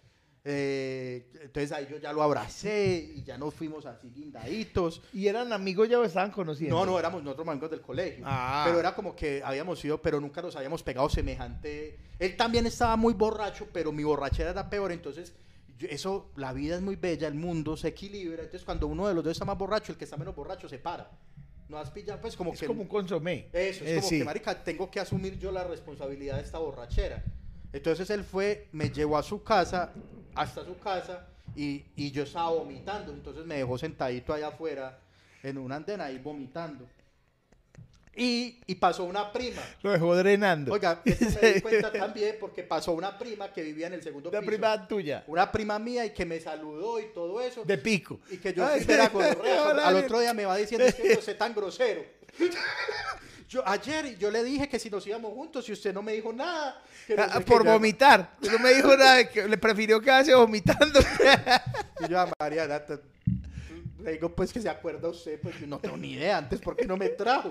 [0.45, 5.01] Eh, entonces ahí yo ya lo abracé y ya nos fuimos así guindaditos.
[5.13, 6.75] ¿Y eran amigos ya o estaban conociendo?
[6.77, 8.25] No, no, éramos nosotros amigos del colegio.
[8.27, 8.65] Ah.
[8.67, 11.97] Pero era como que habíamos ido, pero nunca nos habíamos pegado semejante.
[12.19, 14.91] Él también estaba muy borracho, pero mi borrachera era peor.
[14.91, 15.33] Entonces,
[15.79, 18.43] yo- eso, la vida es muy bella, el mundo se equilibra.
[18.43, 20.79] Entonces, cuando uno de los dos está más borracho, el que está menos borracho se
[20.79, 21.09] para.
[21.69, 22.67] No has pillado, pues como Es que.
[22.67, 23.49] como un consomé.
[23.53, 24.19] Eso, es Eh, como sí.
[24.19, 27.23] que, marica, tengo que asumir yo la responsabilidad de esta borrachera.
[27.73, 29.93] Entonces él fue, me llevó a su casa,
[30.35, 31.27] hasta su casa,
[31.57, 33.13] y, y yo estaba vomitando.
[33.13, 34.99] Entonces me dejó sentadito allá afuera,
[35.43, 36.87] en una antena, ahí vomitando.
[38.15, 39.63] Y, y pasó una prima.
[39.81, 40.71] Lo dejó drenando.
[40.73, 44.31] Oiga, esto me di cuenta también porque pasó una prima que vivía en el segundo
[44.31, 44.51] La piso.
[44.51, 45.25] prima tuya.
[45.27, 47.65] Una prima mía y que me saludó y todo eso.
[47.65, 48.21] De pico.
[48.31, 51.55] Y que yo Ay, hola, Al otro día me va diciendo que yo sé tan
[51.55, 52.05] grosero.
[53.53, 56.33] Yo, ayer yo le dije que si nos íbamos juntos y usted no me dijo
[56.33, 56.83] nada.
[57.07, 58.35] que no Ah, sé por vomitar.
[58.51, 60.99] No me dijo nada, que le prefirió quedarse vomitando.
[62.01, 62.99] Y yo a Mariana, te-
[64.03, 66.75] le digo pues que se acuerda usted, pues yo no tengo ni idea antes, ¿por
[66.77, 67.51] qué no me trajo?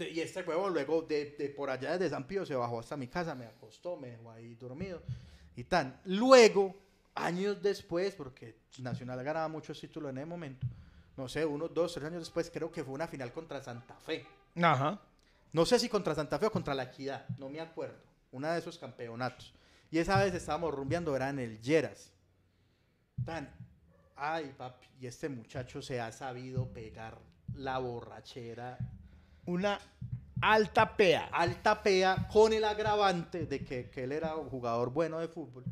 [0.00, 3.06] Y este huevo luego de, de por allá desde San Pío se bajó hasta mi
[3.06, 5.00] casa, me acostó, me dejó ahí dormido
[5.54, 6.00] y tan.
[6.06, 6.74] Luego,
[7.14, 10.66] años después, porque Nacional ganaba muchos títulos en ese momento,
[11.16, 14.26] no sé, unos dos, tres años después, creo que fue una final contra Santa Fe.
[14.60, 14.98] Ajá.
[15.52, 17.98] No sé si contra Santa Fe o contra la Equidad, no me acuerdo.
[18.30, 19.52] Una de esos campeonatos.
[19.90, 22.10] Y esa vez estábamos rumbeando, era en el Lleras.
[23.26, 23.50] Tan,
[24.16, 27.18] ay, papi, y este muchacho se ha sabido pegar
[27.54, 28.78] la borrachera
[29.44, 29.78] Una
[30.40, 31.28] alta pea.
[31.30, 35.64] alta pea con el agravante de que, que él era un jugador bueno de fútbol.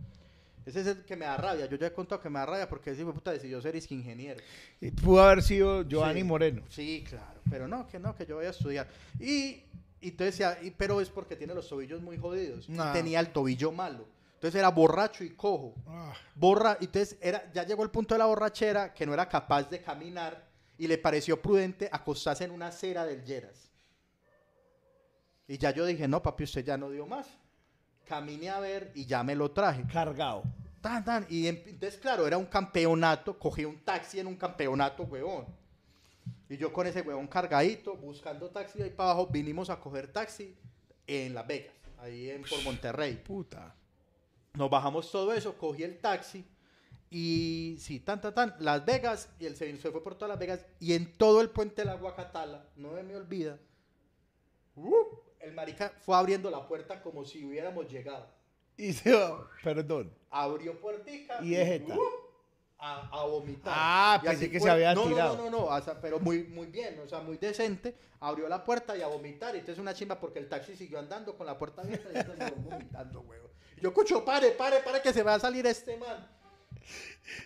[0.70, 1.66] Ese es el que me da rabia.
[1.66, 4.40] Yo ya he contado que me da rabia porque ese puta decidió ser ingeniero.
[4.80, 6.24] Y Pudo haber sido Giovanni Sí.
[6.24, 6.62] Moreno.
[6.68, 8.88] Sí, claro, pero no, que no, que yo voy a estudiar.
[9.18, 9.62] Y,
[10.00, 12.68] y entonces, y- pero es porque tiene los tobillos muy jodidos.
[12.68, 12.92] Y Ah.
[12.92, 14.06] tenía el tobillo malo.
[14.34, 15.74] Entonces era borracho y cojo.
[15.86, 16.14] Ah.
[16.34, 19.82] Borra, entonces era, ya llegó el punto de la borrachera que no era capaz de
[19.82, 20.48] caminar
[20.78, 23.70] y le pareció prudente acostarse en una acera del Lleras.
[25.46, 27.26] Y ya yo dije, no, papi, usted ya no dio más.
[28.06, 29.84] Caminé a ver y ya me lo traje.
[29.92, 30.42] Cargado.
[30.80, 31.26] Tan, tan.
[31.28, 33.38] Y em- entonces, claro, era un campeonato.
[33.38, 35.46] Cogí un taxi en un campeonato, huevón.
[36.48, 40.56] Y yo con ese huevón cargadito, buscando taxi ahí para abajo, vinimos a coger taxi
[41.06, 43.16] en Las Vegas, ahí en, por Monterrey.
[43.16, 43.74] Puta.
[44.54, 46.44] Nos bajamos todo eso, cogí el taxi
[47.10, 50.38] y sí, tan, tan, tan, Las Vegas, y el se se fue por todas Las
[50.38, 53.58] Vegas, y en todo el puente de la Guacatala, no me olvida,
[54.76, 55.06] ¡uh!
[55.40, 58.28] el marica fue abriendo la puerta como si hubiéramos llegado.
[58.80, 59.48] Y se va.
[59.62, 60.12] Perdón.
[60.30, 61.94] abrió puertica Y es jeta.
[61.94, 62.30] ¡uh!
[62.80, 63.72] a, a vomitar.
[63.76, 65.36] Ah, Y pensé así que se había no, tirado.
[65.36, 67.94] No, no, no, o sea, pero muy, muy bien, o sea, muy decente.
[68.20, 69.54] Abrió la puerta y a vomitar.
[69.54, 73.20] Y entonces una chimba porque el taxi siguió andando con la puerta abierta y vomitando,
[73.20, 73.50] huevo.
[73.80, 76.26] Yo, escucho, pare, pare, pare que se va a salir este man.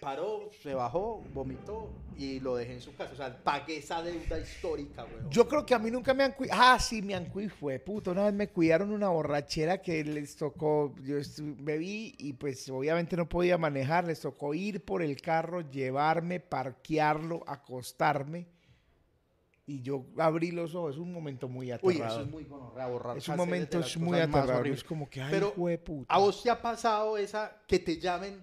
[0.01, 3.13] Paró, se bajó, vomitó y lo dejé en su casa.
[3.13, 5.31] O sea, pagué esa deuda histórica, huevo.
[5.31, 6.61] Yo creo que a mí nunca me han cuidado.
[6.63, 7.57] Ah, sí, me han cuidado.
[7.59, 8.13] Fue puto.
[8.13, 10.95] Una vez me cuidaron una borrachera que les tocó.
[11.03, 14.07] Yo bebí y pues obviamente no podía manejar.
[14.07, 18.47] Les tocó ir por el carro, llevarme, parquearlo, acostarme.
[19.67, 20.97] Y yo abrí los ojos.
[20.97, 22.07] Es un momento muy Uy, aterrador.
[22.11, 23.17] eso es muy gonorrea.
[23.17, 24.69] Es un momento es muy aterrador.
[24.69, 26.15] Es como que, ay, Pero, jueputa.
[26.15, 28.43] ¿A vos te ha pasado esa que te llamen,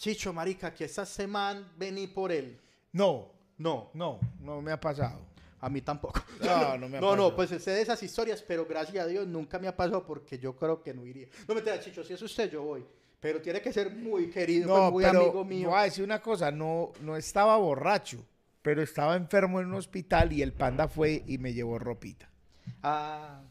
[0.00, 2.58] Chicho, marica, que esta semana vení por él?
[2.92, 5.20] No, No, no, no me ha pasado.
[5.60, 6.18] a mí tampoco.
[6.40, 7.36] No, no me ha No, no, pasado.
[7.36, 10.56] pues sé de esas historias, pero gracias a Dios nunca me ha pasado porque yo
[10.56, 11.28] creo que no iría.
[11.46, 12.82] No me Chicho, si es usted, yo voy.
[13.20, 15.68] Pero tiene que ser muy querido, pues, No, muy pero amigo mío.
[15.68, 18.24] voy a decir una cosa, no, no estaba borracho,
[18.62, 22.30] pero estaba enfermo en un hospital y el panda fue y me llevó ropita.
[22.82, 23.42] Ah,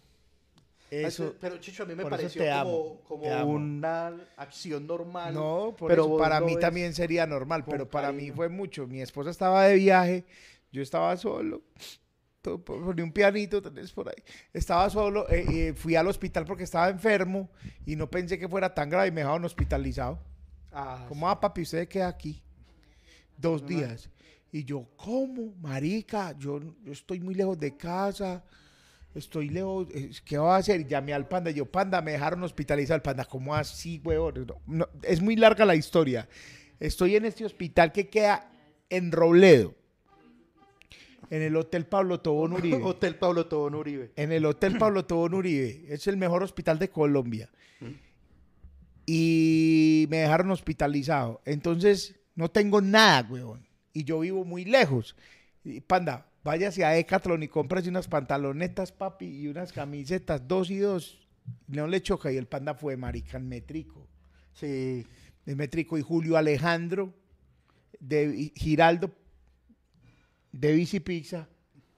[0.91, 5.33] Eso, pero Chicho, a mí me pareció como, como una acción normal.
[5.33, 8.87] no, por pero eso para mí también sería normal, pero para mí fue mucho.
[8.87, 10.25] Mi esposa estaba de viaje,
[10.71, 11.61] yo estaba solo,
[12.41, 14.23] to- ponía un pianito, tenés por ahí.
[14.53, 17.49] Estaba solo, eh, eh, fui al hospital porque estaba enfermo
[17.85, 20.19] y no pensé que fuera tan grave y me dejaron hospitalizado.
[20.71, 22.41] Ah, Como, ah, papi, usted queda aquí
[23.37, 24.09] dos días.
[24.51, 25.53] Y yo, ¿cómo?
[25.61, 28.43] Marica, yo, yo estoy muy lejos de casa,
[29.19, 29.87] estoy lejos,
[30.25, 30.87] ¿qué va a hacer?
[30.87, 32.95] Llamé al panda, y yo, panda, me dejaron hospitalizar.
[32.95, 34.47] El panda, ¿cómo así, huevón?
[34.47, 36.27] No, no, es muy larga la historia.
[36.79, 38.51] Estoy en este hospital que queda
[38.89, 39.75] en Robledo,
[41.29, 42.81] en el Hotel Pablo Tobón Uribe.
[42.81, 44.11] Hotel Pablo Tobón Uribe.
[44.15, 45.85] En el Hotel Pablo Tobón Uribe.
[45.87, 47.49] Es el mejor hospital de Colombia.
[49.05, 51.41] Y me dejaron hospitalizado.
[51.45, 53.67] Entonces, no tengo nada, weón.
[53.91, 55.15] Y yo vivo muy lejos.
[55.63, 60.77] Y, panda, váyase a Decathlon y cómprese unas pantalonetas, papi, y unas camisetas, dos y
[60.79, 61.19] dos.
[61.67, 62.31] No le choca.
[62.31, 64.07] Y el panda fue, marica, el metrico.
[64.53, 65.05] Sí.
[65.45, 67.13] El metrico y Julio Alejandro
[67.99, 69.11] de Giraldo
[70.51, 71.47] de Bici Pizza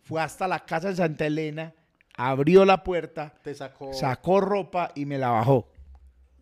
[0.03, 1.73] fue hasta la casa de Santa Elena,
[2.15, 3.93] abrió la puerta, Te sacó.
[3.93, 5.69] sacó ropa y me la bajó.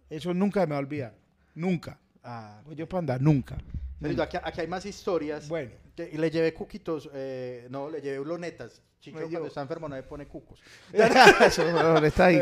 [0.10, 1.16] Eso nunca me va a olvidar.
[1.56, 2.00] Nunca.
[2.24, 3.58] Ah, Oye, panda, nunca.
[4.02, 5.48] Pero aquí, aquí hay más historias.
[5.48, 5.72] Bueno.
[5.98, 8.82] Y le llevé cuquitos, eh, no, le llevé ulonetas.
[9.00, 10.62] Chicho cuando está enfermo no le pone cucos.
[10.94, 11.64] Eso
[12.04, 12.42] está ahí.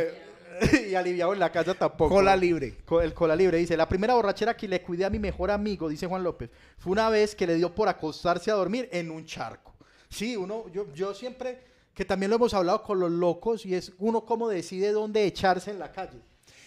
[0.90, 2.16] y aliviado en la casa tampoco.
[2.16, 2.78] Cola libre.
[3.02, 6.08] El cola libre dice, la primera borrachera que le cuidé a mi mejor amigo, dice
[6.08, 9.76] Juan López, fue una vez que le dio por acostarse a dormir en un charco.
[10.10, 11.60] Sí, uno, yo, yo siempre,
[11.94, 15.72] que también lo hemos hablado con los locos, y es uno como decide dónde echarse
[15.72, 16.20] en la calle.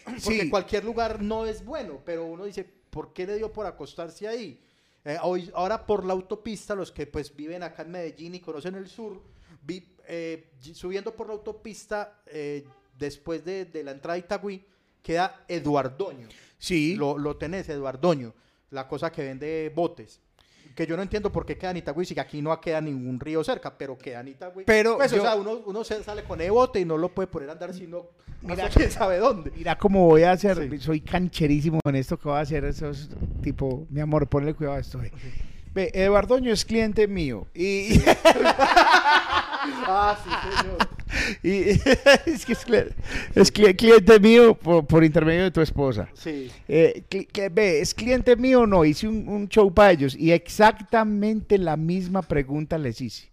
[0.05, 0.51] Porque Sí.
[0.51, 4.61] cualquier lugar no es bueno, pero uno dice, ¿por qué le dio por acostarse ahí?
[5.05, 8.75] Eh, hoy, ahora por la autopista, los que pues viven acá en Medellín y conocen
[8.75, 9.21] el sur,
[9.63, 12.67] vi- eh, subiendo por la autopista, eh,
[12.99, 14.65] después de, de la entrada de Itagüí,
[15.03, 16.29] queda Eduardoño.
[16.59, 16.97] Sí.
[16.97, 18.35] Lo, lo tenés, Eduardoño,
[18.71, 20.21] la cosa que vende botes.
[20.81, 23.45] Que yo no entiendo por qué queda en Itagüí, si aquí no queda ningún río
[23.45, 24.65] cerca, pero queda en Itagüí.
[24.65, 27.11] Pero Pues, yo- o sea, uno, uno se sale con el bote y no lo
[27.11, 28.07] puede poner a andar sino
[28.41, 29.51] Mira hasta quién sabe dónde.
[29.55, 30.71] Mira cómo voy a hacer.
[30.71, 30.79] Sí.
[30.79, 32.65] Soy cancherísimo en esto que voy a hacer.
[32.65, 33.11] Eso es
[33.43, 35.03] tipo, mi amor, ponle cuidado a esto.
[35.03, 35.13] eh.
[35.75, 37.47] Ve, Eduardoño es cliente mío.
[37.55, 38.01] Y,
[39.87, 40.31] Ah, sí,
[40.63, 40.79] señor.
[41.43, 41.71] y-
[42.27, 42.93] es que es, cli-
[43.35, 46.09] es cli- cliente mío por, por intermedio de tu esposa.
[46.15, 46.51] Sí.
[46.69, 47.05] Eh,
[47.53, 48.85] ve, ¿es cliente mío o no?
[48.85, 53.31] Hice un, un show para ellos y exactamente la misma pregunta les hice.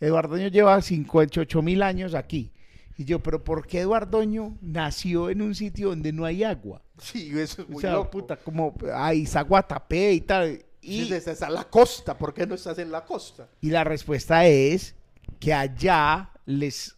[0.00, 2.52] Eduardoño lleva 58 mil años aquí.
[2.98, 6.80] Y yo, ¿pero por qué Eduardoño nació en un sitio donde no hay agua?
[6.98, 8.10] Sí, eso es muy o sea, loco.
[8.10, 10.64] puta, como, ay, Zaguatapé y tal.
[10.80, 13.48] Y Y, desde esa- la costa, ¿por qué no estás en la costa?
[13.60, 14.94] y la respuesta es
[15.40, 16.95] que allá les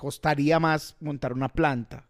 [0.00, 2.06] costaría más montar una planta.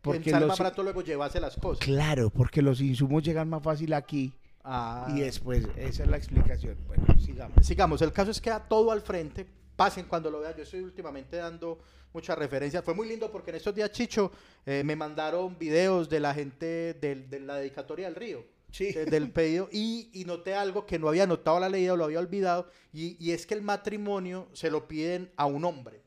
[0.00, 1.84] Porque en los, barato luego llevase las cosas.
[1.84, 4.32] claro, porque los insumos llegan más fácil aquí.
[4.64, 5.06] Ah.
[5.14, 6.78] Y después, esa es la explicación.
[6.86, 7.66] Bueno, sigamos.
[7.66, 10.54] Sigamos, el caso es que a todo al frente, pasen cuando lo vean.
[10.56, 11.78] Yo estoy últimamente dando
[12.14, 12.82] muchas referencias.
[12.82, 14.32] Fue muy lindo porque en estos días, Chicho,
[14.64, 18.44] eh, me mandaron videos de la gente del- de, la dedicatoria del río.
[18.72, 18.92] Sí.
[18.92, 22.04] de- del pedido y, y noté algo que no había notado la leída o lo
[22.04, 26.00] había olvidado y, y es que el matrimonio se lo piden a un hombre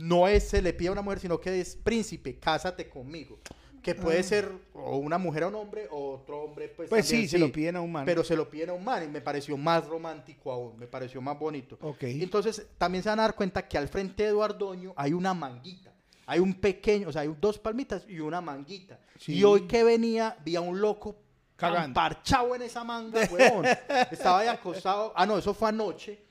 [0.00, 3.38] no es se le pide a una mujer sino que es príncipe cásate conmigo
[3.82, 7.26] que puede ser o una mujer a un hombre o otro hombre pues, Pues sí,
[7.26, 8.04] se lo piden a un man.
[8.04, 11.22] pero se lo piden a un man y me pareció más romántico aún, me pareció
[11.22, 11.78] más bonito.
[11.80, 12.02] Ok.
[12.02, 15.94] Entonces también se van a dar cuenta que al frente de Eduardoño hay una manguita,
[16.26, 19.00] hay un pequeño, o sea, hay dos palmitas y una manguita.
[19.18, 19.36] Sí.
[19.38, 21.16] Y hoy que venía vi a un loco
[21.56, 21.94] Cagando.
[21.94, 23.64] parchado en esa manga, huevón.
[24.10, 26.22] Estaba ahí acostado, ah no, eso fue anoche.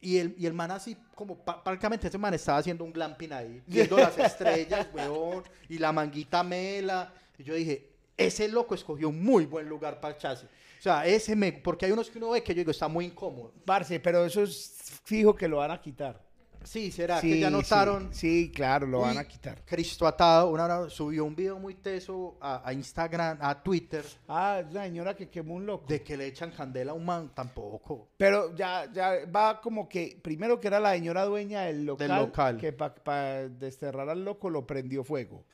[0.00, 3.62] Y el, y el man así, como prácticamente ese man estaba haciendo un glamping ahí,
[3.66, 7.12] viendo las estrellas, weón, y la manguita mela.
[7.36, 10.46] Y yo dije, ese loco escogió un muy buen lugar para echarse.
[10.46, 13.06] O sea, ese me, porque hay unos que uno ve que yo digo, está muy
[13.06, 13.52] incómodo.
[13.64, 16.27] Parce, pero eso es fijo que lo van a quitar.
[16.64, 18.12] Sí, será Sí, que ya notaron.
[18.12, 19.62] Sí, claro, lo van a quitar.
[19.64, 24.62] Cristo atado, una hora subió un video muy teso a, a Instagram, a Twitter, Ah,
[24.66, 25.86] es la señora que quemó un loco.
[25.88, 28.08] de que le echan candela a un man, tampoco.
[28.16, 32.56] Pero ya, ya va como que, primero que era la señora dueña del local, local.
[32.58, 35.44] que para desterrar al loco lo prendió fuego.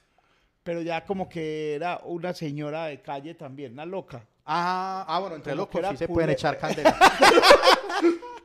[0.63, 4.27] Pero ya como que era una señora de calle también, una loca.
[4.47, 6.97] Ah, ah bueno, entre Como locos sí se pueden echar candela.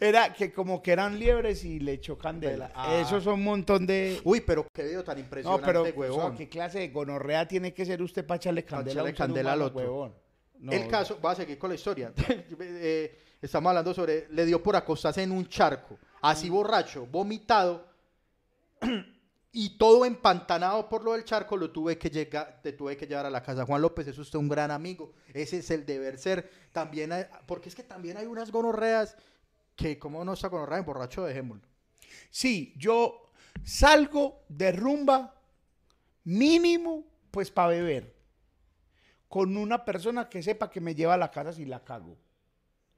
[0.00, 2.72] Era que como que eran liebres y le echó candela.
[2.74, 2.96] Ah.
[3.00, 4.20] Eso son un montón de...
[4.24, 6.20] Uy, pero qué video tan No, impresionante, pero huevón.
[6.20, 9.12] o sea, ¿qué clase de gonorrea tiene que ser usted para echarle candela, a un
[9.12, 9.78] candela al otro.
[9.78, 10.14] huevón?
[10.58, 12.12] No, el caso, voy a seguir con la historia.
[12.60, 17.86] Eh, estamos hablando sobre, le dio por acostarse en un charco, así borracho, vomitado,
[19.52, 23.26] y todo empantanado por lo del charco, lo tuve que llegar, te tuve que llevar
[23.26, 23.64] a la casa.
[23.66, 26.50] Juan López es usted un gran amigo, ese es el deber ser.
[26.72, 29.16] También hay- porque es que también hay unas gonorreas
[29.76, 31.66] que, como no está gonorrea en borracho, dejémoslo.
[32.30, 33.30] Sí, yo
[33.62, 35.34] salgo de rumba
[36.24, 38.14] mínimo pues para beber.
[39.28, 42.16] con una persona que sepa que me lleva a la casa si la cago.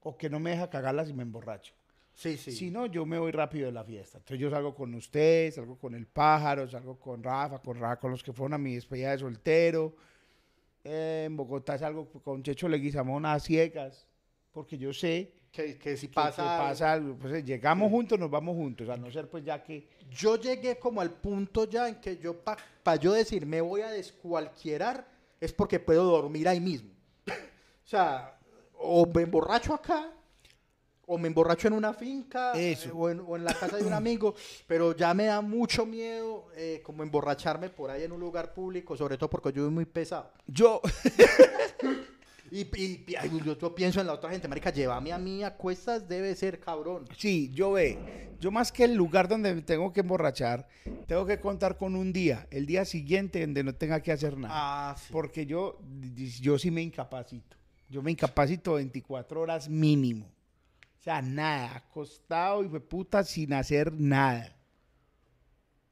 [0.03, 1.73] O que no me deja cagarla si me emborracho.
[2.13, 2.53] Sí, sí.
[2.53, 4.19] Si no, yo me voy rápido de la fiesta.
[4.19, 8.11] Entonces yo salgo con usted, salgo con el pájaro, salgo con Rafa, con Rafa, con
[8.11, 9.97] los que fueron a mi despedida de soltero.
[10.85, 14.07] Eh, en Bogotá salgo con Checho Leguizamón a ciegas,
[14.53, 17.17] porque yo sé que, que si pasa, que pasa algo.
[17.17, 19.89] Pues, eh, llegamos juntos, nos vamos juntos, a no ser pues ya que...
[20.11, 23.91] Yo llegué como al punto ya en que yo, para yo decir me voy a
[23.91, 25.07] descualquierar,
[25.41, 26.91] es porque puedo dormir ahí mismo.
[27.27, 28.39] o sea,
[28.75, 30.11] o me emborracho acá,
[31.07, 32.89] o me emborracho en una finca, Eso.
[32.89, 34.35] eh, o, en, o en la casa de un amigo,
[34.67, 38.97] pero ya me da mucho miedo eh, como emborracharme por ahí en un lugar público,
[38.97, 40.31] sobre todo porque yo soy muy pesado.
[40.47, 40.81] Yo,
[42.51, 45.43] Y, y- y- ay, yo, yo pienso en la otra gente, marica, llévame a mí
[45.43, 47.07] a cuestas, debe ser cabrón.
[47.17, 47.99] sí, yo ve,
[48.41, 50.69] yo más que el lugar donde me tengo que emborrachar,
[51.07, 54.55] tengo que contar con un día, el día siguiente donde no tenga que hacer nada.
[54.91, 55.09] Ah, sí.
[55.13, 55.81] Porque yo,
[56.41, 57.57] yo sí me incapacito.
[57.89, 60.27] Yo me incapacito 24 horas mínimo.
[60.99, 64.57] O sea, nada, acostado y de puta sin hacer nada.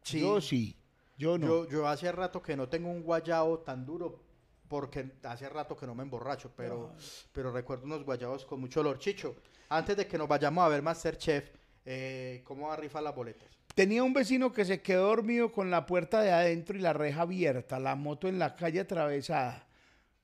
[0.02, 0.20] Sí.
[0.20, 0.76] Yo sí,
[1.16, 1.46] yo no.
[1.46, 4.20] Yo, yo hace rato que no tengo un guayabo tan duro
[4.68, 6.94] porque hace rato que no me emborracho, pero,
[7.32, 8.98] pero recuerdo unos guayabos con mucho olor.
[8.98, 9.36] Chicho,
[9.68, 11.50] antes de que nos vayamos a ver Masterchef,
[11.84, 13.48] eh, ¿cómo va a rifar las boletas?
[13.74, 17.22] Tenía un vecino que se quedó dormido con la puerta de adentro y la reja
[17.22, 19.66] abierta, la moto en la calle atravesada.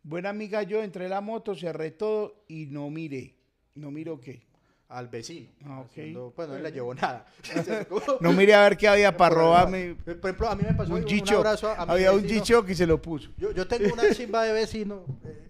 [0.03, 3.37] Buena amiga yo entré en la moto, cerré todo y no miré.
[3.75, 4.50] ¿No miro qué?
[4.91, 5.49] Al vecino.
[5.65, 5.87] Ah, ok.
[5.91, 7.25] Haciendo- pues no le llevó nada.
[8.21, 10.99] No miré a ver qué había para robarme Por ejemplo, a mí me pasó un
[11.03, 11.39] un chicho.
[11.39, 13.31] abrazo a mi Había un chicho que se lo puso.
[13.39, 15.49] Yo, yo tengo una chimba de vecino, eh,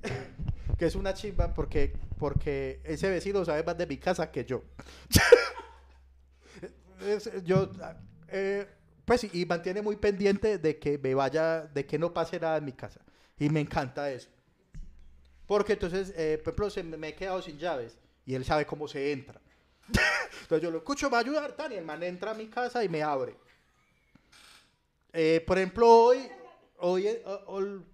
[0.76, 4.62] que es una chimba porque, porque ese vecino sabe más de mi casa que yo.
[7.06, 7.70] Es- yo,
[8.28, 8.66] eh,
[9.06, 12.64] pues, y mantiene muy pendiente de que me vaya, de que no pase nada en
[12.66, 13.00] mi casa.
[13.38, 14.28] Y me encanta eso.
[15.46, 17.98] Porque entonces, eh, por ejemplo, se me, me he quedado sin llaves
[18.30, 19.40] y él sabe cómo se entra.
[20.42, 21.74] entonces yo lo escucho, me va a ayudar, Tani.
[21.74, 23.34] El man entra a mi casa y me abre.
[25.12, 26.28] Eh, por ejemplo, hoy,
[26.78, 27.24] hoy eh,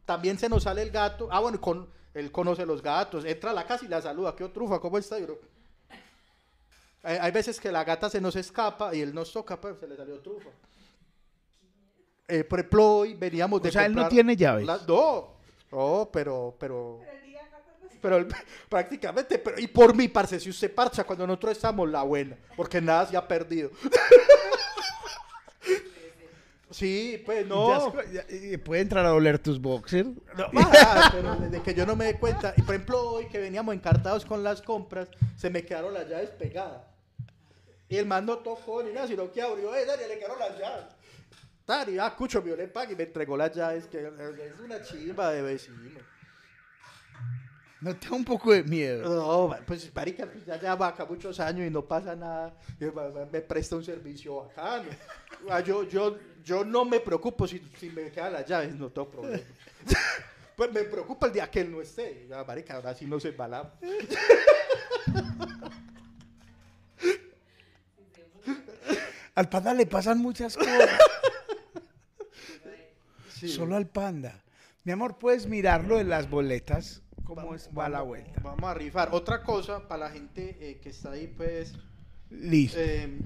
[0.05, 1.29] también se nos sale el gato.
[1.33, 3.25] Ah, bueno, con, él conoce los gatos.
[3.25, 4.37] Entra a la casa y la saluda.
[4.37, 4.79] ¿Qué trufa?
[4.79, 5.19] ¿Cómo está?
[5.19, 5.39] Yo,
[7.03, 9.89] hay, hay veces que la gata se nos escapa y él nos toca, pues se
[9.89, 10.51] le salió trufa.
[12.29, 14.67] Eh, por ejemplo, hoy veníamos de O sea, él no tiene llaves.
[14.67, 15.29] las- no,
[15.73, 17.26] no, pero, pero, pero
[18.03, 18.29] él-
[18.69, 22.81] prácticamente, pero, y por mi parce, si usted parcha cuando nosotros estamos, la buena, porque
[22.81, 23.71] nada se ha perdido.
[26.71, 27.95] Sí, pues no.
[28.13, 28.27] Ya
[28.63, 30.09] ¿Puede entrar a oler tus boxers?
[30.37, 32.55] No, ah, pero desde que yo no me dé cuenta.
[32.57, 36.31] Y por ejemplo, hoy que veníamos encartados con las compras, se me quedaron las llaves
[36.31, 36.83] pegadas.
[37.89, 40.59] Y el man no tocó ni nada, sino que abrió, eh, Dani, le quedaron las
[40.59, 40.85] llaves.
[41.67, 45.31] Dani, ah, cucho, vio le paga y me entregó las llaves, que es una chimba
[45.33, 46.01] de vecino.
[47.87, 49.09] No te da un poco de miedo.
[49.09, 52.53] No, pues marica, pues, ya lleva acá muchos años y no pasa nada.
[53.31, 54.89] Me presta un servicio bacano.
[55.49, 59.09] Ah, Yo, yo, yo no me preocupo si, si me quedan las llaves, no tengo
[59.09, 59.43] problema.
[60.57, 62.27] Pues me preocupa el día que él no esté.
[62.31, 63.73] Ya, marica, ahora sí nos embalamos.
[69.35, 70.89] Al panda le pasan muchas cosas.
[73.35, 73.51] Sí.
[73.51, 74.43] Solo al panda.
[74.83, 77.03] Mi amor, ¿puedes mirarlo en las boletas?
[77.27, 78.41] ¿Cómo Vamos- es, va la vamos- vuelta?
[78.43, 79.09] Vamos a rifar.
[79.13, 81.75] Otra cosa para la gente eh, que está ahí, pues.
[82.31, 82.79] Listo.
[82.81, 83.19] eh,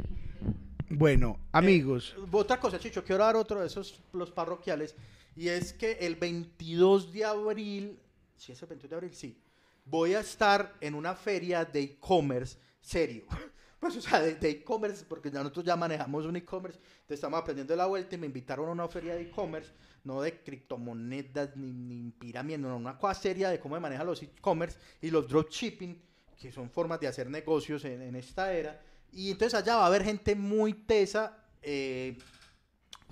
[0.89, 2.15] bueno, amigos.
[2.19, 4.95] Eh, otra cosa, Chicho, quiero dar otro de esos, los parroquiales,
[5.37, 7.99] y es que el 22 de abril,
[8.37, 9.37] si es el 22 de abril, sí,
[9.85, 13.25] voy a estar en una feria de e-commerce serio.
[13.81, 17.41] Pues, o sea, de de e-commerce, porque ya nosotros ya manejamos un e-commerce, entonces estamos
[17.41, 19.73] aprendiendo la vuelta y me invitaron a una feria de e-commerce,
[20.05, 24.23] no de criptomonedas ni, ni pirámides, no, una cosa seria de cómo se manejan los
[24.23, 25.99] e-commerce y los dropshipping,
[26.39, 28.83] que son formas de hacer negocios en, esta era.
[29.13, 32.19] Y entonces allá va a haber gente muy tesa eh,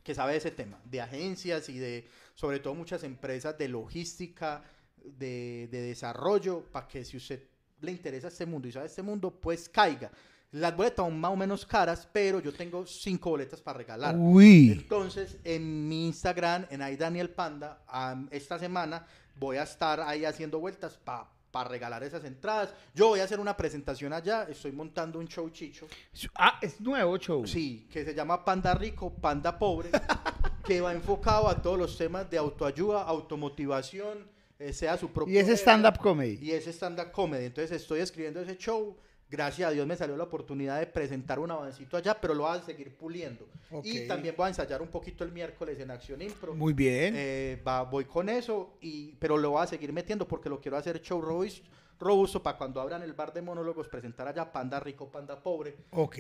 [0.05, 4.63] que sabe de ese tema, de agencias y de, sobre todo, muchas empresas de logística,
[4.97, 7.43] de, de desarrollo, para que si usted
[7.81, 10.11] le interesa este mundo y sabe este mundo, pues caiga.
[10.53, 14.17] Las boletas son más o menos caras, pero yo tengo cinco boletas para regalar.
[14.17, 14.73] Uy.
[14.73, 19.07] Entonces, en mi Instagram, en ahí Daniel Panda, am, esta semana
[19.37, 22.73] voy a estar ahí haciendo vueltas para regalar esas entradas.
[22.95, 25.87] Yo voy a hacer una presentación allá, estoy montando un show chicho.
[26.35, 27.47] Ah, es nuevo show.
[27.47, 29.91] Sí, que se llama Panda Rico, Panda Pobre,
[30.65, 34.27] que va enfocado a todos los temas de autoayuda, automotivación,
[34.59, 35.35] eh, sea su propio...
[35.35, 36.39] Y es stand-up comedy.
[36.41, 37.45] Y es stand-up comedy.
[37.45, 38.97] Entonces estoy escribiendo ese show
[39.31, 42.57] Gracias a Dios me salió la oportunidad de presentar un avancito allá, pero lo voy
[42.59, 43.47] a seguir puliendo.
[43.71, 43.85] Ok.
[43.85, 46.55] Y también voy a ensayar un poquito el miércoles en Acción Impro.
[46.55, 47.13] Muy bien.
[47.17, 50.79] Eh, va- voy con eso, y, pero lo voy a seguir metiendo porque lo quiero
[50.79, 51.63] hacer show robus-
[52.01, 55.77] robusto para cuando abran el bar de monólogos presentar allá Panda Rico, Panda Pobre.
[55.91, 56.17] ok.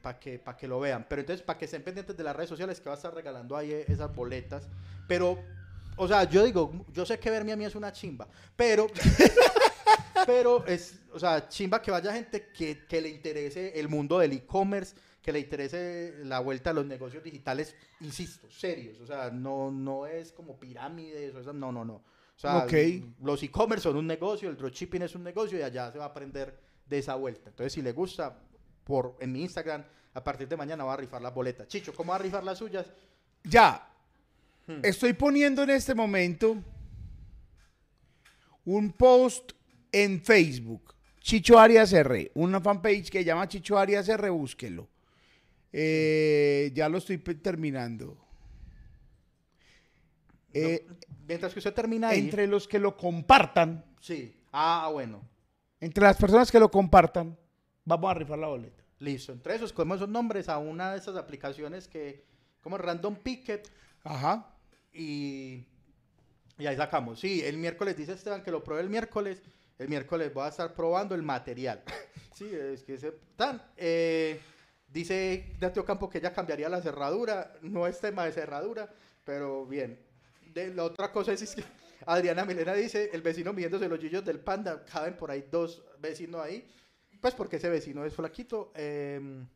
[0.00, 1.04] para que, pa' que lo vean.
[1.08, 3.54] Pero entonces, para que estén pendientes de las redes sociales, que va a estar regalando
[3.56, 4.66] ahí eh, esas boletas.
[5.08, 5.36] Pero,
[5.96, 8.26] o sea, yo digo, yo sé que verme a mí es una chimba,
[8.56, 8.86] pero,
[10.26, 14.32] pero es, o sea, chimba que vaya gente que, que le interese el mundo del
[14.32, 19.00] e-commerce, que le interese la vuelta a los negocios digitales, insisto, serios.
[19.00, 21.94] O sea, no, no es como pirámides, o esas- no, no, no.
[21.94, 22.64] O sea,
[23.20, 26.08] los e-commerce son un negocio, el dropshipping es un negocio y allá se va a
[26.08, 27.50] aprender de esa vuelta.
[27.50, 28.38] Entonces, si le gusta,
[28.84, 29.84] por en mi Instagram,
[30.14, 31.68] a partir de mañana va a rifar las boletas.
[31.68, 32.86] Chicho, ¿cómo va a rifar las suyas?
[33.44, 33.86] Ya.
[34.66, 34.80] Hmm.
[34.82, 36.56] Estoy poniendo en este momento
[38.64, 39.52] un post
[39.92, 40.94] en Facebook.
[41.20, 42.30] Chicho Arias R.
[42.34, 44.30] Una fanpage que se llama Chicho Arias R.
[44.30, 44.88] Búsquelo.
[45.72, 48.16] Eh, ya lo estoy terminando.
[50.52, 50.96] Eh, No,
[51.28, 52.18] mientras que usted termina ahí.
[52.20, 54.34] entre los que lo compartan, Sí.
[54.52, 55.22] Ah, bueno.
[55.80, 57.38] entre las personas que lo compartan,
[57.84, 58.82] vamos a rifar la boleta.
[58.98, 59.32] Listo.
[59.32, 62.24] Entre esos, cogemos esos nombres a una de esas aplicaciones que,
[62.62, 63.70] como Random Picket,
[64.02, 64.54] Ajá.
[64.92, 65.64] y,
[66.58, 67.20] y ahí sacamos.
[67.20, 69.40] Sí, el miércoles dice Esteban que lo pruebe el miércoles.
[69.80, 71.82] El miércoles voy a estar probando el material.
[72.34, 73.62] sí, es que ese tan.
[73.78, 74.38] eh,
[74.86, 77.54] dice Dateo Campo que ya cambiaría la cerradura.
[77.62, 78.92] No es tema de cerradura,
[79.24, 79.98] pero bien.
[80.52, 81.64] De, la otra cosa es, es que
[82.04, 84.84] Adriana Milena dice: el vecino midiéndose los yuyos del panda.
[84.84, 86.70] Caben por ahí dos vecinos ahí.
[87.18, 88.72] Pues porque ese vecino es flaquito.
[88.74, 89.46] Eh,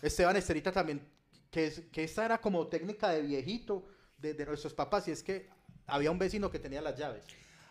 [0.00, 1.06] Esteban Esterita también,
[1.50, 3.84] que, es, que esta era como técnica de viejito
[4.16, 5.50] de, de nuestros papás, y es que
[5.86, 7.26] había un vecino que tenía las llaves.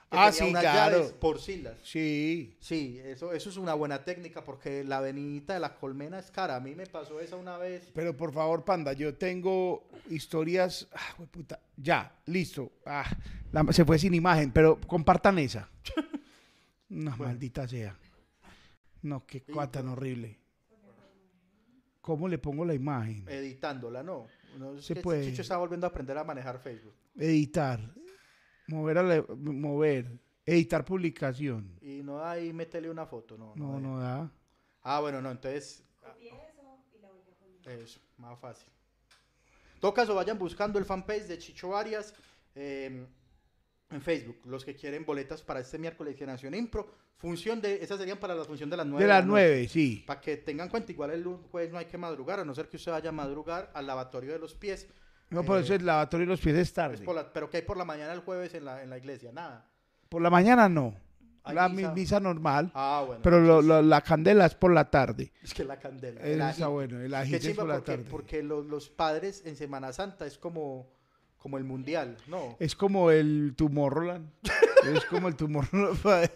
[0.09, 0.97] Ah, sí, unas claro.
[0.99, 1.75] llaves por silas.
[1.83, 2.55] Sí.
[2.61, 6.55] Sí, eso, eso es una buena técnica porque la avenida de la colmena es cara.
[6.55, 7.89] A mí me pasó esa una vez.
[7.93, 10.87] Pero por favor, panda, yo tengo historias.
[10.93, 11.59] Ah, hueputa.
[11.75, 12.71] Ya, listo.
[12.85, 13.05] Ah,
[13.51, 15.69] la- se fue sin imagen, pero compartan esa.
[16.89, 17.97] No, maldita sea.
[19.01, 20.39] No, qué cosa tan horrible.
[21.99, 23.25] ¿Cómo le pongo la imagen?
[23.27, 24.27] editándola, ¿no?
[24.57, 25.25] no Se puede.
[25.25, 26.93] Chicho está volviendo a aprender a manejar Facebook.
[27.17, 27.81] Editar.
[28.67, 30.11] Mover, a la- mover.
[30.45, 31.77] Editar publicación.
[31.81, 33.53] Y no ahí métele una foto, no.
[33.55, 33.81] No, hay.
[33.81, 34.31] no da.
[34.83, 35.83] Ah, bueno, no, entonces.
[37.65, 38.69] Eso, más fácil.
[39.75, 42.13] En todo caso, vayan buscando el fanpage de Chicho Arias
[42.55, 43.05] eh,
[43.89, 44.37] en Facebook.
[44.45, 46.87] Los que quieren boletas para este miércoles de Generación Impro.
[47.17, 47.83] Función de.
[47.83, 49.03] Esas serían para la función de las 9.
[49.03, 50.03] De las nueve, sí.
[50.07, 52.77] Para que tengan cuenta, igual el jueves no hay que madrugar, a no ser que
[52.77, 54.87] usted vaya a madrugar al lavatorio de los pies.
[55.29, 56.95] No, por Eh, eso el lavatorio de los pies es tarde.
[56.95, 58.97] es por la- pero que hay por la mañana el jueves en la, en la
[58.97, 59.65] iglesia, nada.
[60.09, 60.95] Por la mañana no.
[61.45, 61.89] La misa.
[61.93, 62.71] mi- misa normal.
[62.73, 63.21] Ah, bueno.
[63.23, 65.31] Pero lo- lo- la candela es por la tarde.
[65.41, 66.19] es que la candela.
[66.19, 66.71] Eso el está ajito.
[66.71, 66.99] bueno.
[66.99, 68.05] El ajito es por la porque, tarde.
[68.09, 70.89] porque los, los padres en Semana Santa es como,
[71.37, 72.57] como el mundial, ¿no?
[72.59, 74.29] Es como el Tomorrowland.
[74.93, 76.29] es como el Tomorrowland.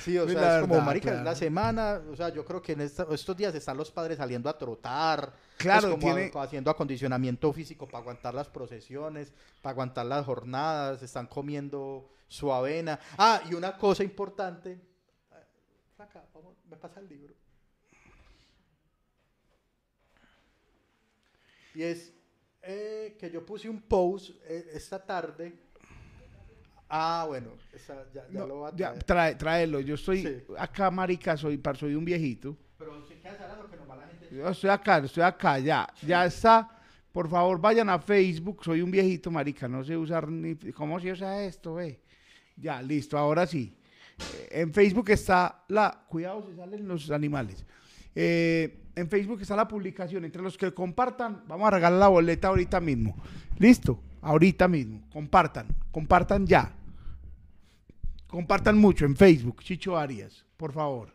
[0.00, 1.24] Sí, o sea, la es como, verdad, marica, es claro.
[1.24, 4.48] la semana, o sea, yo creo que en esta- estos días están los padres saliendo
[4.48, 9.72] a trotar, Claro, pues como tiene- a- haciendo acondicionamiento físico para aguantar las procesiones, para
[9.72, 12.98] aguantar las jornadas, están comiendo su avena.
[13.18, 14.80] Ah, y una cosa importante,
[15.96, 17.34] flaca, vamos, me pasa el libro.
[21.74, 22.11] Y es
[22.62, 25.52] eh, que yo puse un post eh, esta tarde.
[26.88, 29.04] Ah, bueno, esa ya, ya No, lo va a ya, traer.
[29.04, 29.80] trae, tráelo.
[29.80, 30.42] Yo estoy Sí.
[30.58, 32.56] acá, marica, soy, par- soy un viejito.
[32.78, 34.28] Pero si quedas hablando que nos va la gente.
[34.34, 35.88] Yo estoy acá, estoy acá, ya.
[36.06, 36.68] Ya está.
[37.10, 38.62] Por favor, vayan a Facebook.
[38.64, 39.68] Soy un viejito, marica.
[39.68, 40.54] No sé usar ni...
[40.72, 42.00] ¿Cómo se usa esto, ve?
[42.56, 43.16] Ya, listo.
[43.16, 43.74] Ahora sí.
[44.34, 46.04] Eh, En Facebook está la...
[46.08, 47.64] Cuidado, se salen los animales.
[48.14, 50.24] Eh, en Facebook está la publicación.
[50.24, 53.16] Entre los que compartan, vamos a regalar la boleta ahorita mismo.
[53.58, 54.00] Listo.
[54.22, 55.02] Ahorita mismo.
[55.12, 55.66] Compartan.
[55.90, 56.72] Compartan ya.
[58.32, 61.12] Compartan mucho en Facebook, Chicho Arias, por favor.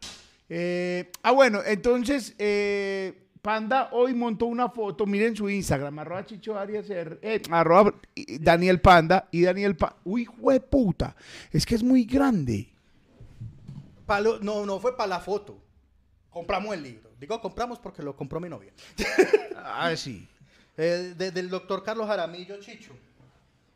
[0.47, 6.55] Eh, ah, bueno, entonces, eh, Panda hoy montó una foto, miren su Instagram, arroba Chicho
[6.55, 7.41] Arias, eh,
[8.39, 9.95] Daniel Panda y Daniel Panda.
[10.03, 10.29] Uy,
[10.69, 11.15] puta,
[11.51, 12.69] es que es muy grande.
[14.41, 15.57] No, no fue para la foto.
[16.37, 17.09] Compramos el libro.
[17.19, 18.71] Digo compramos porque lo compró mi novia.
[19.69, 20.27] Ah, sí.
[20.77, 22.93] Eh, de- del doctor Carlos Jaramillo Chicho.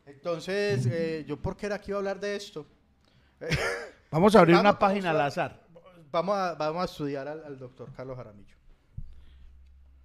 [0.06, 2.64] Entonces, eh, yo por qué era que iba a hablar de esto.
[4.10, 5.60] Vamos a abrir Vamos, una página al azar.
[6.10, 8.54] Vamos a, vamos a estudiar al, al doctor Carlos Jaramillo.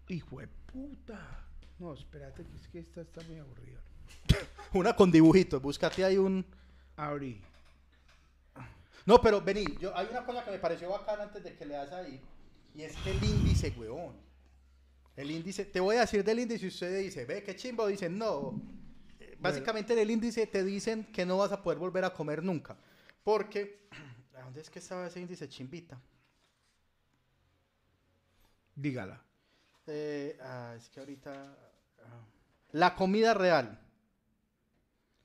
[0.08, 1.46] Hijo de puta.
[1.80, 3.80] No, espérate, que es que esta está muy aburrida.
[4.74, 5.62] Una con dibujitos.
[5.62, 6.46] Búscate ahí un...
[6.96, 7.42] Abrí.
[9.06, 11.76] No, pero vení, yo, hay una cosa que me pareció bacana antes de que le
[11.76, 12.20] das ahí,
[12.78, 14.16] y es que el índice, huevón.
[15.16, 18.16] El índice, te voy a decir del índice y usted dice, ve, qué chimbo, dicen,
[18.16, 18.62] no.
[19.20, 22.44] Eh, Básicamente en el índice te dicen que no vas a poder volver a comer
[22.44, 22.78] nunca.
[23.24, 23.88] Porque,
[24.38, 26.00] ¿a dónde es que estaba ese índice chimbita?
[28.76, 29.26] Dígala.
[29.88, 31.58] Eh, ah, es que ahorita.
[32.04, 32.26] ah,
[32.74, 33.82] la comida real.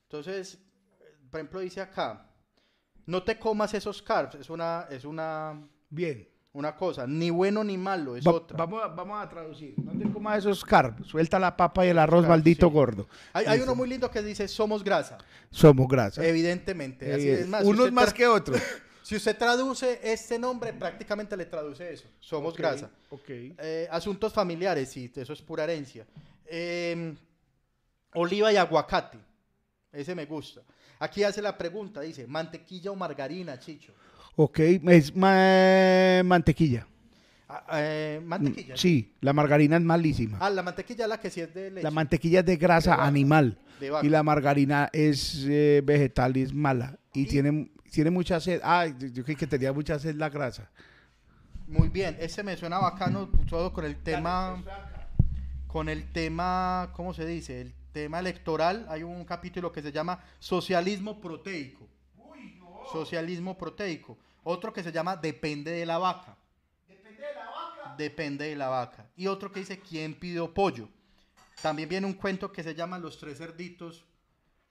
[0.05, 0.57] Entonces,
[1.29, 2.31] por ejemplo, dice acá:
[3.05, 4.33] no te comas esos carbs.
[4.33, 6.32] Es una, es una, Bien.
[6.53, 7.05] Una cosa.
[7.07, 8.55] Ni bueno ni malo, es Va- otra.
[8.57, 9.73] Vamos, a, vamos a traducir.
[9.83, 11.07] No te comas esos carbs.
[11.07, 12.73] Suelta la papa y el arroz, Claro, maldito sí.
[12.73, 13.07] gordo.
[13.33, 15.17] Hay, hay uno muy lindo que dice: somos grasa.
[15.49, 16.25] Somos grasa.
[16.25, 17.11] Evidentemente.
[17.13, 18.59] así Eh, es más, unos más que otros.
[19.03, 22.05] Si usted traduce este nombre, prácticamente le traduce eso.
[22.21, 22.89] Somos grasa.
[23.09, 23.25] Ok.
[23.29, 26.05] Eh, asuntos familiares, sí, eso es pura herencia.
[26.45, 27.13] Eh,
[28.13, 29.17] oliva y aguacate.
[29.91, 30.61] Ese me gusta.
[30.99, 33.91] Aquí hace la pregunta, dice, mantequilla o margarina, Chicho.
[34.35, 34.59] Ok.
[34.59, 36.87] Es ma- mantequilla.
[37.47, 38.75] Ah, eh, mantequilla.
[38.77, 40.37] Sí, la margarina es malísima.
[40.41, 41.83] Ah, la mantequilla la que sí es de leche.
[41.83, 43.07] La mantequilla es de grasa De vaca.
[43.07, 43.57] animal.
[43.79, 44.05] De vaca.
[44.05, 46.97] Y la margarina es eh, vegetal y es mala.
[47.13, 48.59] Y, Y- tiene, tiene mucha sed.
[48.63, 50.69] Ah, yo yo creí que tenía mucha sed la grasa.
[51.67, 54.61] Muy bien, ese me suena bacano todo con el tema,
[55.67, 57.61] con el tema, ¿cómo se dice?
[57.61, 58.85] El tema electoral.
[58.89, 61.87] Hay un capítulo que se llama Socialismo Proteico.
[62.93, 64.17] Socialismo Proteico.
[64.43, 66.37] Otro que se llama Depende de la vaca.
[67.97, 69.09] Depende de la vaca.
[69.15, 70.87] Y otro que dice ¿Quién pidió pollo?
[71.61, 74.05] También viene un cuento que se llama Los tres cerditos,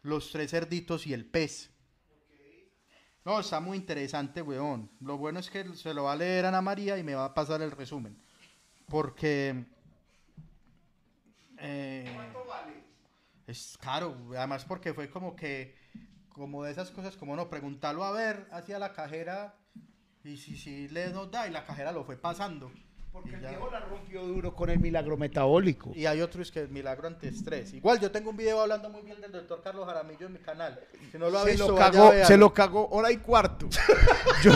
[0.03, 1.71] los tres cerditos y el pez.
[3.25, 4.91] No, está muy interesante, weón.
[5.01, 7.35] Lo bueno es que se lo va a leer Ana María y me va a
[7.35, 8.17] pasar el resumen.
[8.89, 9.65] Porque...
[11.59, 12.17] eh,
[13.47, 15.75] es caro, además porque fue como que,
[16.35, 19.55] como de esas cosas, como no, preguntarlo a ver hacia la cajera
[20.25, 22.71] y si, si le nos da y la cajera lo fue pasando.
[23.13, 23.49] Porque Y el ya.
[23.51, 25.93] viejo la rompió duro con el milagro metabólico.
[25.95, 27.75] Y hay otros que es milagro antiestrés.
[27.75, 30.81] Igual yo tengo un video hablando muy bien del doctor Carlos Jaramillo en mi canal.
[31.11, 33.69] Si no lo ha se, visto, lo cagó, se lo cagó hora y cuarto.
[34.43, 34.53] Yo-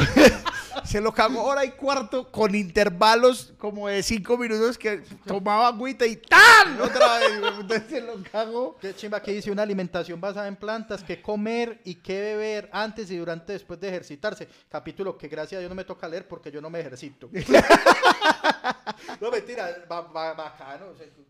[0.87, 6.07] se lo cagó hora y cuarto con intervalos como de cinco minutos que tomaba agüita
[6.07, 6.81] y ¡tan!
[6.81, 7.31] Otra vez.
[7.61, 8.77] Entonces se lo cagó.
[8.79, 13.11] Qué chimba que dice una alimentación basada en plantas, qué comer y qué beber antes
[13.11, 14.49] y durante después de ejercitarse.
[14.69, 17.29] Capítulo que gracias a Dios no me toca leer porque yo no me ejercito.
[19.21, 20.87] no, mentira, ba- ba- bacano.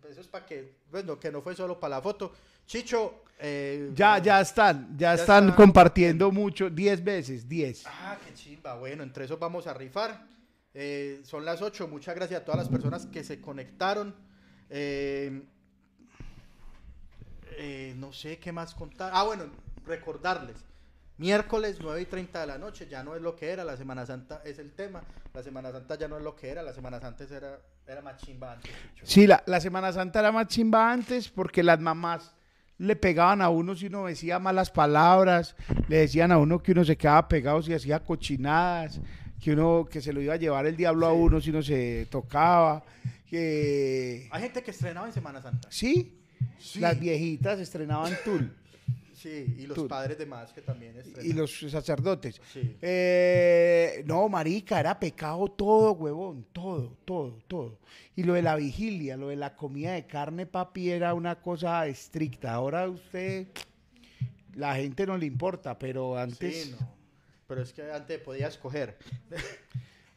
[0.08, 2.32] Eso es para que, bueno, que no fue solo para la foto.
[2.66, 7.84] Chicho, eh, Ya, ya están, ya, Ya están están compartiendo mucho, 10 veces, 10.
[7.86, 8.74] Ah, qué chimba.
[8.76, 10.26] Bueno, entre esos vamos a rifar.
[10.74, 11.88] Eh, son las 8.
[11.88, 14.14] Muchas gracias a todas las personas que se conectaron.
[17.58, 19.10] Eh, no sé qué más contar.
[19.14, 19.44] Ah, bueno,
[19.86, 20.56] recordarles.
[21.18, 23.64] Miércoles 9 y 30 de la noche ya no es lo que era.
[23.64, 25.02] La Semana Santa es el tema.
[25.32, 26.62] La Semana Santa ya no es lo que era.
[26.62, 28.70] La Semana Santa era, era más chimba antes.
[29.02, 32.34] Sí, la, la Semana Santa era más chimba antes porque las mamás
[32.78, 35.56] le pegaban a uno si uno decía malas palabras,
[35.88, 39.00] le decían a uno que uno se quedaba pegado si hacía cochinadas,
[39.42, 42.06] que uno que se lo iba a llevar el diablo a uno si uno se
[42.10, 42.84] tocaba,
[43.30, 45.68] que Hay gente que estrenaba en Semana Santa.
[45.70, 46.12] sí,
[46.58, 46.80] Sí.
[46.80, 48.54] las viejitas estrenaban tul
[49.26, 49.88] Sí, y los Tú.
[49.88, 52.40] padres de más que también y los sacerdotes.
[52.52, 52.76] Sí.
[52.80, 57.78] Eh, no, marica, era pecado todo, huevón, todo, todo, todo.
[58.14, 61.88] Y lo de la vigilia, lo de la comida de carne, papi, era una cosa
[61.88, 62.52] estricta.
[62.54, 63.48] Ahora usted,
[64.54, 66.88] la gente no le importa, pero antes, Sí, no.
[67.48, 68.96] Pero es que antes podía escoger.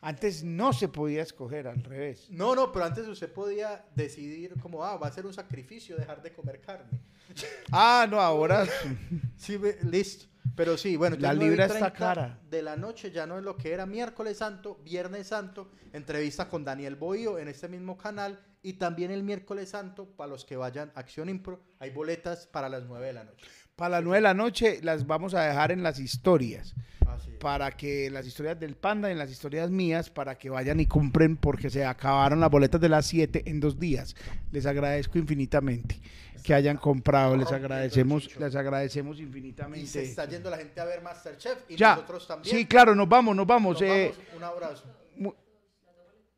[0.02, 2.28] Antes no se podía escoger, al revés.
[2.30, 6.22] No, no, pero antes usted podía decidir como, ah, va a ser un sacrificio dejar
[6.22, 7.00] de comer carne.
[7.72, 8.66] Ah, no, ahora
[9.38, 10.26] Sí, listo.
[10.56, 12.40] Pero sí, bueno, La entonces, 9 y libra está 30 cara.
[12.50, 16.64] De la noche ya no es lo que era miércoles santo, viernes santo, entrevista con
[16.64, 20.92] Daniel Bohío en este mismo canal y también el miércoles santo para los que vayan
[20.96, 23.46] a Acción Impro, hay boletas para las 9 de la noche.
[23.80, 26.76] Para las nueve de la noche las vamos a dejar en las historias.
[27.08, 30.82] Así para que las historias del panda y en las historias mías, para que vayan
[30.82, 34.16] y compren, porque se acabaron las boletas de las 7 en dos días.
[34.52, 35.98] Les agradezco infinitamente
[36.44, 40.04] que hayan comprado, les agradecemos, les agradecemos Y se infinitamente.
[40.04, 42.56] está yendo la gente a ver Masterchef y Ya, nosotros también.
[42.56, 43.74] sí, claro, nos vamos, nos vamos.
[43.80, 44.84] Nos eh, vamos, un abrazo.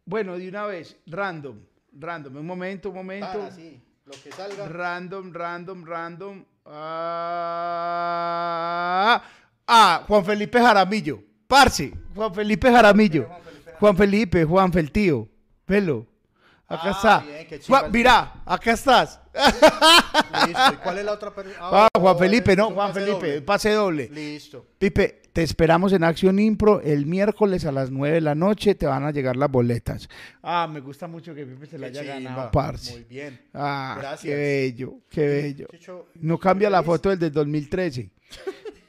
[0.05, 1.59] bueno, de una vez, random,
[1.93, 3.27] random, un momento, un momento.
[3.47, 4.67] Ah, sí, lo que salga.
[4.67, 6.45] Random, random, random.
[7.53, 9.21] Ah,
[9.67, 11.19] ah, Juan Felipe Jaramillo.
[11.47, 13.27] Parce, Juan Felipe Jaramillo.
[13.79, 15.27] Juan Felipe Juan Feltío.
[15.67, 16.05] Velo.
[16.67, 17.19] Acá Ah, está.
[17.19, 19.19] bien, Juan- mira, acá estás.
[19.33, 20.73] Listo.
[20.73, 21.57] ¿Y cuál es la otra persona?
[21.59, 24.07] Ah, Juan Felipe, no, Juan Felipe, pase doble.
[24.09, 24.65] Listo.
[24.77, 28.75] Pipe, te esperamos en Acción Impro el miércoles a las 9 de la noche.
[28.75, 30.09] Te van a llegar las boletas.
[30.43, 32.15] Ah, me gusta mucho que Pipe se la haya chimba.
[32.15, 32.91] ganado, parce.
[32.93, 33.39] Muy bien.
[33.53, 34.21] Ah, Gracias.
[34.21, 35.67] qué bello, qué bello.
[35.71, 38.09] Chicho, No cambia la foto del del 2013.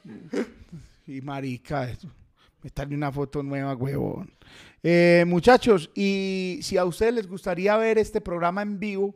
[1.07, 2.09] y marica, eso.
[2.61, 4.31] Me sale una foto nueva, huevón.
[4.81, 9.15] Eh, muchachos, y si a ustedes les gustaría ver este programa en vivo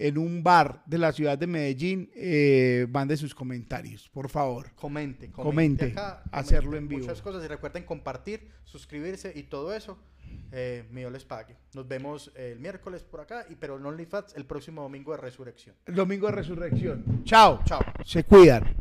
[0.00, 4.72] en un bar de la ciudad de Medellín, eh, mande sus comentarios, por favor.
[4.74, 7.00] Comente, Comente, acá, hacerlo comente en vivo.
[7.02, 9.98] Muchas cosas y recuerden compartir, suscribirse y todo eso.
[10.52, 11.56] Eh, mío les pague.
[11.74, 15.76] Nos vemos el miércoles por acá, y pero en OnlyFans el próximo domingo de resurrección.
[15.84, 17.22] El domingo de resurrección.
[17.24, 17.60] Chao.
[17.66, 17.80] Chao.
[18.04, 18.74] Se cuidan.